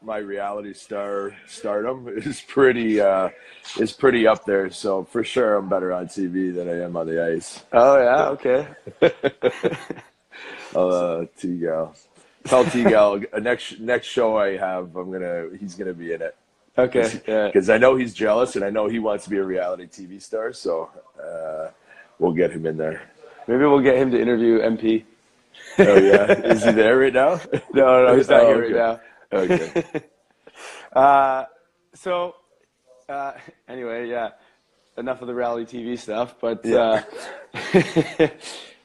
my 0.00 0.18
reality 0.18 0.72
star 0.72 1.36
stardom 1.46 2.08
is 2.08 2.40
pretty 2.40 3.00
uh, 3.00 3.30
is 3.78 3.92
pretty 3.92 4.26
up 4.26 4.44
there. 4.44 4.70
So 4.70 5.04
for 5.04 5.22
sure, 5.24 5.56
I'm 5.56 5.68
better 5.68 5.92
on 5.92 6.06
TV 6.06 6.54
than 6.54 6.68
I 6.68 6.82
am 6.82 6.96
on 6.96 7.06
the 7.06 7.24
ice. 7.24 7.64
oh 7.72 7.98
yeah, 7.98 8.28
okay. 8.28 10.02
Uh, 10.74 11.26
T 11.38 11.58
Gal. 11.58 11.94
Tell 12.44 12.64
T 12.64 12.82
Gal 12.84 13.20
next 13.40 13.78
next 13.80 14.06
show 14.06 14.36
I 14.36 14.56
have, 14.56 14.96
I'm 14.96 15.10
gonna 15.12 15.48
he's 15.58 15.74
gonna 15.74 15.92
be 15.94 16.12
in 16.12 16.22
it. 16.22 16.36
Okay. 16.78 17.20
Yeah. 17.28 17.46
because 17.48 17.68
I 17.68 17.76
know 17.78 17.96
he's 17.96 18.14
jealous 18.14 18.56
and 18.56 18.64
I 18.64 18.70
know 18.70 18.88
he 18.88 18.98
wants 18.98 19.24
to 19.24 19.30
be 19.30 19.36
a 19.36 19.44
reality 19.44 19.86
TV 19.86 20.20
star. 20.22 20.52
So 20.54 20.90
uh, 21.22 21.70
we'll 22.18 22.32
get 22.32 22.50
him 22.50 22.64
in 22.66 22.76
there. 22.78 23.02
Maybe 23.46 23.64
we'll 23.64 23.80
get 23.80 23.96
him 23.96 24.10
to 24.12 24.20
interview 24.20 24.60
MP. 24.60 25.04
Oh 25.78 25.96
yeah, 25.98 26.32
is 26.32 26.64
he 26.64 26.70
there 26.72 26.98
right 26.98 27.12
now? 27.12 27.40
No, 27.74 28.06
no, 28.06 28.16
he's 28.16 28.28
not 28.28 28.40
Oh, 28.42 28.46
here 28.54 28.64
okay. 28.64 28.74
right 28.74 29.00
now. 29.32 29.38
Okay. 29.38 30.02
Uh, 30.94 31.46
so, 31.94 32.34
uh, 33.08 33.32
anyway, 33.66 34.06
yeah, 34.08 34.28
enough 34.98 35.22
of 35.22 35.26
the 35.26 35.34
reality 35.34 35.78
TV 35.82 35.98
stuff. 35.98 36.34
But 36.38 36.64
uh, 36.66 37.02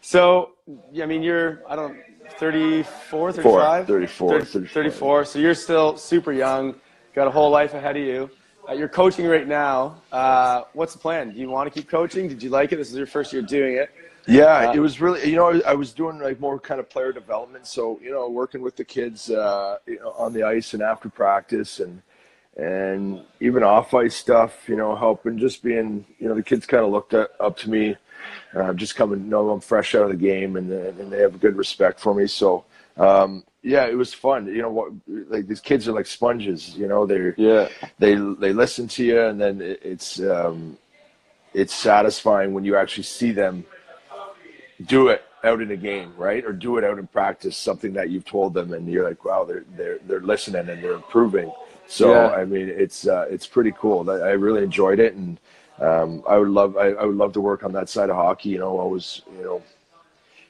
so, 0.01 0.51
yeah, 0.55 0.56
I 0.67 1.05
mean, 1.05 1.23
you're, 1.23 1.63
I 1.67 1.75
don't 1.75 1.97
34, 2.39 3.31
35? 3.31 3.87
34, 3.87 4.29
30 4.41 4.45
34. 4.45 4.83
34. 4.83 5.25
So 5.25 5.39
you're 5.39 5.53
still 5.53 5.97
super 5.97 6.33
young, 6.33 6.75
got 7.13 7.27
a 7.27 7.31
whole 7.31 7.49
life 7.49 7.73
ahead 7.73 7.95
of 7.95 8.03
you. 8.03 8.29
Uh, 8.67 8.73
you're 8.73 8.89
coaching 8.89 9.25
right 9.25 9.47
now. 9.47 10.01
Uh, 10.11 10.63
what's 10.73 10.91
the 10.93 10.99
plan? 10.99 11.31
Do 11.31 11.39
you 11.39 11.49
want 11.49 11.71
to 11.71 11.79
keep 11.79 11.89
coaching? 11.89 12.27
Did 12.27 12.43
you 12.43 12.49
like 12.49 12.73
it? 12.73 12.75
This 12.75 12.91
is 12.91 12.97
your 12.97 13.07
first 13.07 13.31
year 13.31 13.41
doing 13.41 13.75
it. 13.75 13.89
Yeah, 14.27 14.69
Uh, 14.69 14.73
it 14.73 14.79
was 14.79 14.99
really, 14.99 15.29
you 15.29 15.37
know, 15.37 15.61
I 15.65 15.73
was 15.73 15.93
doing 15.93 16.19
like 16.19 16.41
more 16.41 16.59
kind 16.59 16.81
of 16.81 16.89
player 16.89 17.13
development. 17.13 17.65
So, 17.65 17.97
you 18.03 18.11
know, 18.11 18.27
working 18.27 18.61
with 18.61 18.75
the 18.75 18.83
kids, 18.83 19.29
uh, 19.31 19.77
you 19.85 19.99
know, 19.99 20.11
on 20.17 20.33
the 20.33 20.43
ice 20.43 20.73
and 20.73 20.83
after 20.83 21.07
practice 21.07 21.79
and, 21.79 22.01
and 22.57 23.21
even 23.39 23.63
off 23.63 23.93
ice 23.93 24.15
stuff, 24.15 24.67
you 24.67 24.75
know, 24.75 24.97
helping 24.97 25.37
just 25.37 25.63
being, 25.63 26.05
you 26.19 26.27
know, 26.27 26.35
the 26.35 26.43
kids 26.43 26.65
kind 26.65 26.83
of 26.83 26.91
looked 26.91 27.13
at, 27.13 27.29
up 27.39 27.55
to 27.59 27.69
me, 27.69 27.95
uh, 28.55 28.73
just 28.73 28.95
coming, 28.95 29.29
know 29.29 29.49
I'm 29.51 29.59
fresh 29.59 29.95
out 29.95 30.03
of 30.03 30.09
the 30.09 30.15
game 30.15 30.55
and, 30.55 30.71
and 30.71 31.11
they 31.11 31.19
have 31.19 31.35
a 31.35 31.37
good 31.37 31.55
respect 31.55 31.99
for 31.99 32.13
me. 32.13 32.27
So, 32.27 32.65
um, 32.97 33.43
yeah, 33.63 33.85
it 33.87 33.95
was 33.95 34.13
fun. 34.13 34.47
You 34.47 34.61
know 34.61 34.71
what? 34.71 34.91
Like 35.07 35.47
these 35.47 35.59
kids 35.61 35.87
are 35.87 35.91
like 35.91 36.07
sponges. 36.07 36.75
You 36.75 36.87
know, 36.87 37.05
they're 37.05 37.35
Yeah. 37.37 37.67
they 37.99 38.15
they 38.15 38.53
listen 38.53 38.87
to 38.89 39.03
you, 39.03 39.19
and 39.21 39.39
then 39.41 39.61
it- 39.61 39.81
it's 39.83 40.19
um, 40.21 40.77
it's 41.53 41.73
satisfying 41.73 42.53
when 42.53 42.63
you 42.63 42.75
actually 42.77 43.03
see 43.03 43.31
them 43.31 43.65
do 44.85 45.07
it 45.09 45.23
out 45.43 45.61
in 45.61 45.71
a 45.71 45.77
game, 45.77 46.13
right? 46.17 46.43
Or 46.45 46.51
do 46.53 46.77
it 46.77 46.83
out 46.83 46.99
in 46.99 47.07
practice, 47.07 47.57
something 47.57 47.93
that 47.93 48.09
you've 48.09 48.25
told 48.25 48.53
them, 48.53 48.73
and 48.73 48.87
you're 48.89 49.03
like, 49.07 49.23
wow, 49.25 49.43
they're 49.43 49.65
they're 49.75 49.99
they're 50.07 50.21
listening 50.21 50.69
and 50.69 50.83
they're 50.83 50.93
improving. 50.93 51.51
So 51.87 52.11
Yeah. 52.11 52.27
I 52.29 52.45
mean, 52.45 52.69
it's 52.69 53.07
uh, 53.07 53.25
it's 53.29 53.47
pretty 53.47 53.73
cool. 53.77 54.09
I 54.09 54.13
I 54.15 54.31
really 54.31 54.63
enjoyed 54.63 54.99
it, 54.99 55.13
and 55.15 55.39
um, 55.79 56.23
I 56.27 56.37
would 56.37 56.49
love 56.49 56.77
I, 56.77 56.89
I 56.91 57.05
would 57.05 57.17
love 57.17 57.33
to 57.33 57.41
work 57.41 57.63
on 57.63 57.71
that 57.73 57.89
side 57.89 58.09
of 58.09 58.15
hockey. 58.15 58.49
You 58.49 58.59
know, 58.59 58.79
always 58.79 59.21
you 59.37 59.43
know 59.43 59.63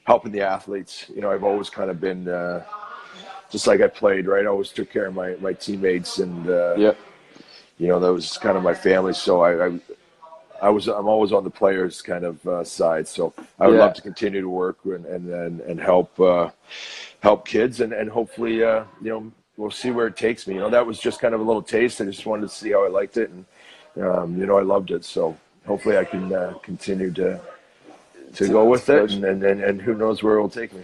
helping 0.05 0.31
the 0.31 0.41
athletes. 0.41 1.05
You 1.13 1.21
know, 1.21 1.31
I've 1.31 1.43
always 1.43 1.69
kind 1.69 1.89
of 1.89 1.99
been. 1.99 2.27
Uh, 2.27 2.63
just 3.49 3.67
like 3.67 3.81
I 3.81 3.87
played, 3.87 4.27
right? 4.27 4.43
I 4.43 4.47
always 4.47 4.69
took 4.69 4.89
care 4.89 5.05
of 5.05 5.15
my, 5.15 5.35
my 5.39 5.53
teammates, 5.53 6.19
and 6.19 6.49
uh, 6.49 6.75
Yep. 6.77 6.97
you 7.77 7.87
know 7.87 7.99
that 7.99 8.11
was 8.11 8.37
kind 8.37 8.57
of 8.57 8.63
my 8.63 8.73
family. 8.73 9.13
So 9.13 9.41
I, 9.41 9.67
I, 9.67 9.79
I 10.63 10.69
was 10.69 10.87
I'm 10.87 11.07
always 11.07 11.31
on 11.31 11.43
the 11.43 11.49
players 11.49 12.01
kind 12.01 12.25
of 12.25 12.45
uh, 12.47 12.63
side. 12.63 13.07
So 13.07 13.33
I 13.59 13.67
would 13.67 13.75
Yeah. 13.75 13.83
love 13.85 13.93
to 13.93 14.01
continue 14.01 14.41
to 14.41 14.49
work 14.49 14.77
and 14.85 15.05
and 15.05 15.29
and, 15.29 15.61
and 15.61 15.79
help 15.79 16.19
uh, 16.19 16.49
help 17.21 17.47
kids, 17.47 17.79
and 17.81 17.93
and 17.93 18.09
hopefully 18.09 18.63
uh, 18.63 18.83
you 19.01 19.09
know 19.09 19.31
we'll 19.55 19.71
see 19.71 19.91
where 19.91 20.07
it 20.07 20.17
takes 20.17 20.45
me. 20.47 20.55
You 20.55 20.61
know 20.61 20.69
that 20.69 20.85
was 20.85 20.99
just 20.99 21.19
kind 21.21 21.33
of 21.33 21.39
a 21.39 21.43
little 21.43 21.63
taste. 21.63 22.01
I 22.01 22.05
just 22.05 22.25
wanted 22.25 22.43
to 22.43 22.49
see 22.49 22.71
how 22.71 22.83
I 22.85 22.89
liked 22.89 23.17
it, 23.17 23.29
and 23.29 23.45
um, 24.01 24.38
you 24.38 24.45
know 24.45 24.57
I 24.57 24.63
loved 24.63 24.91
it. 24.91 25.03
So 25.05 25.38
hopefully 25.65 25.97
I 25.97 26.05
can 26.05 26.33
uh, 26.33 26.53
continue 26.63 27.12
to 27.13 27.39
to 28.36 28.47
go 28.47 28.65
with 28.65 28.89
it, 28.89 29.12
and, 29.12 29.23
and 29.23 29.43
and 29.43 29.62
and 29.62 29.81
who 29.81 29.93
knows 29.93 30.23
where 30.23 30.36
it 30.36 30.41
will 30.41 30.49
take 30.49 30.73
me. 30.73 30.83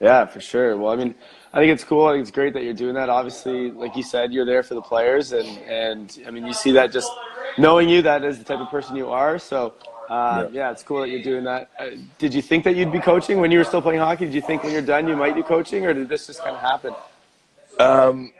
Yeah, 0.00 0.26
for 0.26 0.40
sure. 0.40 0.76
Well, 0.76 0.92
I 0.92 0.96
mean, 0.96 1.14
I 1.54 1.60
think 1.60 1.72
it's 1.72 1.84
cool. 1.84 2.06
I 2.06 2.12
think 2.12 2.22
it's 2.22 2.30
great 2.30 2.52
that 2.52 2.64
you're 2.64 2.74
doing 2.74 2.94
that. 2.94 3.08
Obviously, 3.08 3.70
like 3.70 3.96
you 3.96 4.02
said, 4.02 4.32
you're 4.32 4.44
there 4.44 4.62
for 4.62 4.74
the 4.74 4.82
players, 4.82 5.32
and 5.32 5.48
and 5.66 6.18
I 6.26 6.30
mean, 6.30 6.46
you 6.46 6.52
see 6.52 6.72
that 6.72 6.92
just 6.92 7.10
knowing 7.56 7.88
you, 7.88 8.02
that 8.02 8.24
is 8.24 8.38
the 8.38 8.44
type 8.44 8.60
of 8.60 8.68
person 8.70 8.94
you 8.96 9.08
are. 9.08 9.38
So, 9.38 9.72
uh, 10.10 10.48
yeah. 10.52 10.70
it's 10.70 10.82
cool 10.82 11.00
that 11.00 11.08
you're 11.08 11.22
doing 11.22 11.44
that. 11.44 11.70
Uh, 11.78 11.90
did 12.18 12.34
you 12.34 12.42
think 12.42 12.64
that 12.64 12.76
you'd 12.76 12.92
be 12.92 13.00
coaching 13.00 13.40
when 13.40 13.50
you 13.50 13.58
were 13.58 13.64
still 13.64 13.80
playing 13.80 14.00
hockey? 14.00 14.26
Did 14.26 14.34
you 14.34 14.42
think 14.42 14.62
when 14.62 14.72
you're 14.72 14.82
done 14.82 15.08
you 15.08 15.16
might 15.16 15.34
do 15.34 15.42
coaching, 15.42 15.86
or 15.86 15.94
did 15.94 16.08
this 16.08 16.26
just 16.26 16.42
kind 16.42 16.54
of 16.54 16.60
happen? 16.60 16.94
Um, 17.78 18.32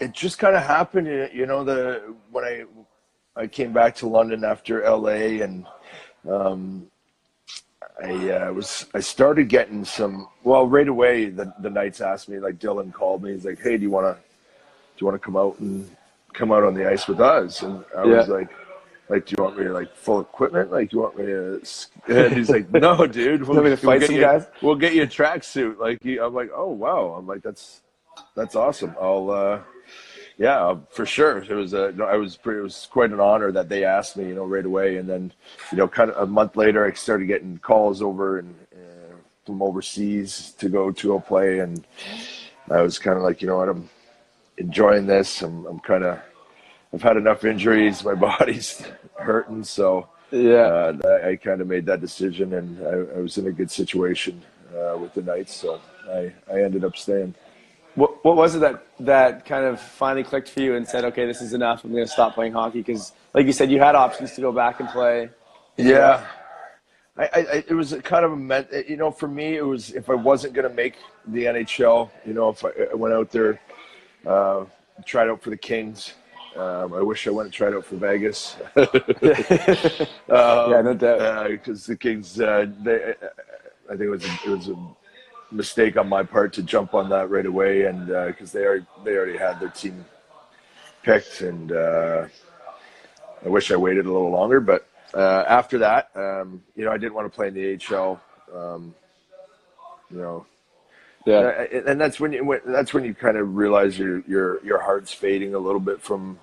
it 0.00 0.12
just 0.12 0.38
kind 0.38 0.54
of 0.54 0.62
happened, 0.62 1.06
you 1.06 1.28
you 1.32 1.46
know. 1.46 1.64
The 1.64 2.14
when 2.30 2.44
I 2.44 2.64
I 3.36 3.46
came 3.46 3.72
back 3.72 3.94
to 3.96 4.08
London 4.08 4.44
after 4.44 4.82
LA, 4.88 5.42
and 5.42 5.66
um, 6.28 6.86
I 8.02 8.30
uh, 8.30 8.52
was 8.52 8.86
I 8.94 9.00
started 9.00 9.48
getting 9.48 9.84
some. 9.84 10.28
Well, 10.44 10.66
right 10.66 10.88
away, 10.88 11.26
the 11.30 11.52
the 11.60 11.70
Knights 11.70 12.00
asked 12.00 12.28
me. 12.28 12.38
Like 12.38 12.58
Dylan 12.58 12.92
called 12.92 13.22
me. 13.22 13.32
He's 13.32 13.44
like, 13.44 13.60
"Hey, 13.60 13.76
do 13.76 13.82
you 13.82 13.90
want 13.90 14.06
to 14.16 14.20
do 14.22 14.98
you 14.98 15.06
want 15.06 15.20
to 15.20 15.24
come 15.24 15.36
out 15.36 15.58
and 15.60 15.88
come 16.34 16.52
out 16.52 16.62
on 16.64 16.74
the 16.74 16.88
ice 16.88 17.08
with 17.08 17.20
us?" 17.20 17.62
And 17.62 17.84
I 17.96 18.04
was 18.04 18.28
like. 18.28 18.48
Like, 19.08 19.26
do 19.26 19.34
you 19.36 19.44
want 19.44 19.58
me 19.58 19.64
to 19.64 19.72
like 19.74 19.94
full 19.94 20.20
equipment? 20.22 20.70
Like, 20.70 20.88
do 20.88 20.96
you 20.96 21.02
want 21.02 21.18
me 21.18 21.26
to? 21.26 21.60
And 22.08 22.34
he's 22.34 22.48
like, 22.48 22.70
no, 22.72 23.06
dude. 23.06 23.46
We'll, 23.46 23.62
to 23.62 23.76
fight 23.76 24.04
some 24.04 24.14
you, 24.14 24.22
guys? 24.22 24.46
We'll 24.62 24.76
get 24.76 24.94
you 24.94 25.02
a 25.02 25.06
tracksuit. 25.06 25.76
Like, 25.78 26.02
he- 26.02 26.18
I'm 26.18 26.32
like, 26.32 26.48
oh 26.54 26.70
wow. 26.70 27.16
I'm 27.18 27.26
like, 27.26 27.42
that's 27.42 27.82
that's 28.34 28.54
awesome. 28.56 28.94
I'll, 28.98 29.30
uh, 29.30 29.60
yeah, 30.38 30.76
for 30.90 31.06
sure. 31.06 31.38
It 31.38 31.50
was 31.54 31.72
a, 31.72 31.92
no, 31.92 32.04
I 32.04 32.16
was 32.16 32.36
pretty, 32.36 32.60
it 32.60 32.62
was 32.62 32.88
quite 32.90 33.10
an 33.10 33.20
honor 33.20 33.52
that 33.52 33.68
they 33.68 33.84
asked 33.84 34.16
me, 34.16 34.28
you 34.28 34.34
know, 34.34 34.44
right 34.44 34.64
away. 34.64 34.96
And 34.96 35.08
then, 35.08 35.32
you 35.70 35.78
know, 35.78 35.88
kind 35.88 36.10
of 36.10 36.22
a 36.22 36.30
month 36.30 36.56
later, 36.56 36.84
I 36.84 36.92
started 36.92 37.26
getting 37.26 37.58
calls 37.58 38.02
over 38.02 38.38
and 38.38 38.54
uh, 38.74 39.14
from 39.46 39.62
overseas 39.62 40.54
to 40.58 40.68
go 40.68 40.90
to 40.92 41.14
a 41.14 41.20
play, 41.20 41.58
and 41.60 41.84
I 42.70 42.80
was 42.80 42.98
kind 42.98 43.16
of 43.16 43.22
like, 43.24 43.42
you 43.42 43.48
know 43.48 43.56
what, 43.58 43.68
I'm 43.68 43.88
enjoying 44.58 45.06
this. 45.06 45.42
I'm, 45.42 45.66
I'm 45.66 45.80
kind 45.80 46.04
of, 46.04 46.20
I've 46.94 47.02
had 47.02 47.16
enough 47.16 47.44
injuries. 47.44 48.04
My 48.04 48.14
body's 48.28 48.82
hurting, 49.16 49.64
so 49.64 50.08
Yeah. 50.30 50.60
uh, 50.62 50.96
I, 51.24 51.28
I 51.30 51.36
kind 51.36 51.60
of 51.60 51.66
made 51.66 51.86
that 51.86 52.00
decision, 52.00 52.54
and 52.54 52.86
I, 52.86 53.18
I 53.18 53.20
was 53.20 53.36
in 53.38 53.46
a 53.48 53.52
good 53.52 53.70
situation 53.70 54.40
uh, 54.74 54.96
with 54.96 55.12
the 55.14 55.22
Knights, 55.22 55.54
so 55.54 55.80
I, 56.08 56.32
I 56.50 56.62
ended 56.62 56.84
up 56.84 56.96
staying. 56.96 57.34
What 57.94 58.24
what 58.24 58.36
was 58.36 58.54
it 58.54 58.60
that 58.60 58.84
that 59.00 59.44
kind 59.44 59.64
of 59.66 59.80
finally 59.80 60.24
clicked 60.24 60.48
for 60.48 60.60
you 60.60 60.76
and 60.76 60.86
said, 60.88 61.04
okay, 61.06 61.26
this 61.26 61.42
is 61.42 61.52
enough. 61.52 61.84
I'm 61.84 61.92
going 61.92 62.04
to 62.04 62.10
stop 62.10 62.34
playing 62.34 62.52
hockey 62.52 62.78
because, 62.80 63.12
like 63.34 63.46
you 63.46 63.52
said, 63.52 63.70
you 63.70 63.78
had 63.80 63.94
options 63.94 64.32
to 64.34 64.40
go 64.40 64.50
back 64.52 64.80
and 64.80 64.88
play. 64.88 65.28
Yeah. 65.76 66.24
I, 67.18 67.24
I, 67.24 67.28
I- 67.40 67.64
it 67.68 67.74
was 67.74 67.94
kind 68.02 68.24
of 68.24 68.32
a 68.32 68.36
meant, 68.36 68.68
you 68.88 68.96
know, 68.96 69.10
for 69.10 69.28
me, 69.28 69.56
it 69.56 69.62
was 69.66 69.90
if 69.90 70.08
I 70.08 70.14
wasn't 70.14 70.54
going 70.54 70.66
to 70.68 70.74
make 70.74 70.94
the 71.26 71.44
NHL, 71.44 72.10
you 72.24 72.32
know, 72.32 72.48
if 72.48 72.64
I, 72.64 72.70
I 72.90 72.94
went 72.94 73.12
out 73.14 73.30
there, 73.30 73.60
uh, 74.26 74.64
tried 75.04 75.28
out 75.28 75.42
for 75.42 75.50
the 75.50 75.56
Kings. 75.58 76.14
Um, 76.56 76.92
I 76.94 77.00
wish 77.02 77.26
I 77.26 77.30
went 77.30 77.46
and 77.46 77.52
tried 77.54 77.74
out 77.74 77.84
for 77.84 77.96
Vegas. 77.96 78.56
Um, 78.76 80.70
Yeah, 80.70 80.80
no 80.82 80.94
doubt. 80.94 81.48
Because 81.50 81.84
the 81.86 81.96
Kings, 81.96 82.40
uh, 82.40 82.66
they, 82.82 83.14
I 83.86 83.90
think 83.90 84.02
it 84.02 84.08
was 84.08 84.24
a, 84.24 84.38
it 84.46 84.48
was 84.48 84.68
a 84.68 84.76
mistake 85.52 85.96
on 85.96 86.08
my 86.08 86.22
part 86.22 86.52
to 86.54 86.62
jump 86.62 86.94
on 86.94 87.08
that 87.10 87.30
right 87.30 87.46
away, 87.46 87.84
and 87.84 88.06
because 88.06 88.52
they 88.52 88.64
already 88.64 88.86
they 89.04 89.16
already 89.16 89.38
had 89.38 89.60
their 89.60 89.68
team 89.70 90.04
picked, 91.02 91.40
and 91.42 91.72
uh, 91.72 92.26
I 93.44 93.48
wish 93.48 93.70
I 93.70 93.76
waited 93.76 94.06
a 94.06 94.12
little 94.12 94.30
longer. 94.30 94.60
But 94.60 94.86
uh, 95.14 95.44
after 95.48 95.78
that, 95.78 96.10
um, 96.14 96.62
you 96.76 96.84
know, 96.84 96.92
I 96.92 96.98
didn't 96.98 97.14
want 97.14 97.30
to 97.30 97.34
play 97.34 97.48
in 97.48 97.54
the 97.54 97.78
AHL. 97.94 98.20
Um, 98.54 98.94
you 100.10 100.18
know, 100.18 100.46
Yeah. 101.26 101.34
uh, 101.38 101.80
and 101.86 102.00
that's 102.00 102.20
when 102.20 102.32
you 102.32 102.44
when, 102.44 102.60
that's 102.66 102.92
when 102.94 103.04
you 103.04 103.14
kind 103.14 103.36
of 103.36 103.54
realize 103.56 103.98
your 103.98 104.20
your 104.26 104.64
your 104.64 104.78
heart's 104.80 105.12
fading 105.12 105.54
a 105.54 105.58
little 105.58 105.80
bit 105.80 106.00
from 106.00 106.38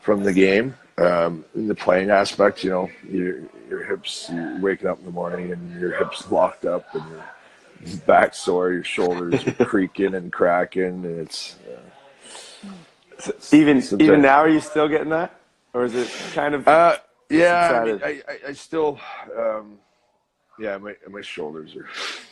from 0.00 0.22
the 0.24 0.32
game 0.32 0.74
um, 0.98 1.44
in 1.54 1.68
the 1.68 1.74
playing 1.74 2.10
aspect. 2.10 2.64
You 2.64 2.70
know, 2.70 2.90
your 3.08 3.40
your 3.68 3.84
hips. 3.84 4.28
You're 4.32 4.58
waking 4.60 4.88
up 4.88 4.98
in 4.98 5.04
the 5.04 5.10
morning 5.10 5.52
and 5.52 5.80
your 5.80 5.96
hips 5.96 6.30
locked 6.30 6.64
up 6.64 6.94
and 6.94 7.04
your 7.10 7.24
back 7.94 8.34
sore. 8.34 8.72
Your 8.72 8.84
shoulders 8.84 9.46
are 9.46 9.52
creaking 9.64 10.14
and 10.14 10.32
cracking, 10.32 11.04
and 11.04 11.20
it's. 11.20 11.56
Uh, 11.66 13.32
Even 13.52 13.80
Sometimes- 13.80 14.08
even 14.08 14.22
now, 14.22 14.38
are 14.38 14.48
you 14.48 14.60
still 14.60 14.88
getting 14.88 15.08
that, 15.10 15.38
or 15.72 15.84
is 15.84 15.94
it 15.94 16.08
kind 16.34 16.54
of? 16.54 16.66
Uh, 16.68 16.98
yeah, 17.30 17.80
I, 17.82 17.84
mean, 17.84 18.00
I, 18.04 18.22
I, 18.28 18.48
I 18.48 18.52
still, 18.52 19.00
um, 19.36 19.78
yeah, 20.58 20.76
my 20.78 20.94
my 21.08 21.22
shoulders 21.22 21.74
are 21.76 21.88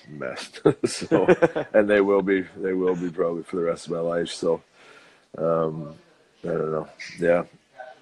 messed. 0.08 0.60
so, 0.84 1.26
and 1.74 1.88
they 1.88 2.00
will 2.00 2.22
be, 2.22 2.42
they 2.58 2.74
will 2.74 2.94
be 2.94 3.10
probably 3.10 3.42
for 3.42 3.56
the 3.56 3.62
rest 3.62 3.86
of 3.86 3.92
my 3.92 3.98
life. 4.00 4.28
So, 4.28 4.62
um, 5.38 5.94
I 6.44 6.48
don't 6.48 6.70
know. 6.70 6.88
Yeah, 7.18 7.44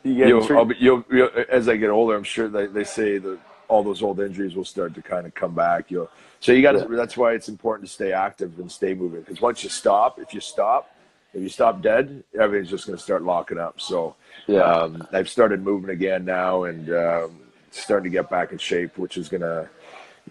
you 0.04 0.44
treat- 0.46 0.56
I'll 0.56 0.64
be, 0.64 0.76
you'll, 0.78 1.04
you'll, 1.10 1.30
as 1.48 1.68
I 1.68 1.76
get 1.76 1.88
older, 1.90 2.16
I'm 2.16 2.24
sure 2.24 2.48
they, 2.48 2.66
they 2.66 2.84
say 2.84 3.18
that 3.18 3.38
all 3.72 3.82
those 3.82 4.02
old 4.02 4.20
injuries 4.20 4.54
will 4.54 4.66
start 4.66 4.92
to 4.94 5.00
kind 5.00 5.26
of 5.26 5.34
come 5.34 5.54
back. 5.54 5.90
You'll, 5.90 6.10
so 6.40 6.52
you 6.52 6.60
got 6.60 6.72
to. 6.72 6.80
Yeah. 6.80 6.96
That's 6.96 7.16
why 7.16 7.32
it's 7.32 7.48
important 7.48 7.88
to 7.88 7.94
stay 7.94 8.12
active 8.12 8.58
and 8.58 8.70
stay 8.70 8.92
moving. 8.92 9.20
Because 9.20 9.40
once 9.40 9.64
you 9.64 9.70
stop, 9.70 10.18
if 10.20 10.34
you 10.34 10.40
stop, 10.40 10.94
if 11.32 11.40
you 11.40 11.48
stop 11.48 11.80
dead, 11.80 12.22
everything's 12.38 12.68
just 12.68 12.86
going 12.86 12.98
to 12.98 13.02
start 13.02 13.22
locking 13.22 13.58
up. 13.58 13.80
So, 13.80 14.14
Yeah. 14.46 14.60
um, 14.60 15.08
I've 15.14 15.30
started 15.30 15.62
moving 15.62 15.88
again 15.88 16.26
now 16.26 16.64
and 16.64 16.90
um, 16.94 17.40
starting 17.70 18.10
to 18.12 18.14
get 18.18 18.28
back 18.28 18.52
in 18.52 18.58
shape, 18.58 18.98
which 18.98 19.16
is 19.16 19.30
going 19.30 19.40
to, 19.40 19.66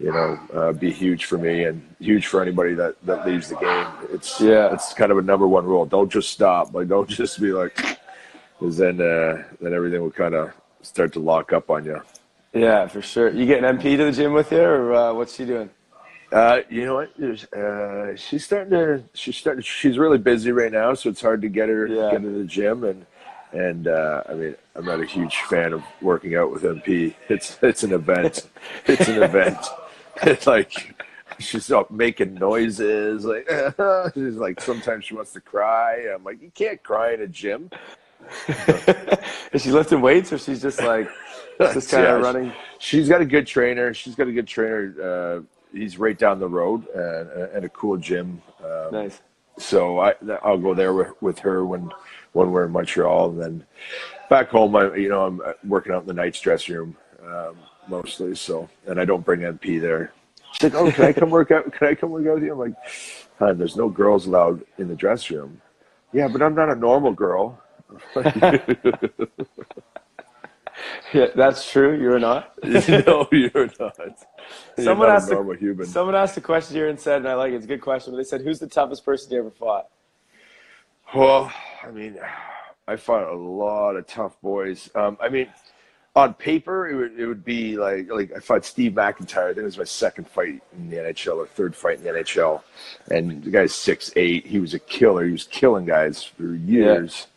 you 0.00 0.12
know, 0.12 0.38
uh, 0.54 0.72
be 0.72 0.92
huge 0.92 1.24
for 1.24 1.36
me 1.38 1.64
and 1.64 1.82
huge 1.98 2.28
for 2.28 2.40
anybody 2.40 2.74
that, 2.74 2.94
that 3.04 3.26
leaves 3.26 3.48
the 3.48 3.56
game. 3.56 3.86
It's 4.12 4.40
Yeah. 4.40 4.72
it's 4.72 4.94
kind 4.94 5.10
of 5.10 5.18
a 5.18 5.22
number 5.22 5.48
one 5.48 5.64
rule. 5.66 5.84
Don't 5.84 6.12
just 6.12 6.30
stop. 6.30 6.72
Like 6.72 6.86
don't 6.86 7.08
just 7.22 7.40
be 7.40 7.50
like, 7.52 7.74
because 8.60 8.76
then 8.76 9.00
uh, 9.00 9.42
then 9.60 9.74
everything 9.74 10.00
will 10.00 10.12
kind 10.24 10.34
of 10.34 10.52
start 10.82 11.12
to 11.14 11.18
lock 11.20 11.52
up 11.52 11.68
on 11.68 11.84
you. 11.84 12.00
Yeah, 12.52 12.86
for 12.86 13.02
sure. 13.02 13.30
You 13.30 13.46
getting 13.46 13.64
MP 13.64 13.96
to 13.96 14.04
the 14.04 14.12
gym 14.12 14.32
with 14.32 14.52
you, 14.52 14.60
or 14.60 14.94
uh, 14.94 15.12
what's 15.14 15.34
she 15.36 15.44
doing? 15.44 15.70
Uh, 16.30 16.60
you 16.70 16.84
know 16.86 16.94
what? 16.94 17.10
Uh, 17.52 18.16
she's 18.16 18.44
starting 18.44 18.70
to. 18.70 19.02
She's 19.14 19.36
starting. 19.36 19.62
She's 19.62 19.98
really 19.98 20.18
busy 20.18 20.50
right 20.52 20.72
now, 20.72 20.94
so 20.94 21.10
it's 21.10 21.20
hard 21.20 21.42
to 21.42 21.48
get 21.48 21.68
her 21.68 21.86
Yeah. 21.86 22.10
get 22.10 22.16
into 22.24 22.30
the 22.38 22.44
gym. 22.44 22.84
And 22.84 23.06
and 23.52 23.86
uh, 23.88 24.22
I 24.28 24.34
mean, 24.34 24.54
I'm 24.74 24.84
not 24.84 25.00
a 25.00 25.04
huge 25.04 25.36
fan 25.42 25.72
of 25.74 25.82
working 26.00 26.34
out 26.36 26.50
with 26.50 26.62
MP. 26.62 27.14
It's 27.28 27.58
it's 27.62 27.82
an 27.82 27.92
event. 27.92 28.48
it's 28.86 29.08
an 29.08 29.22
event. 29.22 29.58
It's 30.22 30.46
like 30.56 30.94
she's 31.38 31.70
up 31.70 31.90
making 31.90 32.34
noises. 32.34 33.24
Like 33.26 33.46
she's 34.14 34.36
like 34.36 34.60
sometimes 34.60 35.04
she 35.04 35.14
wants 35.14 35.32
to 35.34 35.40
cry. 35.40 36.06
I'm 36.14 36.24
like, 36.24 36.40
you 36.40 36.50
can't 36.54 36.82
cry 36.82 37.12
in 37.12 37.20
a 37.22 37.26
gym. 37.28 37.70
Is 39.52 39.62
she 39.62 39.70
lifting 39.70 40.00
weights, 40.00 40.32
or 40.32 40.38
she's 40.38 40.62
just 40.62 40.80
like 40.80 41.08
just 41.70 41.88
kind 41.90 42.04
Yeah, 42.04 42.16
of 42.16 42.22
running? 42.22 42.52
She's 42.78 43.08
got 43.08 43.20
a 43.20 43.24
good 43.26 43.46
trainer. 43.46 43.94
She's 43.94 44.14
got 44.14 44.28
a 44.28 44.32
good 44.32 44.46
trainer. 44.46 44.94
Uh, 45.02 45.42
he's 45.76 45.98
right 45.98 46.18
down 46.18 46.40
the 46.40 46.48
road 46.48 46.86
and, 46.88 47.30
and 47.54 47.64
a 47.64 47.68
cool 47.70 47.96
gym. 47.96 48.42
Um, 48.64 48.90
Nice. 48.92 49.20
so 49.58 50.00
I 50.00 50.14
I'll 50.42 50.58
go 50.58 50.74
there 50.74 50.94
with, 50.94 51.20
with 51.22 51.38
her 51.40 51.64
when 51.64 51.90
when 52.32 52.50
we're 52.50 52.64
in 52.66 52.72
Montreal, 52.72 53.30
and 53.30 53.40
then 53.40 53.66
back 54.30 54.48
home, 54.48 54.74
I 54.76 54.94
you 54.94 55.08
know 55.08 55.26
I'm 55.26 55.40
working 55.68 55.92
out 55.92 56.02
in 56.02 56.06
the 56.08 56.14
Knights' 56.14 56.40
dressing 56.40 56.74
room 56.76 56.96
um, 57.24 57.56
mostly. 57.88 58.34
So 58.34 58.68
and 58.86 59.00
I 59.00 59.04
don't 59.04 59.24
bring 59.24 59.40
MP 59.40 59.80
there. 59.80 60.12
She's 60.52 60.64
like, 60.72 60.74
oh, 60.74 60.90
can 60.92 61.04
I 61.04 61.12
come 61.12 61.30
work 61.30 61.50
out? 61.50 61.72
Can 61.72 61.88
I 61.88 61.94
come 61.94 62.10
work 62.10 62.26
out 62.26 62.34
with 62.34 62.44
you? 62.44 62.52
I'm 62.52 62.58
like, 62.58 62.74
hon, 63.38 63.58
there's 63.58 63.76
no 63.76 63.88
girls 63.88 64.26
allowed 64.26 64.64
in 64.78 64.88
the 64.88 64.94
dressing 64.94 65.36
room. 65.38 65.60
Yeah, 66.12 66.28
but 66.28 66.42
I'm 66.42 66.54
not 66.54 66.70
a 66.70 66.74
normal 66.74 67.12
girl. 67.12 67.60
Yeah, 71.14 71.26
that's 71.34 71.70
true. 71.70 72.00
You're 72.00 72.18
not. 72.18 72.52
no, 72.64 73.28
you're 73.30 73.70
not. 73.78 73.98
You're 74.76 74.84
Someone 74.84 75.08
not 75.08 75.16
asked 75.16 75.30
a 75.30 75.56
human. 75.58 75.86
Someone 75.86 76.14
asked 76.14 76.36
a 76.36 76.40
question 76.40 76.76
here 76.76 76.88
and 76.88 76.98
said, 76.98 77.18
and 77.18 77.28
I 77.28 77.34
like 77.34 77.52
it, 77.52 77.56
it's 77.56 77.64
a 77.64 77.68
good 77.68 77.80
question, 77.80 78.12
but 78.12 78.16
they 78.16 78.24
said, 78.24 78.40
who's 78.40 78.58
the 78.58 78.66
toughest 78.66 79.04
person 79.04 79.32
you 79.32 79.38
ever 79.38 79.50
fought? 79.50 79.88
Well, 81.14 81.52
I 81.82 81.90
mean, 81.90 82.18
I 82.88 82.96
fought 82.96 83.30
a 83.30 83.36
lot 83.36 83.96
of 83.96 84.06
tough 84.06 84.40
boys. 84.40 84.90
Um, 84.94 85.18
I 85.20 85.28
mean, 85.28 85.48
on 86.14 86.34
paper, 86.34 86.88
it 86.88 86.96
would, 86.96 87.18
it 87.18 87.26
would 87.26 87.44
be 87.44 87.76
like 87.76 88.10
like 88.10 88.32
I 88.36 88.40
fought 88.40 88.64
Steve 88.64 88.94
MacIntyre. 88.94 89.44
I 89.44 89.48
think 89.48 89.58
it 89.58 89.64
was 89.64 89.78
my 89.78 89.84
second 89.84 90.28
fight 90.28 90.62
in 90.74 90.90
the 90.90 90.96
NHL 90.96 91.36
or 91.36 91.46
third 91.46 91.74
fight 91.74 91.98
in 91.98 92.04
the 92.04 92.10
NHL, 92.10 92.62
and 93.10 93.42
the 93.42 93.50
guy's 93.50 93.74
six 93.74 94.12
eight. 94.16 94.46
He 94.46 94.58
was 94.58 94.74
a 94.74 94.78
killer. 94.78 95.24
He 95.24 95.32
was 95.32 95.44
killing 95.44 95.86
guys 95.86 96.22
for 96.22 96.54
years. 96.54 97.28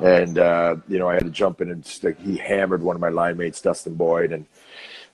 And 0.00 0.38
uh, 0.38 0.76
you 0.88 0.98
know, 0.98 1.08
I 1.08 1.14
had 1.14 1.24
to 1.24 1.30
jump 1.30 1.60
in 1.60 1.70
and 1.70 1.84
stick. 1.84 2.18
He 2.18 2.36
hammered 2.36 2.82
one 2.82 2.96
of 2.96 3.00
my 3.00 3.10
line 3.10 3.36
mates, 3.36 3.60
Dustin 3.60 3.94
Boyd, 3.94 4.32
and 4.32 4.46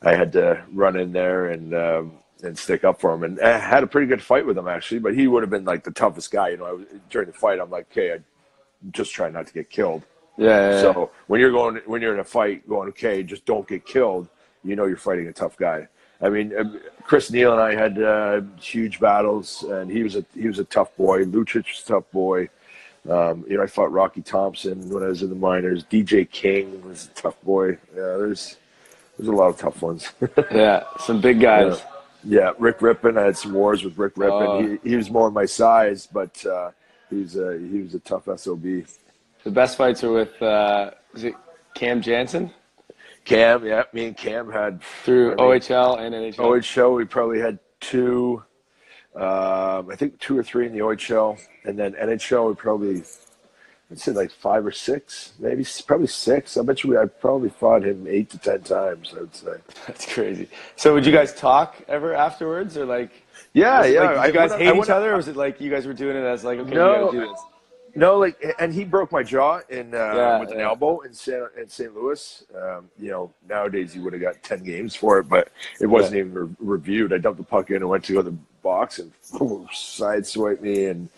I 0.02 0.14
had 0.14 0.32
to 0.32 0.64
run 0.72 0.96
in 0.96 1.12
there 1.12 1.50
and 1.50 1.74
um, 1.74 2.12
and 2.42 2.56
stick 2.56 2.84
up 2.84 3.00
for 3.00 3.12
him. 3.12 3.24
And 3.24 3.40
I 3.40 3.58
had 3.58 3.82
a 3.82 3.86
pretty 3.86 4.06
good 4.06 4.22
fight 4.22 4.46
with 4.46 4.56
him 4.56 4.68
actually. 4.68 5.00
But 5.00 5.14
he 5.14 5.26
would 5.26 5.42
have 5.42 5.50
been 5.50 5.64
like 5.64 5.84
the 5.84 5.90
toughest 5.90 6.30
guy. 6.30 6.50
You 6.50 6.56
know, 6.58 6.66
I 6.66 6.72
was, 6.72 6.86
during 7.10 7.26
the 7.26 7.34
fight, 7.34 7.60
I'm 7.60 7.70
like, 7.70 7.88
okay, 7.90 8.14
I 8.14 8.18
just 8.90 9.12
try 9.12 9.30
not 9.30 9.46
to 9.46 9.52
get 9.52 9.68
killed. 9.68 10.02
Yeah, 10.38 10.46
yeah, 10.46 10.70
yeah. 10.70 10.80
So 10.80 11.10
when 11.26 11.40
you're 11.40 11.52
going, 11.52 11.80
when 11.86 12.00
you're 12.00 12.14
in 12.14 12.20
a 12.20 12.24
fight, 12.24 12.66
going, 12.68 12.88
okay, 12.90 13.22
just 13.22 13.44
don't 13.44 13.68
get 13.68 13.84
killed. 13.84 14.28
You 14.64 14.76
know, 14.76 14.86
you're 14.86 14.96
fighting 14.96 15.26
a 15.28 15.32
tough 15.32 15.56
guy. 15.56 15.88
I 16.22 16.28
mean, 16.28 16.56
um, 16.56 16.80
Chris 17.04 17.30
Neil 17.30 17.52
and 17.52 17.60
I 17.60 17.74
had 17.74 18.02
uh, 18.02 18.42
huge 18.60 19.00
battles, 19.00 19.62
and 19.62 19.90
he 19.90 20.02
was 20.02 20.16
a 20.16 20.24
he 20.34 20.48
was 20.48 20.58
a 20.58 20.64
tough 20.64 20.94
boy. 20.96 21.24
Lucic 21.24 21.66
was 21.66 21.82
a 21.84 21.88
tough 21.88 22.10
boy. 22.10 22.48
Um, 23.08 23.44
you 23.48 23.56
know, 23.56 23.62
I 23.62 23.66
fought 23.66 23.92
Rocky 23.92 24.20
Thompson 24.20 24.90
when 24.90 25.02
I 25.02 25.06
was 25.06 25.22
in 25.22 25.30
the 25.30 25.34
minors. 25.34 25.84
DJ 25.84 26.30
King 26.30 26.86
was 26.86 27.06
a 27.06 27.20
tough 27.20 27.40
boy. 27.42 27.70
Yeah, 27.94 28.16
there's 28.18 28.58
there's 29.16 29.28
a 29.28 29.32
lot 29.32 29.48
of 29.48 29.58
tough 29.58 29.80
ones. 29.80 30.10
yeah, 30.50 30.84
some 30.98 31.20
big 31.20 31.40
guys. 31.40 31.82
yeah, 32.24 32.52
Rick 32.58 32.80
Rypien. 32.80 33.18
I 33.18 33.24
had 33.24 33.36
some 33.36 33.52
wars 33.52 33.84
with 33.84 33.96
Rick 33.96 34.16
Rypien. 34.16 34.48
Oh. 34.48 34.78
he, 34.82 34.90
he 34.90 34.96
was 34.96 35.10
more 35.10 35.30
my 35.30 35.46
size, 35.46 36.06
but 36.06 36.44
uh, 36.44 36.72
he 37.08 37.16
was 37.16 37.36
a 37.36 37.58
he 37.58 37.82
was 37.82 37.94
a 37.94 38.00
tough 38.00 38.28
sob. 38.38 38.62
The 38.62 39.50
best 39.50 39.78
fights 39.78 40.04
are 40.04 40.12
with, 40.12 40.40
uh, 40.42 40.90
is 41.14 41.24
it 41.24 41.34
Cam 41.74 42.02
Janssen? 42.02 42.50
Cam, 43.24 43.64
yeah, 43.64 43.84
me 43.92 44.06
and 44.06 44.16
Cam 44.16 44.50
had 44.50 44.82
Through 45.04 45.32
I 45.32 45.36
mean, 45.36 45.60
OHL 45.60 45.98
and 45.98 46.14
NHL. 46.14 46.36
OHL, 46.36 46.96
we 46.96 47.04
probably 47.04 47.40
had 47.40 47.58
two, 47.80 48.42
um, 49.16 49.90
I 49.90 49.96
think 49.96 50.18
two 50.20 50.38
or 50.38 50.42
three 50.42 50.66
in 50.66 50.72
the 50.72 50.78
OHL, 50.80 51.38
and 51.64 51.78
then 51.78 51.94
NHL, 51.94 52.46
would 52.46 52.58
probably, 52.58 53.02
I'd 53.90 53.98
say 53.98 54.12
like 54.12 54.30
five 54.30 54.64
or 54.64 54.70
six, 54.72 55.32
maybe 55.38 55.66
probably 55.86 56.06
six. 56.06 56.56
I 56.56 56.62
bet 56.62 56.84
you 56.84 56.90
we, 56.90 56.96
I 56.98 57.06
probably 57.06 57.50
fought 57.50 57.84
him 57.84 58.06
eight 58.08 58.30
to 58.30 58.38
ten 58.38 58.60
times. 58.62 59.12
I 59.16 59.20
would 59.20 59.34
say. 59.34 59.52
That's 59.86 60.12
crazy. 60.12 60.48
So 60.76 60.94
would 60.94 61.04
you 61.04 61.12
guys 61.12 61.34
talk 61.34 61.76
ever 61.88 62.14
afterwards, 62.14 62.76
or 62.76 62.86
like? 62.86 63.10
Yeah, 63.52 63.84
yeah. 63.84 64.12
Like, 64.12 64.28
you 64.28 64.32
guys 64.32 64.50
went- 64.50 64.62
hate 64.62 64.70
went- 64.72 64.84
each 64.84 64.90
other, 64.90 65.12
or 65.12 65.16
was 65.16 65.26
it 65.26 65.34
like 65.36 65.60
you 65.60 65.70
guys 65.70 65.86
were 65.86 65.92
doing 65.94 66.16
it 66.16 66.20
as 66.24 66.44
like, 66.44 66.58
okay, 66.60 66.72
No. 66.72 67.06
we 67.06 67.18
gotta 67.18 67.26
do 67.26 67.28
this? 67.32 67.40
No, 67.96 68.16
like, 68.18 68.54
and 68.60 68.72
he 68.72 68.84
broke 68.84 69.10
my 69.10 69.24
jaw 69.24 69.62
in 69.68 69.92
uh, 69.92 70.12
Yeah, 70.14 70.38
with 70.38 70.52
an 70.52 70.60
yeah. 70.60 70.66
elbow 70.68 71.00
in 71.00 71.12
San, 71.12 71.48
in 71.60 71.68
St. 71.68 71.92
Louis. 71.92 72.44
Um, 72.54 72.88
you 72.96 73.10
know, 73.10 73.32
nowadays 73.48 73.92
he 73.92 73.98
would 73.98 74.12
have 74.12 74.22
got 74.22 74.40
ten 74.44 74.62
games 74.62 74.94
for 74.94 75.18
it, 75.18 75.28
but 75.28 75.48
it 75.80 75.86
wasn't 75.88 76.14
even 76.14 76.32
re- 76.32 76.48
reviewed. 76.60 77.12
I 77.12 77.18
dumped 77.18 77.38
the 77.38 77.44
puck 77.44 77.70
in 77.70 77.78
and 77.78 77.88
went 77.88 78.04
to 78.04 78.12
the 78.12 78.20
other 78.20 78.32
box 78.62 78.98
and 78.98 79.12
sideswiped 79.70 80.60
me 80.60 80.86
and 80.86 81.08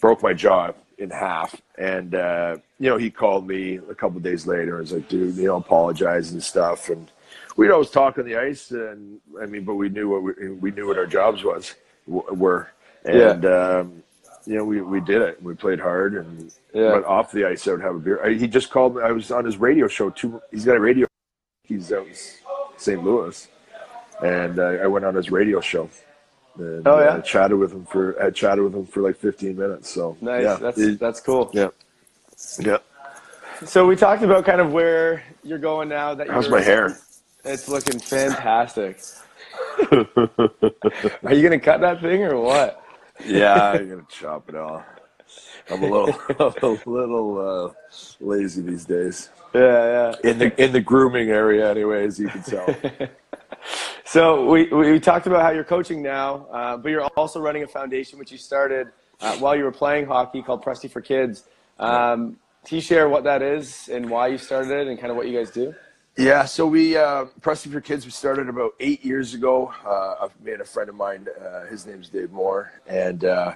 broke 0.00 0.22
my 0.22 0.32
jaw 0.32 0.72
in 0.98 1.10
half. 1.10 1.60
And 1.78 2.14
uh, 2.14 2.56
you 2.78 2.88
know, 2.90 2.96
he 2.96 3.10
called 3.10 3.46
me 3.46 3.76
a 3.90 3.94
couple 3.94 4.20
days 4.20 4.46
later. 4.46 4.72
and 4.78 4.80
was 4.80 4.92
like, 4.92 5.08
"Dude, 5.08 5.36
you 5.36 5.46
know, 5.46 5.56
apologize 5.56 6.32
and 6.32 6.42
stuff." 6.42 6.88
And 6.88 7.10
we'd 7.56 7.70
always 7.70 7.90
talk 7.90 8.18
on 8.18 8.24
the 8.24 8.36
ice, 8.36 8.70
and 8.70 9.20
I 9.40 9.46
mean, 9.46 9.64
but 9.64 9.74
we 9.74 9.88
knew 9.88 10.08
what 10.08 10.22
we, 10.22 10.50
we 10.50 10.70
knew 10.70 10.86
what 10.86 10.98
our 10.98 11.06
jobs 11.06 11.42
was 11.44 11.74
were, 12.06 12.70
and. 13.04 13.44
Um, 13.44 14.02
you 14.46 14.56
know, 14.56 14.64
we, 14.66 14.82
we 14.82 15.00
did 15.00 15.22
it. 15.22 15.42
We 15.42 15.54
played 15.54 15.80
hard, 15.80 16.16
and 16.16 16.52
Yeah. 16.74 16.90
but 16.90 17.06
off 17.06 17.32
the 17.32 17.46
ice, 17.46 17.66
I 17.66 17.70
would 17.70 17.80
have 17.80 17.94
a 17.94 17.98
beer. 17.98 18.22
I, 18.22 18.34
he 18.34 18.46
just 18.46 18.70
called 18.70 18.96
me. 18.96 19.02
I 19.02 19.10
was 19.10 19.30
on 19.30 19.46
his 19.46 19.56
radio 19.56 19.88
show. 19.88 20.10
Too. 20.10 20.38
He's 20.50 20.66
got 20.66 20.76
a 20.76 20.80
radio. 20.80 21.06
He's 21.62 21.90
out 21.90 22.06
in 22.06 22.12
St. 22.76 23.02
Louis, 23.02 23.48
and 24.22 24.58
uh, 24.58 24.64
I 24.82 24.86
went 24.86 25.06
on 25.06 25.14
his 25.14 25.30
radio 25.30 25.62
show. 25.62 25.88
And, 26.58 26.86
Oh, 26.86 26.98
yeah? 27.00 27.06
uh, 27.10 27.20
chatted 27.22 27.58
with 27.58 27.72
him 27.72 27.84
for. 27.86 28.20
I 28.22 28.30
chatted 28.30 28.62
with 28.64 28.74
him 28.74 28.86
for 28.86 29.00
like 29.00 29.16
15 29.16 29.56
minutes. 29.56 29.90
So 29.90 30.16
Nice. 30.20 30.42
Yeah, 30.44 30.56
that's 30.56 30.78
He- 30.78 30.94
that's 30.96 31.20
cool. 31.20 31.50
yeah, 31.52 31.68
yeah. 32.60 32.78
So 33.64 33.86
we 33.86 33.96
talked 33.96 34.22
about 34.22 34.44
kind 34.44 34.60
of 34.60 34.72
where 34.72 35.22
you're 35.42 35.58
going 35.58 35.88
now. 35.88 36.14
That 36.14 36.28
How's 36.30 36.48
my 36.48 36.60
hair? 36.60 36.98
It's 37.44 37.68
looking 37.68 37.98
fantastic. 38.00 39.00
Are 39.92 41.34
you 41.34 41.42
gonna 41.42 41.58
cut 41.60 41.80
that 41.80 42.00
thing 42.00 42.22
or 42.22 42.38
what? 42.40 42.82
yeah, 43.24 43.70
I'm 43.72 43.88
gonna 43.88 44.06
chop 44.08 44.48
it 44.48 44.54
off. 44.56 44.84
I'm 45.70 45.82
a 45.82 45.86
little, 45.86 46.20
a 46.84 46.88
little 46.90 47.72
uh, 47.72 47.94
lazy 48.20 48.62
these 48.62 48.84
days. 48.84 49.30
Yeah, 49.54 50.14
yeah. 50.22 50.30
In 50.30 50.38
the 50.38 50.62
in 50.62 50.72
the 50.72 50.80
grooming 50.80 51.30
area, 51.30 51.70
anyway, 51.70 52.04
as 52.06 52.18
you 52.18 52.28
can 52.28 52.42
tell. 52.42 52.74
So 54.14 54.46
we, 54.48 54.66
we 54.66 55.00
talked 55.00 55.26
about 55.26 55.42
how 55.42 55.50
you're 55.50 55.64
coaching 55.64 56.00
now, 56.00 56.46
uh, 56.52 56.76
but 56.76 56.90
you're 56.90 57.02
also 57.16 57.40
running 57.40 57.64
a 57.64 57.66
foundation 57.66 58.16
which 58.16 58.30
you 58.30 58.38
started 58.38 58.92
uh, 59.20 59.36
while 59.38 59.56
you 59.56 59.64
were 59.64 59.72
playing 59.72 60.06
hockey 60.06 60.40
called 60.40 60.62
Prusty 60.62 60.86
for 60.86 61.00
Kids. 61.00 61.48
Um, 61.80 62.36
can 62.64 62.76
you 62.76 62.80
share 62.80 63.08
what 63.08 63.24
that 63.24 63.42
is 63.42 63.88
and 63.88 64.08
why 64.08 64.28
you 64.28 64.38
started 64.38 64.70
it 64.70 64.86
and 64.86 65.00
kind 65.00 65.10
of 65.10 65.16
what 65.16 65.26
you 65.26 65.36
guys 65.36 65.50
do? 65.50 65.74
Yeah, 66.16 66.44
so 66.44 66.64
we 66.64 66.96
uh, 66.96 67.24
for 67.40 67.80
Kids 67.80 68.04
we 68.04 68.12
started 68.12 68.48
about 68.48 68.76
eight 68.78 69.04
years 69.04 69.34
ago. 69.34 69.74
Uh, 69.84 70.26
I've 70.26 70.40
made 70.40 70.60
a 70.60 70.64
friend 70.64 70.88
of 70.88 70.94
mine. 70.94 71.26
Uh, 71.44 71.64
his 71.64 71.84
name's 71.84 72.08
Dave 72.08 72.30
Moore, 72.30 72.70
and 72.86 73.24
uh, 73.24 73.54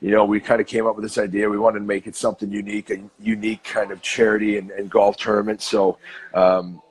you 0.00 0.10
know 0.10 0.24
we 0.24 0.40
kind 0.40 0.60
of 0.60 0.66
came 0.66 0.88
up 0.88 0.96
with 0.96 1.04
this 1.04 1.18
idea. 1.18 1.48
We 1.48 1.56
wanted 1.56 1.78
to 1.78 1.84
make 1.84 2.08
it 2.08 2.16
something 2.16 2.50
unique, 2.50 2.90
a 2.90 2.98
unique 3.20 3.62
kind 3.62 3.92
of 3.92 4.02
charity 4.02 4.58
and, 4.58 4.72
and 4.72 4.90
golf 4.90 5.18
tournament. 5.18 5.62
So 5.62 5.98
um, 6.34 6.82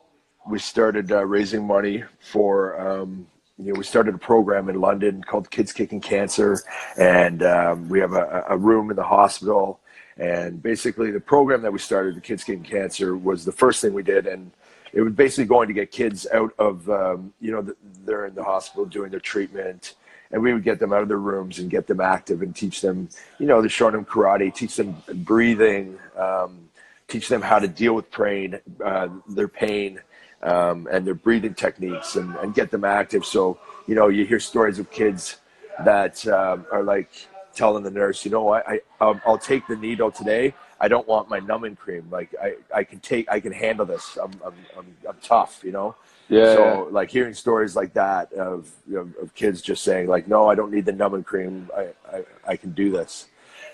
we 0.48 0.60
started 0.60 1.12
uh, 1.12 1.26
raising 1.26 1.66
money 1.66 2.04
for. 2.20 2.80
Um, 2.80 3.28
you 3.60 3.72
know, 3.72 3.78
we 3.78 3.84
started 3.84 4.16
a 4.16 4.18
program 4.18 4.68
in 4.68 4.82
London 4.82 5.24
called 5.24 5.50
Kids 5.52 5.72
Kicking 5.72 6.02
Cancer, 6.02 6.60
and 6.98 7.44
um, 7.44 7.88
we 7.88 8.00
have 8.00 8.14
a, 8.14 8.46
a 8.50 8.58
room 8.58 8.90
in 8.90 8.96
the 8.96 9.04
hospital. 9.04 9.80
And 10.18 10.62
basically, 10.62 11.12
the 11.12 11.20
program 11.20 11.62
that 11.62 11.72
we 11.72 11.78
started, 11.78 12.16
the 12.16 12.22
Kids 12.22 12.44
Kicking 12.44 12.64
Cancer, 12.64 13.16
was 13.16 13.46
the 13.46 13.52
first 13.52 13.80
thing 13.80 13.94
we 13.94 14.02
did, 14.02 14.26
and 14.26 14.52
it 14.94 15.02
was 15.02 15.14
basically 15.14 15.46
going 15.46 15.68
to 15.68 15.74
get 15.74 15.92
kids 15.92 16.28
out 16.34 16.54
of 16.58 16.90
um, 16.90 17.34
you 17.40 17.52
know 17.52 17.62
th- 17.62 17.78
they're 18.06 18.26
in 18.26 18.36
the 18.36 18.44
hospital 18.44 18.86
doing 18.86 19.12
their 19.12 19.20
treatment 19.20 19.96
and 20.32 20.42
we 20.42 20.54
would 20.54 20.64
get 20.64 20.80
them 20.80 20.92
out 20.92 21.02
of 21.02 21.08
their 21.08 21.20
rooms 21.20 21.60
and 21.60 21.70
get 21.70 21.88
them 21.88 22.00
active 22.00 22.42
and 22.42 22.56
teach 22.56 22.82
them 22.82 23.10
you 23.40 23.46
know 23.46 23.62
they're 23.62 23.70
showing 23.70 23.94
them 23.94 24.06
karate 24.06 24.54
teach 24.54 24.76
them 24.76 24.96
breathing 25.24 25.98
um, 26.18 26.70
teach 27.08 27.28
them 27.28 27.42
how 27.42 27.60
to 27.60 27.68
deal 27.68 27.94
with 27.94 28.10
pain 28.12 28.60
uh, 28.86 29.10
their 29.30 29.48
pain 29.48 30.00
um, 30.44 30.88
and 30.92 31.06
their 31.06 31.16
breathing 31.16 31.54
techniques 31.54 32.16
and, 32.16 32.36
and 32.38 32.54
get 32.54 32.72
them 32.72 32.84
active 32.84 33.26
so 33.26 33.60
you 33.88 33.96
know 33.96 34.08
you 34.08 34.26
hear 34.26 34.40
stories 34.40 34.80
of 34.80 34.90
kids 34.92 35.38
that 35.84 36.26
um, 36.28 36.66
are 36.72 36.84
like 36.84 37.12
telling 37.54 37.84
the 37.84 37.92
nurse 37.92 38.26
you 38.26 38.32
know 38.32 38.54
I, 38.54 38.80
I'll, 39.00 39.20
I'll 39.26 39.38
take 39.38 39.68
the 39.68 39.76
needle 39.76 40.12
today 40.12 40.54
I 40.84 40.90
don't 40.90 41.08
want 41.08 41.30
my 41.30 41.40
numbing 41.40 41.78
cream. 41.78 42.10
Like 42.12 42.36
I, 42.42 42.56
I 42.76 42.84
can 42.84 43.00
take, 43.00 43.32
I 43.32 43.40
can 43.40 43.54
handle 43.54 43.86
this. 43.86 44.18
I'm, 44.22 44.34
I'm, 44.46 44.54
I'm, 44.78 44.98
I'm 45.08 45.18
tough, 45.22 45.62
you 45.64 45.72
know? 45.72 45.96
Yeah. 46.28 46.56
So 46.56 46.90
like 46.92 47.10
hearing 47.10 47.34
stories 47.34 47.74
like 47.74 47.94
that 47.94 48.34
of, 48.34 48.70
of, 48.94 49.16
of 49.16 49.34
kids 49.34 49.62
just 49.62 49.86
saying 49.86 50.08
like, 50.08 50.28
no, 50.28 50.50
I 50.50 50.56
don't 50.56 50.74
need 50.74 50.86
the 50.86 50.92
numbing 50.92 51.24
cream. 51.24 51.70
I, 51.74 51.88
I, 52.12 52.24
I 52.46 52.56
can 52.58 52.72
do 52.72 52.92
this. 52.92 53.28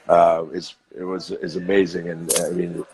Uh, 0.07 0.45
is, 0.53 0.75
it 0.95 1.03
was, 1.03 1.31
is 1.31 1.55
amazing. 1.55 2.09
And 2.09 2.31
I 2.41 2.51
mean, 2.51 2.85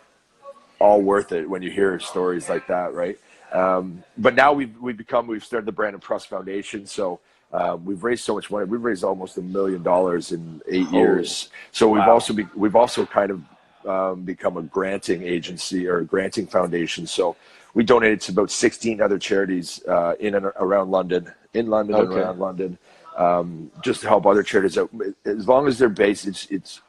all 0.79 1.01
worth 1.01 1.33
it 1.33 1.49
when 1.49 1.61
you 1.61 1.69
hear 1.69 1.99
stories 1.99 2.47
like 2.47 2.67
that. 2.67 2.93
Right. 2.93 3.19
Um, 3.51 4.03
but 4.17 4.35
now 4.35 4.53
we've, 4.53 4.77
we've 4.79 4.97
become, 4.97 5.27
we've 5.27 5.43
started 5.43 5.65
the 5.65 5.71
Brandon 5.71 6.01
Prust 6.01 6.27
Foundation. 6.27 6.85
So, 6.85 7.19
uh, 7.53 7.77
we've 7.83 8.03
raised 8.03 8.25
so 8.25 8.35
much 8.35 8.51
money. 8.51 8.65
We've 8.65 8.83
raised 8.83 9.03
almost 9.03 9.37
a 9.37 9.41
million 9.41 9.81
dollars 9.81 10.31
in 10.33 10.61
eight 10.67 10.89
years. 10.89 11.49
So 11.71 11.87
we've 11.87 11.99
Wow. 12.05 12.13
also 12.13 12.33
be, 12.33 12.45
we've 12.55 12.75
also 12.75 13.05
kind 13.05 13.31
of 13.31 13.41
um, 13.87 14.23
become 14.23 14.57
a 14.57 14.61
granting 14.63 15.23
agency 15.23 15.87
or 15.87 15.99
a 15.99 16.05
granting 16.05 16.47
foundation. 16.47 17.07
So 17.07 17.35
we 17.73 17.83
donated 17.83 18.19
to 18.21 18.31
about 18.31 18.51
16 18.51 18.99
other 18.99 19.17
charities 19.17 19.81
uh, 19.87 20.15
in 20.19 20.35
and 20.35 20.47
around 20.57 20.91
London, 20.91 21.31
in 21.53 21.67
London 21.67 21.95
and 21.95 22.09
around 22.11 22.39
London, 22.39 22.77
um, 23.17 23.71
just 23.81 24.01
to 24.01 24.07
help 24.07 24.25
other 24.25 24.43
charities 24.43 24.77
out. 24.77 24.89
As 25.23 25.47
long 25.47 25.67
as 25.67 25.77
they're 25.77 25.87
based, 25.87 26.25
it's, 26.27 26.47
it's 26.47 26.81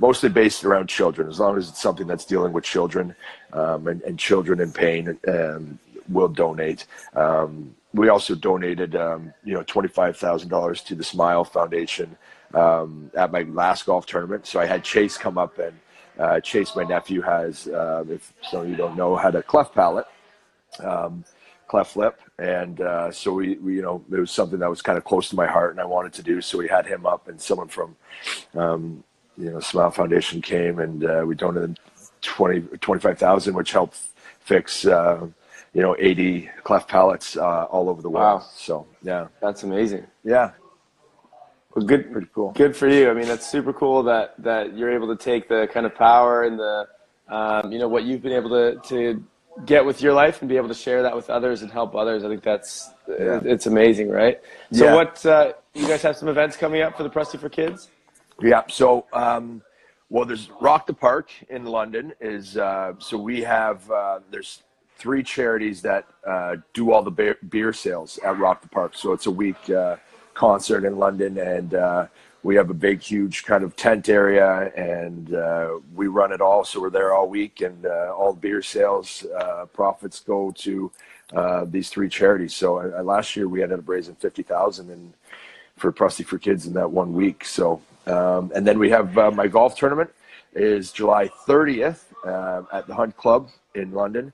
mostly 0.00 0.28
based 0.28 0.64
around 0.64 0.88
children. 0.88 1.28
As 1.28 1.38
long 1.38 1.58
as 1.58 1.68
it's 1.68 1.80
something 1.80 2.06
that's 2.06 2.24
dealing 2.24 2.52
with 2.52 2.64
children 2.64 3.14
um, 3.52 3.86
and, 3.88 4.02
and, 4.02 4.18
children 4.18 4.60
in 4.60 4.72
pain, 4.72 5.18
um, 5.28 5.78
will 6.08 6.28
donate. 6.28 6.86
Um, 7.14 7.74
we 7.94 8.08
also 8.08 8.34
donated, 8.34 8.96
um, 8.96 9.32
you 9.44 9.54
know, 9.54 9.62
twenty 9.64 9.88
five 9.88 10.16
thousand 10.16 10.48
dollars 10.48 10.82
to 10.84 10.94
the 10.94 11.04
Smile 11.04 11.44
Foundation 11.44 12.16
um, 12.54 13.10
at 13.16 13.32
my 13.32 13.42
last 13.42 13.86
golf 13.86 14.06
tournament. 14.06 14.46
So 14.46 14.60
I 14.60 14.66
had 14.66 14.84
Chase 14.84 15.16
come 15.16 15.38
up 15.38 15.58
and 15.58 15.78
uh, 16.18 16.40
Chase, 16.40 16.76
my 16.76 16.84
nephew, 16.84 17.22
has, 17.22 17.68
uh, 17.68 18.04
if 18.08 18.32
some 18.50 18.62
of 18.62 18.68
you 18.68 18.76
don't 18.76 18.96
know, 18.96 19.16
had 19.16 19.34
a 19.34 19.42
cleft 19.42 19.74
palate, 19.74 20.06
cleft 21.68 21.96
lip, 21.96 22.20
and 22.38 22.80
uh, 22.80 23.10
so 23.10 23.32
we, 23.32 23.56
we, 23.56 23.76
you 23.76 23.82
know, 23.82 24.04
it 24.10 24.18
was 24.18 24.30
something 24.30 24.58
that 24.58 24.68
was 24.68 24.82
kind 24.82 24.98
of 24.98 25.04
close 25.04 25.28
to 25.30 25.36
my 25.36 25.46
heart, 25.46 25.70
and 25.70 25.80
I 25.80 25.84
wanted 25.84 26.12
to 26.14 26.22
do. 26.22 26.40
So 26.40 26.58
we 26.58 26.68
had 26.68 26.86
him 26.86 27.06
up, 27.06 27.28
and 27.28 27.40
someone 27.40 27.68
from, 27.68 27.96
um, 28.54 29.04
you 29.36 29.50
know, 29.50 29.60
Smile 29.60 29.90
Foundation 29.90 30.40
came, 30.40 30.78
and 30.78 31.04
uh, 31.04 31.24
we 31.26 31.34
donated 31.34 31.78
20, 32.22 32.60
25,000, 32.78 33.54
which 33.54 33.72
helped 33.72 33.98
fix. 34.40 34.86
Uh, 34.86 35.26
you 35.72 35.80
know, 35.80 35.94
80 36.00 36.50
cleft 36.64 36.88
palates 36.88 37.36
uh, 37.36 37.64
all 37.66 37.88
over 37.88 38.02
the 38.02 38.10
world. 38.10 38.40
Wow. 38.40 38.46
So 38.56 38.86
yeah, 39.04 39.28
that's 39.40 39.62
amazing. 39.62 40.04
Yeah, 40.24 40.50
well, 41.74 41.84
good, 41.84 42.10
pretty 42.10 42.26
cool. 42.34 42.52
Good 42.52 42.76
for 42.76 42.88
you. 42.88 43.10
I 43.10 43.14
mean, 43.14 43.26
that's 43.26 43.46
super 43.46 43.72
cool 43.72 44.02
that 44.04 44.34
that 44.38 44.76
you're 44.76 44.92
able 44.92 45.14
to 45.14 45.22
take 45.22 45.48
the 45.48 45.68
kind 45.72 45.86
of 45.86 45.94
power 45.94 46.42
and 46.44 46.58
the, 46.58 46.88
um, 47.28 47.70
you 47.72 47.78
know, 47.78 47.88
what 47.88 48.04
you've 48.04 48.22
been 48.22 48.32
able 48.32 48.50
to 48.50 48.80
to 48.88 49.24
get 49.66 49.84
with 49.84 50.02
your 50.02 50.12
life 50.12 50.42
and 50.42 50.48
be 50.48 50.56
able 50.56 50.68
to 50.68 50.74
share 50.74 51.02
that 51.02 51.14
with 51.14 51.30
others 51.30 51.62
and 51.62 51.70
help 51.70 51.94
others. 51.94 52.24
I 52.24 52.28
think 52.28 52.42
that's 52.42 52.90
yeah. 53.08 53.40
it's 53.44 53.66
amazing, 53.66 54.08
right? 54.10 54.40
So, 54.72 54.86
yeah. 54.86 54.94
what 54.94 55.24
uh, 55.24 55.52
you 55.74 55.86
guys 55.86 56.02
have 56.02 56.16
some 56.16 56.28
events 56.28 56.56
coming 56.56 56.82
up 56.82 56.96
for 56.96 57.04
the 57.04 57.10
Prusty 57.10 57.38
for 57.38 57.48
Kids? 57.48 57.88
Yeah. 58.42 58.62
So, 58.68 59.06
um, 59.12 59.62
well, 60.08 60.24
there's 60.24 60.50
Rock 60.60 60.86
the 60.86 60.94
Park 60.94 61.30
in 61.50 61.64
London. 61.64 62.12
Is 62.20 62.56
uh, 62.56 62.94
so 62.98 63.18
we 63.18 63.42
have 63.42 63.88
uh, 63.90 64.20
there's 64.30 64.62
three 64.96 65.22
charities 65.22 65.82
that 65.82 66.06
uh, 66.26 66.56
do 66.74 66.92
all 66.92 67.02
the 67.02 67.36
beer, 67.48 67.72
sales 67.72 68.18
at 68.24 68.38
Rock 68.38 68.62
the 68.62 68.68
Park. 68.68 68.92
So 68.96 69.12
it's 69.12 69.26
a 69.26 69.30
week 69.30 69.70
uh, 69.70 69.96
concert 70.34 70.84
in 70.84 70.98
London, 70.98 71.38
and 71.38 71.74
uh, 71.74 72.06
we 72.42 72.54
have 72.56 72.70
a 72.70 72.74
big, 72.74 73.00
huge 73.00 73.44
kind 73.44 73.62
of 73.64 73.76
tent 73.76 74.08
area, 74.08 74.72
and 74.74 75.34
uh, 75.34 75.78
we 75.94 76.08
run 76.08 76.32
it 76.32 76.40
all. 76.40 76.64
So 76.64 76.80
we're 76.80 76.90
there 76.90 77.14
all 77.14 77.28
week, 77.28 77.60
and 77.60 77.86
all 77.86 78.32
beer 78.32 78.62
sales 78.62 79.26
profits 79.72 80.20
go 80.20 80.52
to 80.58 80.90
these 81.66 81.90
three 81.90 82.08
charities. 82.08 82.54
So 82.54 82.74
last 83.02 83.36
year 83.36 83.48
we 83.48 83.62
ended 83.62 83.80
up 83.80 83.88
raising 83.88 84.14
fifty 84.16 84.42
thousand 84.42 84.90
and 84.90 85.12
for 85.76 85.92
Prusty 85.92 86.24
for 86.24 86.38
Kids 86.38 86.66
in 86.66 86.74
that 86.74 86.90
one 86.90 87.12
week. 87.14 87.44
So 87.44 87.80
um, 88.06 88.52
and 88.54 88.66
then 88.66 88.78
we 88.78 88.90
have 88.90 89.14
my 89.34 89.46
golf 89.46 89.76
tournament 89.76 90.10
is 90.54 90.92
July 90.92 91.28
thirtieth 91.46 92.12
at 92.26 92.86
the 92.86 92.94
Hunt 92.94 93.16
Club 93.16 93.48
in 93.74 93.92
London. 93.92 94.32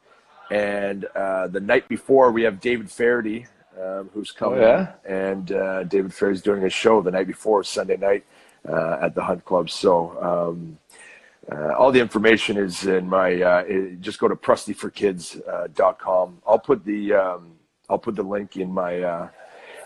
And 0.51 1.07
the 1.14 1.61
night 1.62 1.89
before, 1.89 2.33
we 2.33 2.43
have 2.43 2.61
David 2.61 2.91
Feherty, 2.91 3.47
um, 3.81 4.11
who's 4.14 4.33
coming. 4.33 4.61
Oh, 4.61 4.62
yeah? 4.62 4.93
And 5.05 5.53
uh, 5.53 5.85
David 5.85 6.14
Feherty's 6.14 6.43
doing 6.43 6.64
a 6.64 6.71
show 6.71 7.03
the 7.03 7.11
night 7.11 7.27
before, 7.27 7.64
Sunday 7.64 7.97
night, 7.97 8.25
uh, 8.69 8.99
at 9.03 9.14
the 9.14 9.23
Hunt 9.23 9.45
Club. 9.45 9.71
So 9.71 10.17
um, 10.23 10.79
uh, 11.51 11.75
all 11.75 11.93
the 11.93 12.01
information 12.01 12.57
is 12.57 12.87
in 12.87 13.09
my. 13.09 13.41
Uh, 13.41 13.64
just 14.01 14.19
go 14.19 14.29
to 14.29 14.37
prustyforkids.com. 14.37 16.43
I'll 16.47 16.59
put 16.59 16.85
the 16.85 17.12
um, 17.12 17.53
I'll 17.89 17.99
put 17.99 18.17
the 18.17 18.23
link 18.23 18.57
in 18.57 18.73
my 18.73 19.01
uh, 19.01 19.29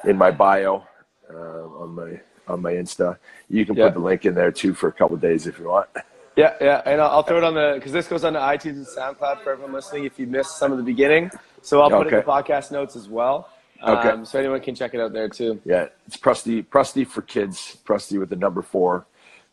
in 0.05 0.17
my 0.17 0.31
bio 0.31 0.85
uh, 1.33 1.83
on 1.83 1.95
my 1.95 2.21
on 2.49 2.63
my 2.63 2.73
Insta. 2.73 3.19
You 3.49 3.65
can 3.67 3.77
yeah. 3.77 3.87
put 3.87 3.95
the 3.95 4.01
link 4.01 4.25
in 4.25 4.35
there 4.35 4.53
too 4.53 4.75
for 4.75 4.89
a 4.89 4.93
couple 4.93 5.17
days 5.17 5.47
if 5.47 5.59
you 5.59 5.69
want. 5.69 5.89
Yeah, 6.37 6.55
yeah, 6.61 6.83
and 6.87 7.01
I'll, 7.01 7.11
I'll 7.11 7.23
throw 7.23 7.39
it 7.39 7.45
on 7.45 7.55
the 7.55 7.73
because 7.75 7.93
this 7.93 8.07
goes 8.07 8.25
on 8.25 8.33
to 8.35 8.39
iTunes 8.39 8.77
and 8.77 8.87
SoundCloud 8.87 9.43
for 9.43 9.53
everyone 9.53 9.73
listening. 9.73 10.05
If 10.05 10.19
you 10.19 10.27
missed 10.27 10.59
some 10.59 10.73
of 10.73 10.79
the 10.79 10.85
beginning, 10.85 11.31
so 11.63 11.83
I'll 11.83 11.91
put 11.91 12.07
okay. 12.07 12.17
it 12.17 12.21
in 12.21 12.25
the 12.25 12.31
podcast 12.31 12.71
notes 12.71 12.97
as 12.97 13.09
well. 13.09 13.51
Okay. 13.83 14.09
Um, 14.11 14.25
so 14.25 14.39
anyone 14.39 14.61
can 14.61 14.75
check 14.75 14.95
it 14.95 15.01
out 15.01 15.13
there 15.13 15.29
too. 15.29 15.61
Yeah, 15.65 15.89
it's 16.07 16.17
Prusty, 16.17 16.63
Prusty 16.63 17.05
for 17.05 17.23
kids, 17.23 17.77
Prusty 17.85 18.19
with 18.19 18.29
the 18.29 18.37
number 18.37 18.63
four, 18.63 19.07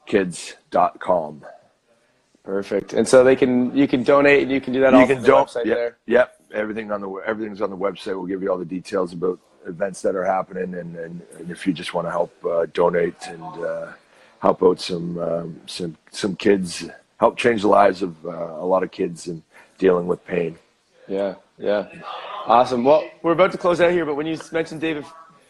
kids.com. 0.06 1.46
Perfect. 2.44 2.94
And 2.94 3.08
so 3.08 3.24
they 3.24 3.36
can, 3.36 3.76
you 3.76 3.88
can 3.88 4.04
donate 4.04 4.44
and 4.44 4.52
you 4.52 4.62
can 4.62 4.74
do 4.74 4.80
that 4.82 4.94
you 4.94 5.06
can 5.06 5.22
the 5.22 5.30
website 5.30 5.66
yep, 5.66 5.78
there. 5.78 5.98
Yep. 6.06 6.42
Everything 6.54 6.92
on 6.92 7.02
the, 7.02 7.10
everything's 7.26 7.62
on 7.62 7.70
the 7.70 7.78
website. 7.78 8.16
We'll 8.16 8.26
give 8.26 8.42
you 8.42 8.50
all 8.50 8.58
the 8.58 8.66
details 8.66 9.14
about 9.14 9.40
events 9.68 10.02
that 10.02 10.16
are 10.16 10.24
happening. 10.24 10.74
And, 10.74 10.96
and, 10.96 11.22
and 11.38 11.52
if 11.52 11.68
you 11.68 11.74
just 11.74 11.94
want 11.94 12.08
to 12.08 12.12
help 12.12 12.34
uh, 12.46 12.66
donate 12.74 13.28
and 13.28 13.44
uh, 13.44 13.92
help 14.40 14.64
out 14.64 14.80
some, 14.80 15.18
um, 15.20 15.62
some, 15.66 15.98
some 16.12 16.36
kids, 16.36 16.86
help 17.18 17.38
change 17.38 17.62
the 17.62 17.68
lives 17.68 18.02
of 18.02 18.26
uh, 18.26 18.30
a 18.30 18.66
lot 18.66 18.84
of 18.84 18.92
kids 18.92 19.28
and 19.28 19.42
dealing 19.78 20.08
with 20.08 20.26
pain. 20.26 20.58
Yeah. 21.08 21.36
Yeah. 21.58 21.88
Awesome. 22.46 22.84
Well, 22.84 23.10
we're 23.24 23.32
about 23.34 23.52
to 23.52 23.58
close 23.58 23.82
out 23.82 23.92
here, 23.92 24.06
but 24.06 24.16
when 24.16 24.28
you 24.28 24.40
mentioned 24.52 24.82
David 24.82 25.06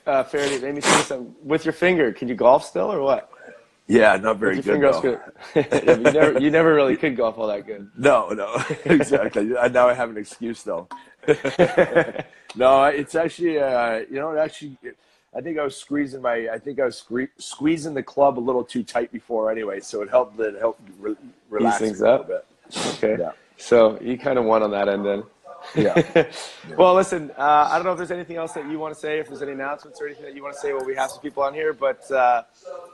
uh, 0.07 0.24
it 0.34 0.61
made 0.63 0.76
me 0.76 0.82
think 0.82 1.05
something. 1.05 1.36
With 1.43 1.65
your 1.65 1.74
finger, 1.74 2.13
can 2.13 2.28
you 2.28 2.36
golf 2.36 2.63
still 2.63 2.91
or 2.91 3.01
what? 3.01 3.30
Yeah, 3.88 4.18
not 4.18 4.38
very 4.38 4.61
good. 4.61 4.82
good. 5.01 5.20
you, 5.55 5.97
never, 5.97 6.39
you 6.39 6.51
never 6.51 6.74
really 6.74 6.97
could 6.97 7.15
golf 7.15 7.38
all 7.38 7.47
that 7.47 7.65
good. 7.65 7.89
No, 7.97 8.30
no, 8.30 8.61
exactly. 8.86 9.45
now 9.45 9.88
I 9.88 9.93
have 9.93 10.09
an 10.09 10.18
excuse 10.18 10.63
though. 10.63 10.88
no, 12.55 12.86
it's 12.86 13.15
actually, 13.15 13.59
uh, 13.59 13.99
you 14.09 14.15
know, 14.15 14.38
actually, 14.38 14.78
I 15.36 15.41
think 15.41 15.59
I 15.59 15.63
was 15.63 15.75
squeezing 15.75 16.21
my, 16.21 16.47
I 16.51 16.57
think 16.57 16.80
I 16.80 16.86
was 16.86 17.03
sque- 17.07 17.30
squeezing 17.38 17.93
the 17.93 18.03
club 18.03 18.39
a 18.39 18.41
little 18.41 18.63
too 18.63 18.84
tight 18.84 19.11
before 19.11 19.51
anyway, 19.51 19.80
so 19.80 20.01
it 20.01 20.09
helped. 20.09 20.39
It 20.39 20.57
helped 20.59 20.82
re- 20.99 21.15
relax 21.49 21.80
things 21.80 22.01
up. 22.01 22.30
Okay. 22.95 23.17
Yeah. 23.19 23.32
So 23.57 23.99
you 24.01 24.17
kind 24.17 24.39
of 24.39 24.45
won 24.45 24.63
on 24.63 24.71
that 24.71 24.88
end 24.88 25.05
then. 25.05 25.23
Yeah. 25.75 26.25
well, 26.78 26.93
listen, 26.93 27.32
uh, 27.38 27.67
I 27.69 27.75
don't 27.75 27.86
know 27.86 27.91
if 27.91 27.97
there's 27.97 28.11
anything 28.11 28.38
else 28.38 28.53
that 28.53 28.69
you 28.69 28.80
want 28.80 28.93
to 28.93 28.99
say, 28.99 29.19
if 29.19 29.28
there's 29.28 29.41
any 29.41 29.51
announcements 29.51 29.99
or 30.01 30.05
anything 30.05 30.25
that 30.25 30.36
you 30.36 30.43
want 30.43 30.55
to 30.55 30.59
say 30.59 30.73
while 30.73 30.86
we 30.86 30.95
have 30.95 31.09
some 31.11 31.21
people 31.21 31.43
on 31.43 31.53
here, 31.53 31.73
but 31.73 32.09
uh, 32.11 32.43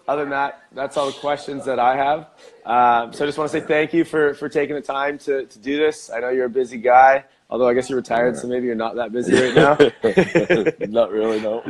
other 0.07 0.23
than 0.23 0.31
that, 0.31 0.63
that's 0.71 0.97
all 0.97 1.07
the 1.07 1.13
questions 1.19 1.65
that 1.65 1.79
I 1.79 1.95
have. 1.95 2.19
Um, 2.65 3.13
so 3.13 3.23
I 3.23 3.27
just 3.27 3.37
want 3.37 3.51
to 3.51 3.59
say 3.59 3.65
thank 3.65 3.93
you 3.93 4.03
for, 4.03 4.33
for 4.33 4.49
taking 4.49 4.75
the 4.75 4.81
time 4.81 5.17
to, 5.19 5.45
to 5.45 5.59
do 5.59 5.77
this. 5.77 6.09
I 6.09 6.19
know 6.19 6.29
you're 6.29 6.45
a 6.45 6.49
busy 6.49 6.77
guy, 6.77 7.25
although 7.53 7.67
I 7.67 7.73
guess 7.75 7.89
you're 7.89 7.97
retired, 7.97 8.35
so 8.35 8.47
maybe 8.47 8.65
you're 8.65 8.75
not 8.75 8.95
that 8.95 9.11
busy 9.11 9.33
right 9.33 9.53
now. 9.55 9.77
not 10.89 11.11
really, 11.11 11.39
no. 11.39 11.61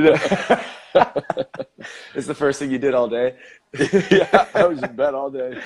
it's 2.15 2.25
the 2.25 2.35
first 2.35 2.57
thing 2.57 2.71
you 2.71 2.79
did 2.79 2.93
all 2.93 3.09
day. 3.09 3.35
yeah, 4.09 4.47
I 4.55 4.65
was 4.65 4.81
in 4.81 4.95
bed 4.95 5.13
all 5.13 5.29
day 5.29 5.61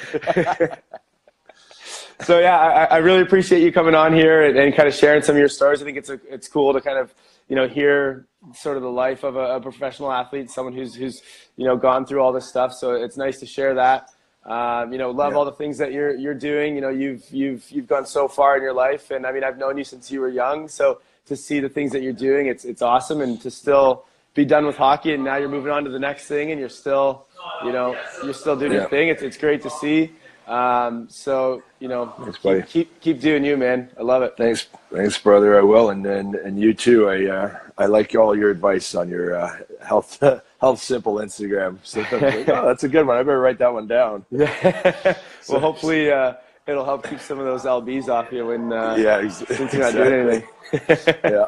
so 2.22 2.39
yeah, 2.39 2.57
I, 2.57 2.84
I, 2.86 2.97
really 2.97 3.22
appreciate 3.22 3.61
you 3.61 3.72
coming 3.72 3.93
on 3.93 4.13
here 4.13 4.43
and, 4.43 4.57
and, 4.57 4.76
kind 4.76 4.88
of 4.88 4.95
sharing 4.95 5.22
some 5.22 5.36
of 5.36 5.39
your 5.39 5.49
stories. 5.49 5.82
I 5.82 5.86
think 5.86 5.97
it's 5.97 6.09
a, 6.09 6.20
it's 6.30 6.47
cool 6.47 6.74
to 6.74 6.82
kind 6.82 6.97
of 6.97 7.13
you 7.47 7.55
know 7.55 7.68
hear 7.68 8.28
sort 8.55 8.78
of 8.78 8.84
the 8.84 8.89
life 8.89 9.24
of 9.24 9.36
a, 9.36 9.55
a 9.55 9.61
professional 9.61 10.11
athlete, 10.11 10.49
someone 10.49 10.74
who's 10.74 10.95
who's 10.95 11.22
you 11.57 11.65
know 11.65 11.78
gone 11.78 12.05
through 12.05 12.22
all 12.22 12.34
this 12.34 12.49
stuff. 12.49 12.74
So 12.74 12.93
it's 12.93 13.18
nice 13.18 13.39
to 13.39 13.45
share 13.45 13.76
that. 13.76 14.09
Um, 14.48 14.93
you 14.93 14.98
know, 14.98 15.12
love 15.12 15.34
yeah. 15.34 15.38
all 15.38 15.45
the 15.45 15.52
things 15.52 15.78
that 15.78 15.91
you're 15.91 16.16
you're 16.16 16.34
doing. 16.34 16.76
You 16.76 16.82
know, 16.82 16.89
you've 16.89 17.30
you've 17.32 17.70
you've 17.70 17.88
gone 17.88 18.06
so 18.06 18.28
far 18.28 18.56
in 18.56 18.64
your 18.64 18.74
life, 18.74 19.12
and 19.12 19.26
I 19.26 19.32
mean, 19.34 19.43
I've 19.43 19.58
known 19.58 19.78
you 19.78 19.84
since 19.84 20.10
you 20.10 20.22
were 20.22 20.30
young. 20.30 20.70
So 20.70 21.02
to 21.26 21.36
see 21.36 21.60
the 21.60 21.68
things 21.68 21.91
that 21.91 22.02
you're 22.02 22.14
doing, 22.14 22.48
it's 22.48 22.64
it's 22.64 22.82
awesome, 22.82 23.20
and 23.20 23.39
to 23.41 23.52
still 23.52 24.06
be 24.34 24.45
done 24.45 24.66
with 24.66 24.78
hockey, 24.78 25.14
and 25.14 25.24
now 25.24 25.36
you're 25.36 25.50
moving 25.50 25.72
on 25.72 25.84
to 25.84 25.89
the 25.89 26.00
next 26.00 26.28
thing, 26.28 26.52
and 26.52 26.60
you're 26.60 26.70
still, 26.70 27.26
you 27.66 27.74
know, 27.74 27.98
you're 28.24 28.34
still 28.34 28.56
doing 28.56 28.72
yeah. 28.72 28.82
your 28.82 28.89
thing. 28.89 29.10
It's 29.10 29.22
it's 29.22 29.38
great 29.38 29.62
to 29.64 29.70
see. 29.70 30.14
Um, 30.48 31.08
so 31.10 31.62
you 31.80 31.89
know, 31.89 32.14
thanks, 32.20 32.39
buddy. 32.39 32.62
Keep, 32.62 32.70
keep, 32.70 33.02
keep 33.02 33.20
doing 33.20 33.43
you, 33.43 33.58
man. 33.58 33.89
I 34.00 34.04
love 34.04 34.24
it. 34.24 34.36
Thanks, 34.38 34.68
thanks, 34.91 35.18
brother. 35.18 35.60
I 35.60 35.62
will, 35.62 35.89
and 35.89 36.06
and, 36.06 36.36
and 36.36 36.60
you 36.60 36.74
too. 36.74 37.10
I 37.10 37.26
uh, 37.26 37.60
I 37.78 37.86
like 37.86 38.16
all 38.16 38.36
your 38.36 38.50
advice 38.50 38.95
on 38.95 39.10
your 39.10 39.36
uh, 39.36 39.58
health 39.86 40.24
health 40.62 40.82
simple 40.82 41.16
Instagram. 41.16 41.78
So 41.84 42.00
like, 42.00 42.48
oh, 42.50 42.66
that's 42.68 42.84
a 42.84 42.89
good 42.89 43.06
one. 43.06 43.18
I 43.18 43.24
better 43.24 43.39
write 43.39 43.60
that 43.60 43.74
one 43.74 43.88
down. 43.88 44.26
Yeah. 44.32 45.18
well, 45.50 45.60
hopefully. 45.60 46.12
Uh, 46.12 46.36
it'll 46.66 46.84
help 46.84 47.08
keep 47.08 47.22
some 47.22 47.39
of 47.39 47.45
those 47.45 47.64
lbs 47.64 48.10
off 48.10 48.30
you 48.30 48.45
when 48.48 48.74
uh, 48.74 48.93
yeah 49.00 49.20
ex- 49.20 49.38
since 49.48 49.72
you're 49.72 49.84
not 49.84 49.93
doing 49.93 50.43
anything. 50.74 51.16
yeah. 51.24 51.48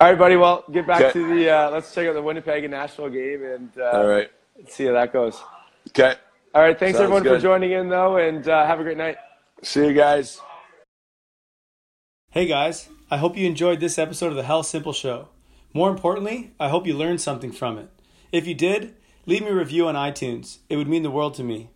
All 0.00 0.08
right, 0.08 0.18
buddy. 0.18 0.36
Well, 0.36 0.64
get 0.72 0.86
back 0.86 1.02
okay. 1.02 1.12
to 1.12 1.34
the. 1.34 1.50
Uh, 1.50 1.70
let's 1.70 1.94
check 1.94 2.08
out 2.08 2.14
the 2.14 2.22
Winnipeg 2.22 2.64
and 2.64 2.70
Nashville 2.70 3.10
game, 3.10 3.44
and 3.44 3.70
uh, 3.78 3.90
all 3.90 4.06
right, 4.06 4.30
see 4.68 4.86
how 4.86 4.92
that 4.92 5.12
goes. 5.12 5.40
Okay. 5.88 6.14
All 6.54 6.62
right. 6.62 6.78
Thanks 6.78 6.96
Sounds 6.96 7.04
everyone 7.04 7.24
good. 7.24 7.40
for 7.40 7.42
joining 7.42 7.72
in, 7.72 7.88
though, 7.88 8.16
and 8.16 8.48
uh, 8.48 8.64
have 8.64 8.78
a 8.78 8.84
great 8.84 8.96
night. 8.96 9.16
See 9.62 9.86
you 9.86 9.92
guys. 9.92 10.40
Hey 12.30 12.46
guys, 12.46 12.88
I 13.10 13.16
hope 13.16 13.36
you 13.36 13.46
enjoyed 13.46 13.80
this 13.80 13.98
episode 13.98 14.28
of 14.28 14.36
the 14.36 14.44
Health 14.44 14.66
Simple 14.66 14.92
Show. 14.92 15.28
More 15.72 15.90
importantly, 15.90 16.52
I 16.60 16.68
hope 16.68 16.86
you 16.86 16.94
learned 16.94 17.20
something 17.20 17.50
from 17.50 17.78
it. 17.78 17.88
If 18.30 18.46
you 18.46 18.54
did, 18.54 18.94
leave 19.26 19.42
me 19.42 19.48
a 19.48 19.54
review 19.54 19.88
on 19.88 19.96
iTunes. 19.96 20.58
It 20.68 20.76
would 20.76 20.88
mean 20.88 21.02
the 21.02 21.10
world 21.10 21.34
to 21.34 21.44
me. 21.44 21.70